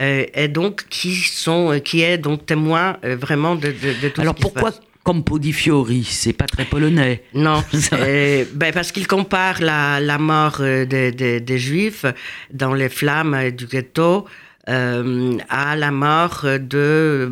euh, 0.02 0.26
et 0.34 0.48
donc, 0.48 0.86
qui, 0.89 1.14
sont, 1.16 1.72
euh, 1.72 1.80
qui 1.80 2.02
est 2.02 2.18
donc 2.18 2.46
témoin 2.46 2.98
euh, 3.06 3.16
vraiment 3.16 3.56
de, 3.56 3.68
de, 3.68 4.02
de 4.02 4.10
tout 4.10 4.22
Alors 4.22 4.34
ce 4.34 4.38
qui 4.38 4.48
se 4.48 4.52
pourquoi 4.54 4.72
passe. 4.72 4.82
Campo 5.04 5.38
di 5.38 5.52
Fiori 5.52 6.06
C'est 6.06 6.32
pas 6.34 6.46
très 6.46 6.64
polonais. 6.66 7.24
Non, 7.34 7.62
euh, 7.94 8.46
ben 8.54 8.72
parce 8.74 8.91
qu'il 8.94 9.06
compare 9.06 9.62
la, 9.62 10.00
la 10.00 10.18
mort 10.18 10.58
euh, 10.62 10.86
des, 10.86 11.12
des- 11.12 11.41
des 11.41 11.58
Juifs 11.58 12.06
dans 12.52 12.74
les 12.74 12.88
flammes 12.89 13.34
euh, 13.34 13.52
du 13.52 13.66
ghetto 13.68 14.26
euh, 14.70 15.38
à 15.50 15.76
la 15.76 15.91
mort 15.91 16.44
de 16.44 16.78
euh, 16.78 17.30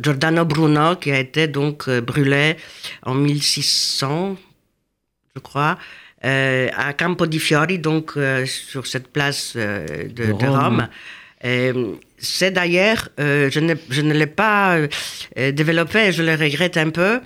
Giordano 0.00 0.44
Bruno, 0.44 0.96
qui 0.96 1.10
a 1.10 1.18
été 1.18 1.48
donc 1.48 1.88
euh, 1.88 2.00
brûlé 2.00 2.56
en 3.02 3.14
1600, 3.14 4.36
je 5.34 5.40
crois, 5.40 5.78
euh, 6.24 6.68
à 6.76 6.92
Campo 6.92 7.26
di 7.26 7.40
Fiori, 7.40 7.80
donc 7.80 8.12
euh, 8.16 8.46
sur 8.46 8.86
cette 8.86 9.08
place 9.08 9.54
euh, 9.56 10.08
de, 10.08 10.30
Rome. 10.30 10.86
Rome. 11.42 11.98
C'est 12.18 12.52
d'ailleurs, 12.52 13.08
je, 13.18 13.58
ne, 13.58 13.74
je 13.90 14.00
ne 14.00 14.14
l'ai 14.14 14.28
pas 14.28 14.76
développé, 15.36 16.12
je 16.12 16.22
le 16.22 16.36
regrette 16.36 16.76
un 16.76 16.90
peu. 16.90 17.20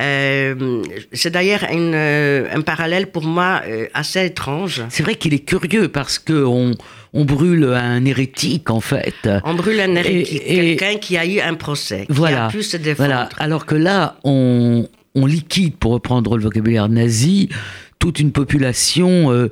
Euh, 0.00 0.82
c'est 1.12 1.30
d'ailleurs 1.30 1.66
euh, 1.70 2.48
un 2.52 2.60
parallèle 2.62 3.10
pour 3.10 3.24
moi 3.24 3.60
euh, 3.66 3.86
assez 3.92 4.24
étrange. 4.24 4.82
C'est 4.88 5.02
vrai 5.02 5.16
qu'il 5.16 5.34
est 5.34 5.40
curieux 5.44 5.88
parce 5.88 6.18
que 6.18 6.44
on, 6.44 6.72
on 7.12 7.24
brûle 7.26 7.64
un 7.64 8.02
hérétique 8.06 8.70
en 8.70 8.80
fait. 8.80 9.28
On 9.44 9.52
brûle 9.54 9.80
un 9.80 9.94
hérétique, 9.94 10.44
quelqu'un 10.46 10.96
qui 10.96 11.18
a 11.18 11.26
eu 11.26 11.40
un 11.40 11.54
procès, 11.54 12.06
qui 12.06 12.12
Voilà. 12.16 12.46
a 12.46 12.50
pu 12.50 12.62
se 12.62 12.78
défendre. 12.78 13.06
Voilà. 13.08 13.28
Alors 13.38 13.66
que 13.66 13.74
là, 13.74 14.16
on, 14.24 14.88
on 15.14 15.26
liquide, 15.26 15.76
pour 15.76 15.92
reprendre 15.92 16.38
le 16.38 16.42
vocabulaire 16.44 16.88
nazi, 16.88 17.50
toute 17.98 18.18
une 18.18 18.32
population 18.32 19.48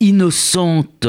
innocente 0.00 1.06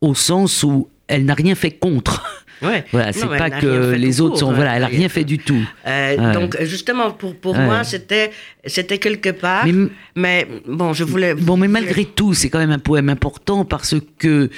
au 0.00 0.14
sens 0.14 0.62
où 0.62 0.88
elle 1.08 1.24
n'a 1.26 1.34
rien 1.34 1.54
fait 1.54 1.70
contre. 1.72 2.24
Ouais. 2.62 2.84
Voilà, 2.92 3.12
c'est 3.12 3.26
pas 3.26 3.50
que 3.50 3.92
les 3.94 4.20
autres 4.20 4.38
sont. 4.38 4.52
Voilà, 4.52 4.74
elle 4.76 4.82
n'a 4.82 4.86
rien 4.88 5.08
fait 5.08 5.24
du 5.24 5.38
tout. 5.38 5.62
Euh, 5.86 6.16
Ouais. 6.16 6.32
Donc 6.34 6.56
justement, 6.62 7.10
pour, 7.10 7.34
pour 7.36 7.52
Ouais. 7.56 7.64
moi, 7.64 7.84
c'était 7.84 8.30
c'était 8.64 8.98
quelque 8.98 9.30
part. 9.30 9.66
Mais- 9.66 9.88
Mais, 10.14 10.48
bon, 10.66 10.92
je 10.92 11.04
voulais. 11.04 11.34
Bon, 11.34 11.56
mais 11.56 11.68
malgré 11.68 12.04
tout, 12.04 12.34
c'est 12.34 12.48
quand 12.50 12.58
même 12.58 12.70
un 12.70 12.78
poème 12.78 13.08
important 13.08 13.64
parce 13.64 13.94
que 14.18 14.50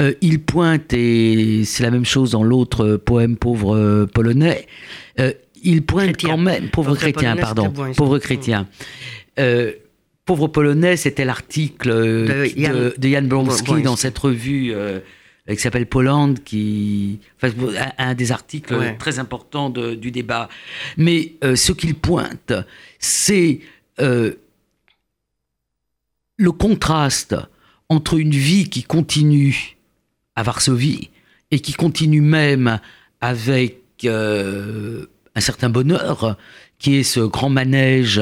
euh, 0.00 0.12
il 0.20 0.40
pointe, 0.40 0.92
et 0.92 1.62
c'est 1.64 1.82
la 1.82 1.90
même 1.90 2.04
chose 2.04 2.30
dans 2.30 2.42
l'autre 2.44 2.84
euh, 2.84 2.98
poème 2.98 3.36
pauvre 3.36 4.06
polonais, 4.14 4.66
euh, 5.18 5.32
il 5.62 5.82
pointe 5.82 6.04
Chrétien. 6.12 6.30
quand 6.30 6.38
même, 6.38 6.68
pauvre 6.70 6.88
Pauvre 6.90 6.96
chrétien, 6.96 7.30
polonais, 7.32 7.40
pardon, 7.42 7.68
bon, 7.68 7.92
pauvre 7.94 8.18
chrétien. 8.18 8.66
Euh, 9.38 9.72
pauvre 10.24 10.48
polonais, 10.48 10.96
c'était 10.96 11.24
l'article 11.24 11.90
De 11.90 12.94
de, 12.96 13.08
Jan- 13.08 13.22
Blonsky. 13.26 13.82
dans 13.82 13.96
cette 13.96 14.16
revue 14.18 14.72
qui 15.56 15.62
s'appelle 15.62 15.86
Poland, 15.86 16.34
qui, 16.34 17.20
enfin, 17.36 17.52
un, 17.98 18.10
un 18.10 18.14
des 18.14 18.30
articles 18.32 18.74
Ouais. 18.74 18.96
très 18.96 19.18
importants 19.18 19.70
de- 19.70 19.94
du 19.94 20.10
débat. 20.10 20.48
Mais 20.96 21.34
euh, 21.44 21.56
ce 21.56 21.72
qu'il 21.72 21.94
pointe, 21.94 22.52
c'est 22.98 23.60
euh, 24.00 24.34
le 26.36 26.52
contraste 26.52 27.36
entre 27.88 28.18
une 28.18 28.30
vie 28.30 28.68
qui 28.68 28.82
continue 28.82 29.76
à 30.36 30.42
Varsovie 30.42 31.10
et 31.50 31.60
qui 31.60 31.72
continue 31.72 32.20
même 32.20 32.78
avec 33.20 33.78
euh, 34.04 35.06
un 35.34 35.40
certain 35.40 35.68
bonheur, 35.68 36.36
qui 36.80 36.96
est 36.96 37.02
ce 37.04 37.20
grand 37.20 37.50
manège 37.50 38.20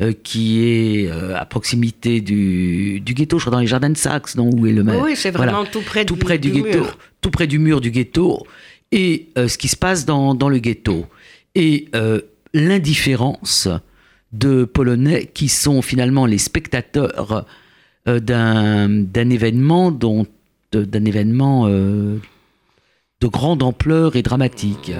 euh, 0.00 0.12
qui 0.22 0.62
est 0.64 1.10
euh, 1.10 1.36
à 1.36 1.44
proximité 1.44 2.20
du, 2.22 3.00
du 3.00 3.12
ghetto, 3.14 3.38
je 3.38 3.44
crois 3.44 3.52
dans 3.56 3.60
les 3.60 3.66
jardins 3.66 3.90
de 3.90 3.96
Saxe, 3.96 4.36
non 4.36 4.48
Où 4.50 4.66
est 4.66 4.72
le 4.72 4.80
Oui, 4.82 4.86
ma- 4.86 4.96
oui, 4.98 5.12
c'est 5.16 5.30
Voilà. 5.36 5.52
vraiment 5.52 5.68
tout 5.70 5.82
près 5.82 6.04
tout 6.04 6.14
du, 6.14 6.20
près 6.20 6.38
du, 6.38 6.50
ghetto, 6.50 6.78
mur. 6.78 6.98
tout 7.20 7.30
près 7.30 7.46
du 7.46 7.58
mur 7.58 7.80
du 7.82 7.90
ghetto, 7.90 8.46
et 8.92 9.26
euh, 9.36 9.48
ce 9.48 9.58
qui 9.58 9.68
se 9.68 9.76
passe 9.76 10.06
dans, 10.06 10.34
dans 10.34 10.48
le 10.48 10.58
ghetto. 10.58 11.04
et 11.54 11.88
l'indifférence 12.54 13.68
de 14.32 14.64
Polonais 14.64 15.30
qui 15.32 15.48
sont 15.48 15.82
finalement 15.82 16.26
les 16.26 16.38
spectateurs 16.38 17.44
d'un 18.06 19.30
événement 19.30 19.90
dont 19.90 20.26
d'un 20.72 21.04
événement 21.04 21.66
de 23.20 23.26
grande 23.26 23.62
ampleur 23.62 24.16
et 24.16 24.22
dramatique. 24.22 24.92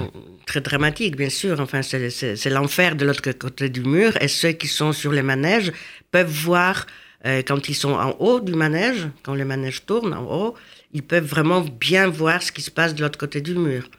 Très 0.45 0.61
dramatique, 0.61 1.15
bien 1.15 1.29
sûr. 1.29 1.59
Enfin, 1.59 1.81
c'est 1.81 2.49
l'enfer 2.49 2.95
de 2.95 3.05
l'autre 3.05 3.21
côté 3.37 3.69
du 3.69 3.81
mur. 3.81 4.13
Et 4.21 4.27
ceux 4.27 4.53
qui 4.53 4.67
sont 4.67 4.93
sur 4.93 5.11
les 5.11 5.21
manèges 5.21 5.71
peuvent 6.11 6.31
voir 6.31 6.85
euh, 7.25 7.41
quand 7.45 7.67
ils 7.67 7.75
sont 7.75 7.93
en 7.93 8.11
haut 8.19 8.39
du 8.39 8.53
manège, 8.53 9.07
quand 9.23 9.35
le 9.35 9.45
manège 9.45 9.85
tourne 9.85 10.13
en 10.13 10.23
haut, 10.23 10.55
ils 10.93 11.03
peuvent 11.03 11.25
vraiment 11.25 11.61
bien 11.61 12.07
voir 12.07 12.41
ce 12.41 12.51
qui 12.51 12.61
se 12.61 12.71
passe 12.71 12.95
de 12.95 13.01
l'autre 13.03 13.19
côté 13.19 13.41
du 13.41 13.55
mur. 13.55 13.89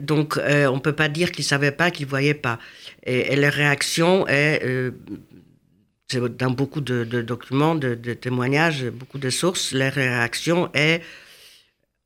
Donc, 0.00 0.38
euh, 0.38 0.66
on 0.68 0.76
ne 0.76 0.80
peut 0.80 0.94
pas 0.94 1.08
dire 1.08 1.30
qu'ils 1.30 1.44
ne 1.44 1.48
savaient 1.48 1.72
pas, 1.72 1.90
qu'ils 1.90 2.06
ne 2.06 2.10
voyaient 2.10 2.34
pas. 2.34 2.58
Et, 3.04 3.36
leur 3.36 3.52
réaction 3.52 4.26
est, 4.28 4.64
euh, 4.64 4.92
dans 6.38 6.50
beaucoup 6.50 6.80
de, 6.80 7.04
documents, 7.22 7.74
de, 7.74 7.94
témoignages, 8.14 8.86
beaucoup 8.86 9.18
de 9.18 9.30
sources, 9.30 9.72
leur 9.72 9.92
réaction 9.92 10.70
est 10.74 11.02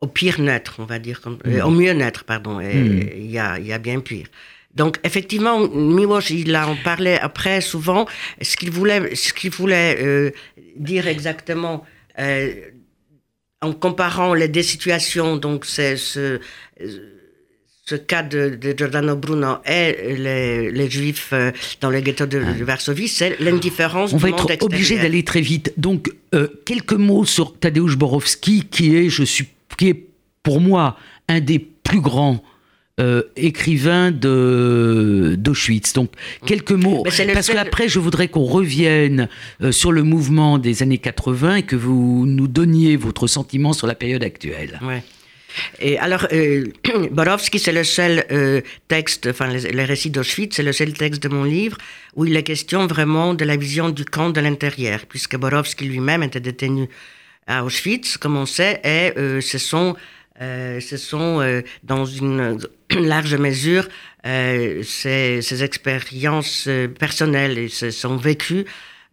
au 0.05 0.07
pire 0.07 0.39
naître, 0.41 0.77
on 0.79 0.85
va 0.85 0.99
dire, 0.99 1.21
comme, 1.23 1.39
mm. 1.45 1.61
au 1.65 1.71
mieux 1.71 1.93
naître, 1.93 2.25
pardon. 2.25 2.59
Mm. 2.59 3.01
Il 3.17 3.31
y, 3.31 3.39
a, 3.39 3.59
y 3.59 3.73
a 3.73 3.79
bien 3.79 4.01
pire. 4.01 4.27
Donc 4.75 4.99
effectivement, 5.05 5.67
Miłosz, 5.69 6.31
il 6.31 6.55
en 6.57 6.77
parlait 6.77 7.19
après 7.19 7.61
souvent. 7.61 8.07
Ce 8.43 8.57
qu'il 8.57 8.71
voulait, 8.71 9.15
ce 9.15 9.33
qu'il 9.33 9.51
voulait 9.51 9.97
euh, 10.01 10.31
dire 10.77 11.07
exactement 11.07 11.85
euh, 12.19 12.53
en 13.63 13.73
comparant 13.73 14.35
les 14.35 14.49
deux 14.49 14.63
situations, 14.63 15.37
donc 15.37 15.65
c'est 15.65 15.97
ce, 15.97 16.41
ce 17.87 17.95
cas 17.95 18.25
de, 18.25 18.59
Giordano 18.77 19.15
Bruno 19.17 19.59
et 19.65 20.17
les, 20.17 20.73
les 20.73 20.91
Juifs 20.91 21.31
euh, 21.33 21.53
dans 21.81 21.91
le 21.91 22.01
ghetto 22.01 22.27
de, 22.27 22.39
Varsovie, 22.65 23.09
c'est 23.09 23.39
l'indifférence 23.41 24.13
On 24.13 24.17
va 24.17 24.31
être 24.31 24.61
obligé 24.61 24.99
d'aller 24.99 25.23
très 25.23 25.41
vite. 25.41 25.73
Donc 25.77 26.11
quelques 26.65 26.95
mots 26.95 27.25
sur 27.25 27.57
Tadeusz 27.57 27.95
Borowski, 27.95 28.65
qui 28.69 28.97
est, 28.97 29.09
je 29.09 29.23
suis, 29.23 29.47
qui 29.77 29.89
est 29.89 30.07
pour 30.43 30.61
moi 30.61 30.97
un 31.29 31.41
des 31.41 31.59
plus 31.59 32.01
grands 32.01 32.43
euh, 33.01 33.23
écrivain 33.37 34.13
de 34.13 35.35
d'Auschwitz. 35.37 35.95
Donc 35.95 36.13
quelques 36.47 36.73
mots, 36.73 37.03
parce 37.03 37.49
qu'après 37.49 37.89
je 37.89 37.99
voudrais 37.99 38.29
qu'on 38.29 38.45
revienne 38.45 39.29
euh, 39.63 39.73
sur 39.73 39.91
le 39.91 40.03
mouvement 40.03 40.59
des 40.59 40.83
années 40.83 40.99
80 40.99 41.57
et 41.57 41.63
que 41.63 41.77
vous 41.77 42.25
nous 42.27 42.47
donniez 42.47 42.97
votre 42.97 43.27
sentiment 43.27 43.73
sur 43.73 43.87
la 43.87 43.95
période 43.95 44.23
actuelle. 44.23 44.79
Ouais. 44.83 45.03
Et 45.81 45.99
alors, 45.99 46.27
euh, 46.33 46.67
Borowski, 47.11 47.59
c'est 47.59 47.73
le 47.73 47.85
seul 47.85 48.25
euh, 48.31 48.61
texte, 48.89 49.29
enfin, 49.31 49.49
les, 49.49 49.85
récits 49.85 50.11
d'Auschwitz, 50.11 50.57
c'est 50.57 50.63
le 50.63 50.73
seul 50.73 50.93
texte 50.93 51.23
de 51.23 51.29
mon 51.29 51.45
livre 51.45 51.79
où 52.17 52.25
il 52.25 52.37
est 52.37 52.43
question 52.43 52.87
vraiment 52.87 53.35
de 53.35 53.45
la 53.45 53.57
vision 53.57 53.91
du 53.91 54.05
camp 54.05 54.31
de 54.31 54.41
l'intérieur, 54.41 55.01
puisque 55.09 55.37
Borowski 55.37 55.85
lui-même 55.85 56.23
était 56.23 56.41
détenu 56.41 56.89
à 57.47 57.65
Auschwitz, 57.65 58.17
comme 58.17 58.37
on 58.37 58.47
sait, 58.47 58.81
et 58.85 59.13
ce 59.41 59.59
sont 59.59 59.97
euh, 60.41 60.81
ce 60.81 60.97
sont 60.97 61.41
euh, 61.41 61.63
dans 61.85 62.05
une 62.05 62.59
large 62.91 63.37
mesure 63.37 63.87
euh, 64.27 64.83
ces, 64.83 65.63
expériences 65.63 66.69
personnelles 66.99 67.59
et 67.59 67.69
son 67.69 68.17
vécu, 68.17 68.65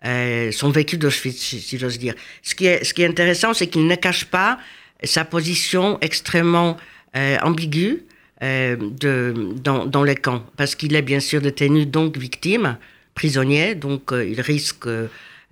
son 0.03 0.71
vécu 0.71 0.97
d'Auschwitz, 0.97 1.37
si, 1.37 1.77
j'ose 1.77 1.99
dire. 1.99 2.15
Ce 2.41 2.55
qui 2.55 2.65
est, 2.65 2.83
ce 2.83 2.93
qui 2.93 3.03
est 3.03 3.07
intéressant, 3.07 3.53
c'est 3.53 3.67
qu'il 3.67 3.85
ne 3.85 3.95
cache 3.95 4.25
pas 4.25 4.57
sa 5.03 5.25
position 5.25 5.99
extrêmement 6.01 6.77
ambiguë 7.13 8.03
de, 8.41 9.33
dans, 9.61 9.85
dans, 9.85 10.03
les 10.03 10.15
camps, 10.15 10.43
parce 10.57 10.73
qu'il 10.75 10.95
est 10.95 11.01
bien 11.03 11.19
sûr 11.19 11.41
détenu, 11.41 11.85
donc 11.85 12.17
victime, 12.17 12.77
prisonnier, 13.13 13.75
donc 13.75 14.11
il 14.11 14.41
risque 14.41 14.87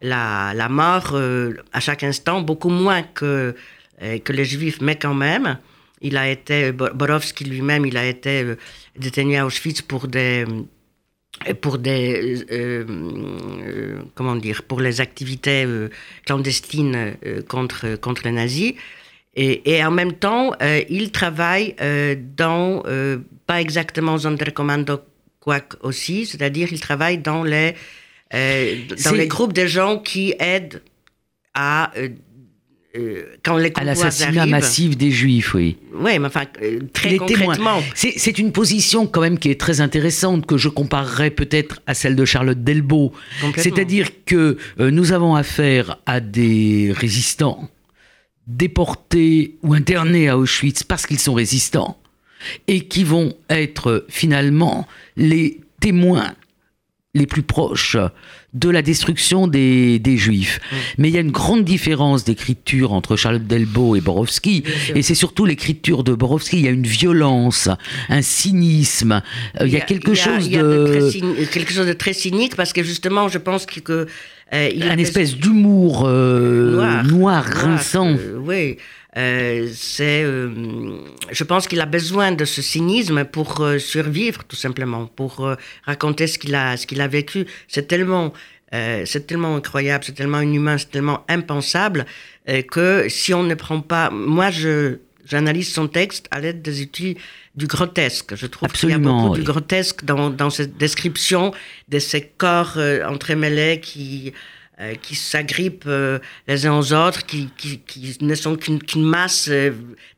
la, 0.02 0.54
la 0.56 0.70
mort 0.70 1.18
à 1.74 1.80
chaque 1.80 2.04
instant, 2.04 2.42
beaucoup 2.42 2.70
moins 2.70 3.04
que 3.04 3.56
euh, 4.02 4.18
que 4.20 4.32
les 4.32 4.46
Juifs, 4.46 4.80
mais 4.82 4.96
quand 4.96 5.14
même, 5.14 5.58
il 6.02 6.16
a 6.16 6.30
été, 6.30 6.72
Borowski 6.72 7.44
lui-même, 7.44 7.86
il 7.86 7.98
a 7.98 8.06
été 8.06 8.44
euh, 8.44 8.56
détenu 8.96 9.36
à 9.36 9.46
Auschwitz 9.46 9.82
pour 9.82 10.08
des 10.08 10.46
euh, 11.48 11.54
pour 11.54 11.78
des 11.78 12.46
comment 14.16 14.36
dire 14.36 14.64
pour 14.64 14.82
les 14.82 15.00
activités 15.00 15.66
clandestines 16.26 17.16
contre 17.48 17.96
contre 17.96 18.24
les 18.26 18.32
nazis. 18.32 18.74
Et, 19.36 19.76
et 19.76 19.86
en 19.86 19.92
même 19.92 20.14
temps 20.14 20.52
il 20.90 21.12
travaille 21.12 21.76
dans 22.36 22.84
pas 23.46 23.62
exactement 23.62 24.18
Sonderkommando 24.18 25.02
quoique 25.40 25.78
aussi 25.82 26.26
c'est-à-dire 26.26 26.74
il 26.74 26.82
travaille 26.82 27.20
dans 27.20 27.44
les 27.44 27.76
dans 28.32 29.16
les 29.16 29.28
groupes 29.28 29.54
de 29.54 29.66
gens 29.66 30.00
qui 30.00 30.34
aident 30.40 30.82
à 31.54 31.92
euh, 32.96 33.24
quand 33.44 33.58
les 33.58 33.72
à 33.76 33.84
l'assassinat 33.84 34.48
massif 34.48 34.98
des 34.98 35.12
Juifs, 35.12 35.54
oui. 35.54 35.78
Oui, 35.94 36.18
mais 36.18 36.26
enfin, 36.26 36.46
euh, 36.64 36.80
très 36.92 37.18
concrètement. 37.18 37.84
C'est 37.94 38.40
une 38.40 38.52
position 38.52 39.06
quand 39.06 39.22
même 39.22 39.38
qui 39.38 39.52
est 39.52 39.60
très 39.60 39.80
intéressante, 39.80 40.48
que 40.48 40.58
je 40.58 40.70
comparerais 40.70 41.30
peut-être 41.30 41.82
à 41.86 41.94
celle 41.94 42.16
de 42.16 42.26
Charlotte 42.26 42.64
Delbo. 42.64 43.14
C'est-à-dire 43.56 44.10
que 44.26 44.58
euh, 44.80 44.90
nous 44.90 45.12
avons 45.12 45.36
affaire 45.36 46.00
à 46.08 46.20
des 46.20 46.92
résistants 46.96 47.70
déportés 48.48 49.58
ou 49.62 49.76
internés 49.76 50.28
à 50.28 50.38
Auschwitz 50.40 50.82
parce 50.82 51.06
qu'ils 51.06 51.20
sont 51.20 51.36
résistants 51.36 52.00
et 52.68 52.88
qui 52.88 53.04
vont 53.04 53.36
être 53.50 54.08
finalement 54.10 54.88
les 55.16 55.60
témoins 55.80 56.34
les 57.16 57.26
plus 57.26 57.42
proches 57.42 57.98
de 58.54 58.70
la 58.70 58.82
destruction 58.82 59.48
des, 59.48 60.00
Juifs. 60.18 60.60
Mm. 60.60 60.76
Mais 61.00 61.10
il 61.10 61.16
y 61.16 61.18
a 61.18 61.22
une 61.22 61.32
grande 61.32 61.64
différence 61.64 62.24
d'écriture 62.24 62.94
entre 62.94 63.16
Charlotte 63.16 63.46
Delbo 63.46 63.96
et 63.96 64.02
Borowski, 64.02 64.64
et 64.94 65.02
c'est 65.02 65.16
surtout 65.16 65.46
l'écriture 65.46 66.04
de 66.04 66.14
Borowski. 66.14 66.58
Il 66.58 66.66
y 66.66 66.68
a 66.68 66.72
une 66.72 66.86
violence, 66.86 67.70
un 68.10 68.22
cynisme, 68.22 69.22
euh, 69.60 69.68
il 69.68 69.74
y 69.74 69.78
a, 69.78 69.82
quelque 69.82 70.14
chose 70.14 70.50
de... 70.50 71.46
quelque 71.52 71.74
chose 71.74 71.88
de 71.88 71.94
très 71.94 72.14
cynique, 72.14 72.56
parce 72.56 72.74
que 72.74 72.84
justement, 72.84 73.28
je 73.28 73.38
pense 73.38 73.66
que... 73.66 74.08
Euh, 74.52 74.70
il 74.74 74.84
un 74.84 74.98
espèce 74.98 75.36
d'humour 75.36 76.06
euh, 76.08 76.72
noir, 76.72 77.04
noir, 77.04 77.50
grinçant. 77.50 78.16
oui. 78.38 78.78
C'est, 79.16 80.24
je 80.24 81.44
pense 81.44 81.68
qu'il 81.68 81.82
a 81.82 81.86
besoin 81.86 82.32
de 82.32 82.46
ce 82.46 82.62
cynisme 82.62 83.26
pour 83.26 83.68
survivre, 83.80 84.44
tout 84.44 84.56
simplement, 84.56 85.08
pour 85.08 85.50
raconter 85.84 86.28
ce 86.28 86.38
qu'il 86.38 86.56
a, 86.56 86.78
ce 86.78 86.86
qu'il 86.88 87.02
a 87.02 87.08
vécu. 87.08 87.46
C'est 87.68 87.88
tellement 87.88 88.34
euh, 88.74 89.04
c'est 89.06 89.26
tellement 89.26 89.56
incroyable, 89.56 90.04
c'est 90.04 90.14
tellement 90.14 90.42
inhumain, 90.42 90.78
c'est 90.78 90.92
tellement 90.92 91.26
impensable 91.28 92.06
euh, 92.48 92.62
que 92.62 93.08
si 93.10 93.34
on 93.34 93.44
ne 93.44 93.56
prend 93.56 93.82
pas, 93.82 94.10
moi 94.12 94.52
je 94.52 94.98
j'analyse 95.26 95.72
son 95.72 95.88
texte 95.88 96.28
à 96.32 96.40
l'aide 96.40 96.62
des 96.64 96.82
outils 96.82 97.16
du 97.56 97.68
grotesque. 97.68 98.36
Je 98.36 98.48
trouve 98.48 98.72
qu'il 98.72 98.90
y 98.90 98.94
a 98.94 98.98
beaucoup 98.98 99.36
du 99.36 99.44
grotesque 99.44 100.04
dans, 100.04 100.32
dans 100.32 100.50
cette 100.50 100.78
description 100.78 101.52
de 101.88 102.00
ces 102.00 102.22
corps 102.22 102.74
euh, 102.78 103.06
entremêlés 103.06 103.80
qui 103.80 104.34
qui 105.02 105.16
s'agrippent 105.16 105.90
les 106.48 106.66
uns 106.66 106.78
aux 106.78 106.94
autres, 106.94 107.26
qui, 107.26 107.50
qui, 107.58 107.80
qui 107.80 108.18
ne 108.22 108.36
sont 108.36 108.56
qu'une 108.56 109.04
masse 109.04 109.50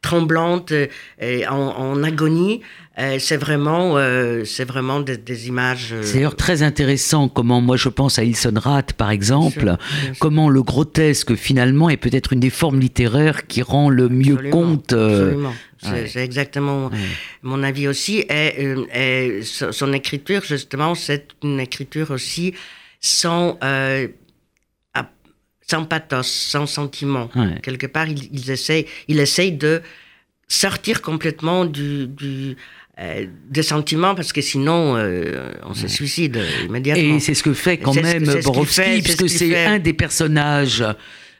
tremblante 0.01 0.72
en, 1.22 1.55
en, 1.55 2.03
agonie. 2.03 2.62
Euh, 2.99 3.20
c'est 3.20 3.38
vraiment, 3.38 3.97
euh, 3.97 4.43
c'est 4.43 4.66
vraiment 4.66 4.99
des, 4.99 5.47
images. 5.47 5.93
Euh, 5.93 6.03
c'est 6.03 6.16
d'ailleurs 6.16 6.36
très 6.36 6.62
intéressant 6.62 7.30
comment, 7.30 7.62
moi 7.62 7.78
je 7.78 7.88
pense 7.88 8.20
à 8.20 8.24
Ilson 8.26 8.53
Rath 8.55 8.93
par 8.93 9.12
exemple, 9.12 9.78
comment 10.20 10.49
le 10.49 10.62
grotesque 10.62 11.36
finalement 11.36 11.89
est 11.89 11.97
peut-être 11.97 12.34
une 12.34 12.41
des 12.41 12.49
formes 12.49 12.82
littéraires 12.82 13.47
qui 13.47 13.62
rend 13.62 13.89
le 13.89 14.09
mieux 14.09 14.38
compte. 14.51 14.91
Absolument. 14.91 15.53
C'est 15.80 16.24
exactement 16.24 16.91
mon 17.41 17.64
avis 17.64 17.88
aussi. 17.88 18.26
Et, 18.30 19.39
son, 19.43 19.93
écriture, 19.93 20.43
justement, 20.43 20.93
c'est 20.93 21.30
une 21.43 21.59
écriture 21.59 22.12
aussi 22.12 22.53
sans, 22.99 23.57
sans 25.72 25.86
pathos, 25.86 26.28
sans 26.28 26.65
sentiment. 26.65 27.30
Quelque 27.63 27.88
part, 27.88 28.07
il, 28.07 28.30
il, 28.32 28.49
essaye, 28.49 28.86
il 29.07 29.19
essaye 29.19 29.53
de 29.53 29.82
sortir 30.47 31.01
complètement 31.01 31.63
du, 31.65 32.07
du 32.07 32.57
euh, 32.99 33.26
des 33.49 33.63
sentiments 33.63 34.15
parce 34.15 34.34
que 34.34 34.41
sinon 34.41 34.97
euh, 34.97 35.49
on 35.63 35.74
se 35.74 35.88
suicide 35.88 36.38
immédiatement. 36.65 37.15
Et 37.15 37.19
c'est 37.22 37.34
ce 37.34 37.43
que 37.43 37.53
fait 37.53 37.78
quand 37.78 37.95
même 37.95 38.26
Borowski, 38.43 39.01
puisque 39.01 39.30
c'est 39.30 39.65
un 39.65 39.80
des 39.80 39.93
personnages, 39.93 40.84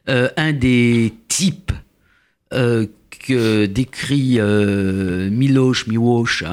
euh, 0.08 0.30
un 0.38 0.54
des 0.54 1.14
types 1.28 1.74
que 2.52 3.66
décrit 3.66 4.40
Miloš 5.40 5.88
Miłosz 5.88 6.44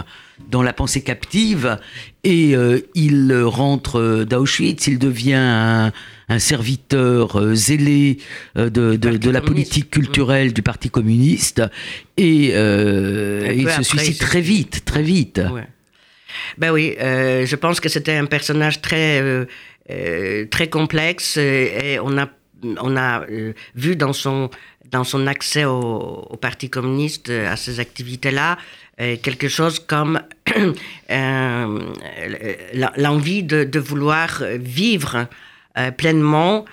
dans 0.49 0.63
La 0.63 0.73
pensée 0.73 1.03
captive, 1.03 1.79
et 2.25 2.55
il 2.95 3.35
rentre 3.45 4.25
d'Auschwitz, 4.25 4.87
il 4.87 4.99
devient 4.99 5.35
un, 5.35 5.93
un 6.29 6.39
serviteur 6.39 7.41
euh, 7.41 7.55
zélé 7.55 8.19
euh, 8.57 8.71
de, 8.71 8.97
de, 8.97 9.31
la 9.31 9.41
politique 9.41 9.91
culturelle 9.91 10.53
du 10.53 10.63
Parti 10.63 10.91
communiste. 10.91 11.63
Et, 12.17 12.51
euh, 12.55 13.53
il 13.57 13.69
se 13.71 13.83
suicide 13.83 14.19
très 14.19 14.41
vite, 14.41 14.85
très 14.85 15.03
vite. 15.03 15.41
Ben 16.59 16.71
oui, 16.71 16.95
euh, 17.01 17.47
je 17.47 17.57
pense 17.57 17.81
que 17.81 17.89
c'était 17.89 18.17
un 18.17 18.27
personnage 18.27 18.83
très, 18.83 19.21
euh, 19.23 19.47
euh, 19.91 20.45
très 20.47 20.69
complexe 20.69 21.37
et 21.39 21.99
on 22.03 22.19
a, 22.19 22.29
on 22.63 22.97
a 22.97 23.25
vu 23.75 23.97
dans 23.97 24.13
son, 24.13 24.51
dans 24.91 25.05
son 25.05 25.27
accès 25.27 25.65
au, 25.65 26.27
au 26.31 26.37
Parti 26.37 26.69
communiste, 26.69 27.31
à 27.31 27.57
ces 27.57 27.81
activités-là, 27.81 28.59
quelque 28.99 29.49
chose 29.49 29.79
comme 29.79 30.21
l'envie 32.97 33.43
de, 33.43 33.65
de, 33.65 33.79
vouloir 33.79 34.43
vivre 34.59 35.29
pleinement 35.97 36.65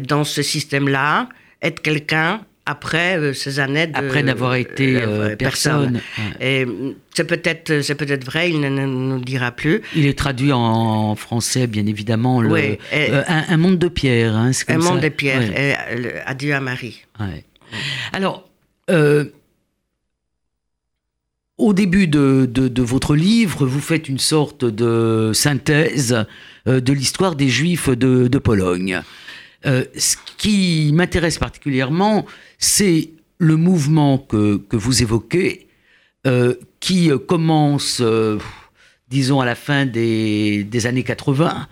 dans 0.00 0.24
ce 0.24 0.42
système-là, 0.42 1.28
être 1.62 1.80
quelqu'un 1.80 2.40
après 2.68 3.18
euh, 3.18 3.32
ces 3.32 3.60
années 3.60 3.86
de, 3.86 3.96
après 3.96 4.22
n'avoir 4.22 4.54
été 4.54 4.96
euh, 4.96 5.30
euh, 5.30 5.36
personne. 5.36 6.00
C'est 6.38 7.24
peut-être 7.24 7.80
c'est 7.80 7.94
peut-être 7.94 8.24
vrai, 8.24 8.50
il 8.50 8.60
ne 8.60 8.68
nous 8.68 9.20
dira 9.20 9.50
plus. 9.50 9.80
Il 9.96 10.06
est 10.06 10.16
traduit 10.16 10.52
en 10.52 11.16
français, 11.16 11.66
bien 11.66 11.86
évidemment. 11.86 12.40
Le, 12.40 12.50
oui, 12.50 12.78
un, 12.92 13.56
monde 13.56 13.78
de 13.78 13.88
pierre. 13.88 14.36
Hein, 14.36 14.50
un 14.68 14.78
monde 14.78 15.00
de 15.00 15.08
pierre. 15.08 15.42
Et, 15.42 15.74
adieu 16.26 16.54
à 16.54 16.60
Marie. 16.60 17.02
Alors. 18.12 18.44
Au 21.58 21.72
début 21.72 22.06
de, 22.06 22.82
votre 22.82 23.16
livre, 23.16 23.66
vous 23.66 23.80
faites 23.80 24.08
une 24.08 24.20
sorte 24.20 24.64
de 24.64 25.32
synthèse 25.34 26.24
de 26.66 26.92
l'histoire 26.92 27.34
des 27.34 27.48
Juifs 27.48 27.90
de, 27.90 28.38
Pologne. 28.38 29.02
Euh, 29.66 29.84
ce 29.96 30.16
qui 30.36 30.92
m'intéresse 30.94 31.38
particulièrement, 31.38 32.26
c'est 32.58 33.10
le 33.38 33.56
mouvement 33.56 34.18
que, 34.18 34.60
vous 34.70 35.02
évoquez, 35.02 35.66
euh, 36.28 36.54
qui 36.78 37.10
commence, 37.26 37.98
euh, 38.00 38.38
disons, 39.08 39.40
à 39.40 39.44
la 39.44 39.56
fin 39.56 39.84
des, 39.84 40.86
années 40.86 41.02
80, 41.02 41.66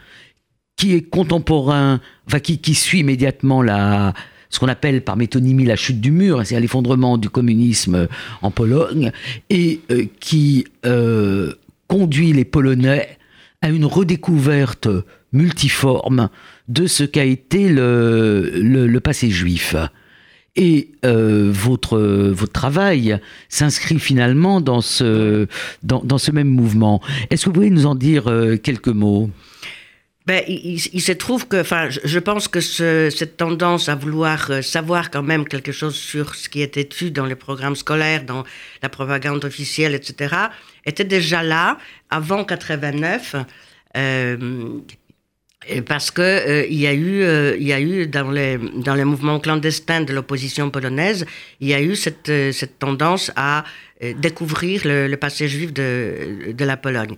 qui 0.75 0.95
est 0.95 1.03
contemporain, 1.03 2.01
enfin, 2.27 2.41
qui 2.41 2.75
suit 2.75 2.99
immédiatement 3.01 3.63
la, 3.63 4.15
ce 4.51 4.59
qu'on 4.59 4.69
appelle 4.69 5.03
par 5.03 5.17
métonymie 5.17 5.65
la 5.65 5.77
chute 5.77 6.01
du 6.01 6.11
mur, 6.11 6.39
c'est-à-dire 6.39 6.61
l'effondrement 6.61 7.19
du 7.19 7.29
communisme 7.29 8.09
en 8.43 8.51
Pologne, 8.51 9.13
et 9.51 9.81
qui 10.21 10.67
conduit 11.89 12.33
les 12.33 12.45
Polonais 12.45 13.19
à 13.63 13.71
une 13.71 13.85
redécouverte 13.85 14.89
multiforme 15.33 16.29
de 16.69 16.87
ce 16.87 17.05
qu'a 17.05 17.25
été 17.25 17.69
le, 17.69 18.99
passé 19.03 19.31
juif. 19.31 19.77
Et 20.59 20.93
euh, 21.05 21.51
votre, 21.53 21.99
votre 21.99 22.53
travail 22.53 23.19
s'inscrit 23.51 23.99
finalement 23.99 24.63
dans 24.63 24.81
ce, 24.81 25.47
dans, 25.83 26.19
ce 26.19 26.31
même 26.31 26.49
mouvement. 26.49 27.03
Est-ce 27.29 27.45
que 27.45 27.51
vous 27.51 27.55
pouvez 27.55 27.71
nous 27.71 27.85
en 27.85 27.95
dire 27.95 28.29
euh, 28.29 28.57
quelques 28.57 28.89
mots? 28.89 29.31
Ben, 30.27 30.43
il, 30.49 30.79
se 30.79 31.13
trouve 31.13 31.47
que, 31.47 31.61
enfin, 31.61 31.89
je 31.89 32.19
pense 32.19 32.49
que 32.49 32.61
ce, 32.61 33.11
cette 33.11 33.37
tendance 33.37 33.89
à 33.89 33.95
vouloir 33.95 34.51
euh, 34.51 34.61
savoir 34.61 35.11
quand 35.13 35.23
même 35.23 35.47
quelque 35.47 35.71
chose 35.71 35.95
sur 35.95 36.35
ce 36.35 36.49
qui 36.49 36.63
était 36.63 36.85
tu 36.85 37.13
dans 37.13 37.27
les 37.27 37.37
programmes 37.37 37.77
scolaires, 37.77 38.25
dans 38.25 38.43
la 38.83 38.89
propagande 38.89 39.45
officielle, 39.45 39.95
etc., 39.95 40.35
était 40.85 41.05
déjà 41.05 41.45
là 41.45 41.79
avant 42.11 42.45
89. 42.45 43.37
Euh, 43.97 44.81
parce 45.87 46.11
que 46.11 46.23
euh, 46.23 46.67
il 46.67 46.79
y 46.79 46.87
a 46.87 46.93
eu, 46.93 47.23
euh, 47.23 47.57
il 47.59 47.67
y 47.67 47.73
a 47.73 47.81
eu 47.81 48.07
dans 48.07 48.31
les 48.31 48.59
dans 48.59 48.95
les 48.95 49.05
mouvements 49.05 49.41
clandestins 49.41 50.03
de 50.03 50.13
l'opposition 50.13 50.71
polonaise, 50.71 51.27
il 51.61 51.69
y 51.69 51.75
a 51.75 51.81
eu 51.81 51.97
cette 51.97 52.29
euh, 52.29 52.53
cette 52.53 52.79
tendance 52.79 53.33
à 53.37 53.65
découvrir 54.01 54.83
le, 54.87 55.09
le, 55.09 55.17
passé 55.17 55.49
juif 55.49 55.73
de 55.73 56.53
de 56.53 56.65
la 56.65 56.77
Pologne. 56.77 57.17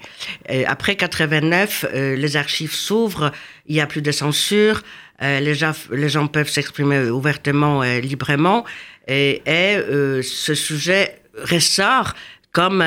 après 0.67 0.97
89, 0.97 1.87
les 1.93 2.37
archives 2.37 2.73
s'ouvrent, 2.73 3.33
il 3.67 3.77
y 3.77 3.81
a 3.81 3.87
plus 3.87 4.03
de 4.03 4.13
censure, 4.13 4.83
les 5.21 5.55
gens 5.55 5.73
les 5.91 6.09
gens 6.09 6.29
peuvent 6.29 6.49
s'exprimer 6.49 7.11
ouvertement 7.11 7.83
et 7.83 8.01
librement, 8.01 8.65
et, 9.09 9.43
et 9.47 9.79
ce 10.23 10.55
sujet 10.55 11.21
ressort 11.43 12.15
comme 12.53 12.85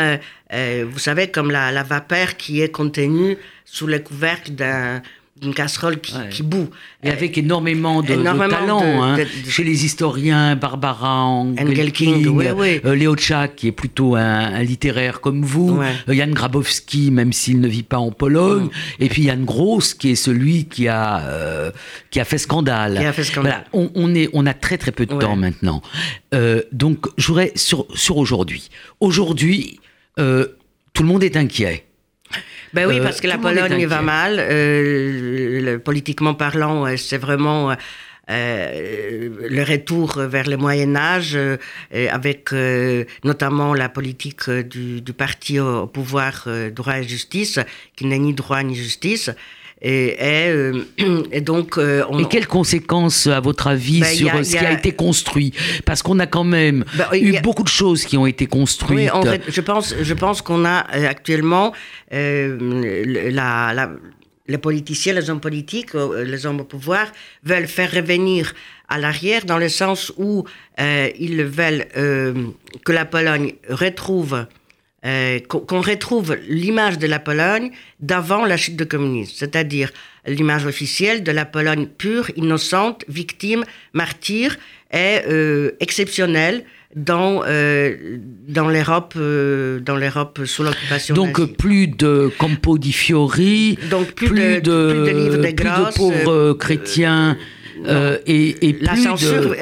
vous 0.52 1.00
savez 1.00 1.30
comme 1.30 1.52
la, 1.52 1.72
la 1.72 1.84
vapeur 1.84 2.38
qui 2.38 2.62
est 2.62 2.72
contenue 2.72 3.38
sous 3.66 3.88
le 3.88 4.00
couvercle 4.00 4.52
d'un 4.52 5.02
une 5.42 5.54
casserole 5.56 6.00
qui, 6.00 6.14
qui 6.30 6.44
bout. 6.44 6.70
Et 7.04 7.10
avec 7.10 7.38
énormément 7.38 8.04
de, 8.04 8.14
énormément 8.14 8.46
de 8.46 8.52
talent 8.52 9.04
hein. 9.04 9.18
chez 9.48 9.64
les 9.64 9.86
historiens, 9.86 10.56
Barbara 10.56 11.26
Engelking, 11.26 12.28
oui, 12.28 12.46
oui. 12.56 12.82
Euh, 12.86 12.96
Léo 12.96 13.16
Tchak, 13.16 13.56
qui 13.56 13.68
est 13.68 13.72
plutôt 13.72 14.16
un, 14.16 14.62
littéraire 14.62 15.20
comme 15.20 15.44
vous, 15.44 15.82
euh, 15.82 16.14
Jan 16.14 16.28
Grabowski, 16.28 17.10
même 17.10 17.34
s'il 17.34 17.60
ne 17.60 17.68
vit 17.68 17.84
pas 17.84 17.98
en 17.98 18.12
Pologne, 18.12 18.70
et 19.00 19.10
puis 19.10 19.24
Jan 19.24 19.40
Gross, 19.40 19.96
qui 19.96 20.12
est 20.12 20.16
celui 20.16 20.66
qui 20.66 20.88
a, 20.88 21.22
euh, 21.22 21.72
qui 22.12 22.20
a 22.20 22.26
fait 22.26 22.38
scandale. 22.38 22.98
A 22.98 23.12
fait 23.12 23.24
scandale. 23.24 23.66
Voilà, 23.74 23.88
on, 23.88 23.92
on, 23.96 24.14
est, 24.14 24.30
on 24.34 24.46
a 24.46 24.54
très 24.54 24.78
très 24.78 24.92
peu 24.92 25.08
de 25.08 25.16
temps 25.16 25.36
maintenant. 25.36 25.82
Euh, 26.36 26.62
donc, 26.72 27.08
je 27.18 27.28
voudrais 27.28 27.52
sur, 27.56 27.88
sur 27.96 28.18
aujourd'hui. 28.18 28.70
Aujourd'hui, 29.00 29.80
tout 30.18 31.04
le 31.04 31.08
monde 31.08 31.24
est 31.24 31.36
inquiet. 31.36 31.86
Ben 32.74 32.88
oui, 32.88 33.00
euh, 33.00 33.04
parce 33.04 33.20
que 33.20 33.28
la 33.28 33.38
Pologne 33.38 33.86
va 33.86 34.02
mal. 34.02 34.38
Euh, 34.40 35.78
politiquement 35.80 36.34
parlant, 36.34 36.86
euh, 36.86 36.98
c'est 36.98 37.18
vraiment 37.18 37.76
le 38.30 39.64
retour 39.64 40.14
vers 40.20 40.48
le 40.48 40.56
Moyen 40.56 40.96
Âge, 40.96 41.38
avec 41.92 42.52
notamment 43.26 43.74
la 43.74 43.90
politique 43.90 44.50
du, 44.50 45.02
du 45.02 45.14
parti 45.14 45.60
au, 45.60 45.88
pouvoir 45.88 46.48
droit 46.74 47.00
et 47.00 47.04
justice, 47.04 47.60
qui 47.98 48.06
n'est 48.06 48.20
ni 48.20 48.34
droit 48.34 48.64
ni 48.64 48.76
justice. 48.76 49.32
Et, 49.82 50.18
euh, 50.22 50.84
et, 51.32 51.42
donc, 51.42 51.78
euh, 51.78 52.04
on... 52.10 52.20
Et 52.20 52.26
quelles 52.26 52.48
conséquences, 52.48 53.28
à 53.28 53.40
votre 53.40 53.68
avis, 53.68 54.02
ben, 54.02 54.16
sur 54.16 54.46
ce 54.46 54.52
qui 54.52 54.58
a... 54.58 54.72
été 54.72 54.92
construit? 54.92 55.54
Parce 55.86 56.04
qu'on 56.04 56.20
a 56.20 56.28
quand 56.28 56.44
même 56.44 56.86
ben, 56.96 57.08
eu 57.14 57.40
beaucoup 57.42 57.64
de 57.64 57.68
choses 57.68 58.06
qui 58.06 58.18
ont 58.18 58.28
été 58.28 58.46
construites. 58.46 59.00
Oui, 59.00 59.10
en 59.10 59.24
fait, 59.24 59.44
je 59.48 59.62
pense, 59.62 59.96
je 60.00 60.14
pense 60.14 60.42
qu'on 60.42 60.66
a 60.66 60.86
euh, 60.96 61.10
actuellement 61.10 61.74
la, 62.12 63.74
la, 63.74 63.92
les 64.48 64.58
politiciens, 64.58 65.14
les 65.14 65.30
hommes 65.30 65.40
politiques, 65.40 65.94
les 65.94 66.46
hommes 66.46 66.62
au 66.62 66.66
pouvoir 66.66 67.08
veulent 67.44 67.68
faire 67.68 67.92
revenir 67.92 68.54
à 68.88 69.00
l'arrière 69.00 69.46
dans 69.46 69.58
le 69.58 69.70
sens 69.70 70.12
où 70.18 70.44
ils 70.78 71.44
veulent 71.44 71.86
que 71.94 72.92
la 72.92 73.06
Pologne 73.06 73.54
retrouve 73.70 74.46
euh, 75.06 75.40
qu'on 75.40 75.82
retrouve 75.82 76.38
l'image 76.48 77.00
de 77.00 77.08
la 77.08 77.20
Pologne 77.20 77.72
d'avant 78.00 78.46
la 78.46 78.56
chute 78.56 78.76
du 78.76 78.86
communisme, 78.86 79.34
c'est-à-dire 79.36 79.92
l'image 80.28 80.66
officielle 80.66 81.24
de 81.24 81.32
la 81.32 81.46
Pologne 81.46 81.88
pure, 81.88 82.30
innocente, 82.36 83.04
victime, 83.08 83.64
martyr 83.94 84.58
et 84.94 85.20
euh, 85.28 85.72
exceptionnelle 85.80 86.64
dans 86.96 87.44
euh, 87.48 88.18
dans 88.48 88.68
l'Europe 88.68 89.14
euh, 89.16 89.80
dans 89.80 89.96
l'Europe 89.96 90.42
sous 90.46 90.62
l'occupation 90.62 91.16
donc 91.16 91.42
plus 91.56 91.88
de 91.88 92.30
Campo 92.38 92.78
di 92.78 92.92
Fiori 92.92 93.80
donc 93.90 94.12
plus, 94.12 94.28
de, 94.28 94.60
de, 94.60 94.92
plus 94.92 95.14
de 95.14 95.18
livres 95.18 95.38
de, 95.38 95.52
plus 95.52 95.70
de 95.70 95.96
pauvres 95.96 96.54
chrétiens 96.54 97.38
et, 98.28 98.70
et, 98.70 98.78
la 98.82 98.96
censure 98.96 99.56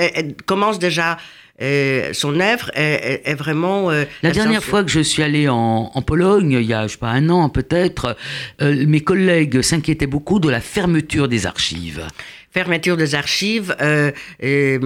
commence 0.46 0.80
déjà 0.80 1.18
euh, 1.62 2.10
son 2.14 2.40
œuvre 2.40 2.72
est, 2.74 3.34
vraiment. 3.36 3.92
Euh, 3.92 4.06
la, 4.24 4.32
dernière 4.32 4.64
fois 4.64 4.84
que 4.84 4.90
je 4.90 5.00
suis 5.00 5.24
allé 5.24 5.48
en, 5.50 6.02
Pologne, 6.06 6.58
il 6.62 6.66
y 6.66 6.74
a 6.74 6.88
je 6.88 6.94
sais 6.94 6.98
pas 6.98 7.10
un 7.10 7.30
an 7.30 7.50
peut-être, 7.50 8.16
euh, 8.62 8.86
mes 8.88 9.02
collègues 9.02 9.62
s'inquiétaient 9.62 10.08
beaucoup 10.08 10.40
de 10.40 10.50
la 10.50 10.62
fermeture 10.62 11.28
des 11.28 11.46
archives 11.46 12.06
fermeture 12.52 12.98
des 12.98 13.14
archives, 13.14 13.76
mais, 13.80 14.80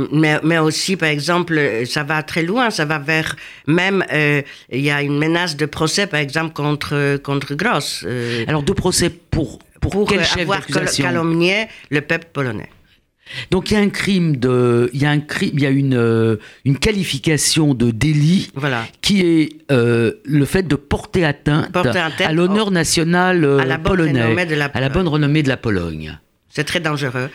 mais, 0.44 0.58
aussi, 0.58 0.98
par 0.98 1.08
exemple, 1.08 1.58
ça 1.86 2.04
va 2.04 2.22
très 2.22 2.44
loin, 2.44 2.70
ça 2.70 2.84
va 2.84 3.00
vers 3.00 3.38
même, 3.68 4.04
il 4.12 4.82
y 4.82 4.92
a 4.92 5.02
une 5.02 5.18
menace 5.18 5.56
de 5.56 5.66
procès, 5.66 6.06
par 6.06 6.20
exemple, 6.20 6.52
contre, 6.52 7.16
contre 7.24 7.56
Gross. 7.56 8.06
Alors, 8.50 8.64
de 8.64 8.74
procès 8.74 9.10
pour, 9.10 9.60
pour, 9.80 9.92
pour 9.92 10.10
quel 10.10 10.26
chef 10.26 10.42
avoir 10.42 10.66
calomnié 10.66 11.68
le 11.90 12.02
peuple 12.02 12.28
polonais. 12.34 12.70
Donc 13.52 13.72
il 13.72 13.76
y 13.76 13.78
a 13.78 13.80
un 13.80 13.90
crime 13.90 14.38
de, 14.38 14.90
il 14.94 15.02
y 15.02 15.06
a 15.06 15.10
un 15.10 15.20
crime, 15.20 15.52
il 15.54 15.62
y 15.62 15.66
a 15.66 15.70
une 15.70 15.96
euh, 15.96 16.38
une 16.66 16.78
qualification 16.78 17.74
de 17.74 17.92
délit 17.92 18.52
voilà. 18.56 18.86
qui 19.02 19.22
est 19.22 19.50
euh, 19.72 20.14
le 20.26 20.46
fait 20.46 20.64
de 20.64 20.76
porter 20.76 21.26
atteinte, 21.26 21.72
porter 21.72 22.00
atteinte 22.00 22.28
à 22.28 22.34
l'honneur 22.34 22.72
national 22.72 23.44
euh, 23.44 23.60
à 23.60 23.66
la 23.66 23.80
polonais, 23.80 24.46
la 24.56 24.66
à 24.66 24.82
la 24.82 24.90
bonne 24.90 25.08
renommée 25.08 25.42
de 25.42 25.50
la 25.50 25.58
Pologne. 25.58 26.20
C'est 26.50 26.66
très 26.66 26.80
dangereux. 26.80 27.30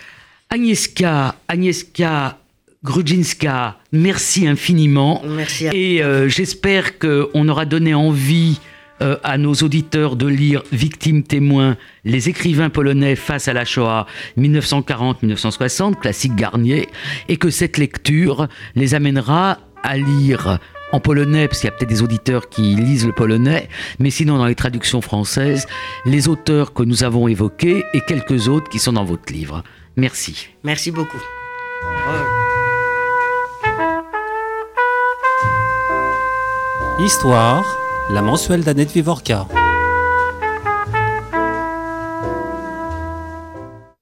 Agnieszka, 0.50 1.34
Agnieszka 1.48 2.38
Grudzinska, 2.84 3.78
merci 3.92 4.46
infiniment. 4.46 5.22
Merci. 5.26 5.66
Et 5.72 6.02
euh, 6.02 6.28
j'espère 6.28 6.98
qu'on 6.98 7.48
aura 7.48 7.64
donné 7.64 7.92
envie 7.94 8.60
euh, 9.02 9.16
à 9.22 9.38
nos 9.38 9.54
auditeurs 9.54 10.16
de 10.16 10.26
lire 10.26 10.62
Victimes 10.72 11.22
témoins, 11.22 11.76
les 12.04 12.28
écrivains 12.28 12.70
polonais 12.70 13.16
face 13.16 13.48
à 13.48 13.52
la 13.52 13.64
Shoah 13.64 14.06
1940-1960, 14.38 15.96
classique 15.96 16.34
Garnier, 16.34 16.88
et 17.28 17.36
que 17.36 17.50
cette 17.50 17.78
lecture 17.78 18.48
les 18.74 18.94
amènera 18.94 19.58
à 19.82 19.96
lire 19.96 20.58
en 20.92 21.00
polonais, 21.00 21.48
parce 21.48 21.60
qu'il 21.60 21.68
y 21.68 21.72
a 21.72 21.76
peut-être 21.76 21.88
des 21.88 22.02
auditeurs 22.02 22.48
qui 22.48 22.62
lisent 22.74 23.06
le 23.06 23.12
polonais, 23.12 23.68
mais 23.98 24.10
sinon 24.10 24.38
dans 24.38 24.46
les 24.46 24.54
traductions 24.54 25.00
françaises, 25.00 25.66
les 26.04 26.28
auteurs 26.28 26.72
que 26.72 26.82
nous 26.82 27.04
avons 27.04 27.28
évoqués 27.28 27.84
et 27.92 28.00
quelques 28.00 28.48
autres 28.48 28.68
qui 28.70 28.78
sont 28.78 28.94
dans 28.94 29.04
votre 29.04 29.32
livre. 29.32 29.62
Merci. 29.96 30.48
Merci 30.64 30.90
beaucoup. 30.90 31.18
Histoire, 37.00 37.64
la 38.10 38.22
mensuelle 38.22 38.62
d'Annette 38.64 38.92
Vivorca. 38.92 39.67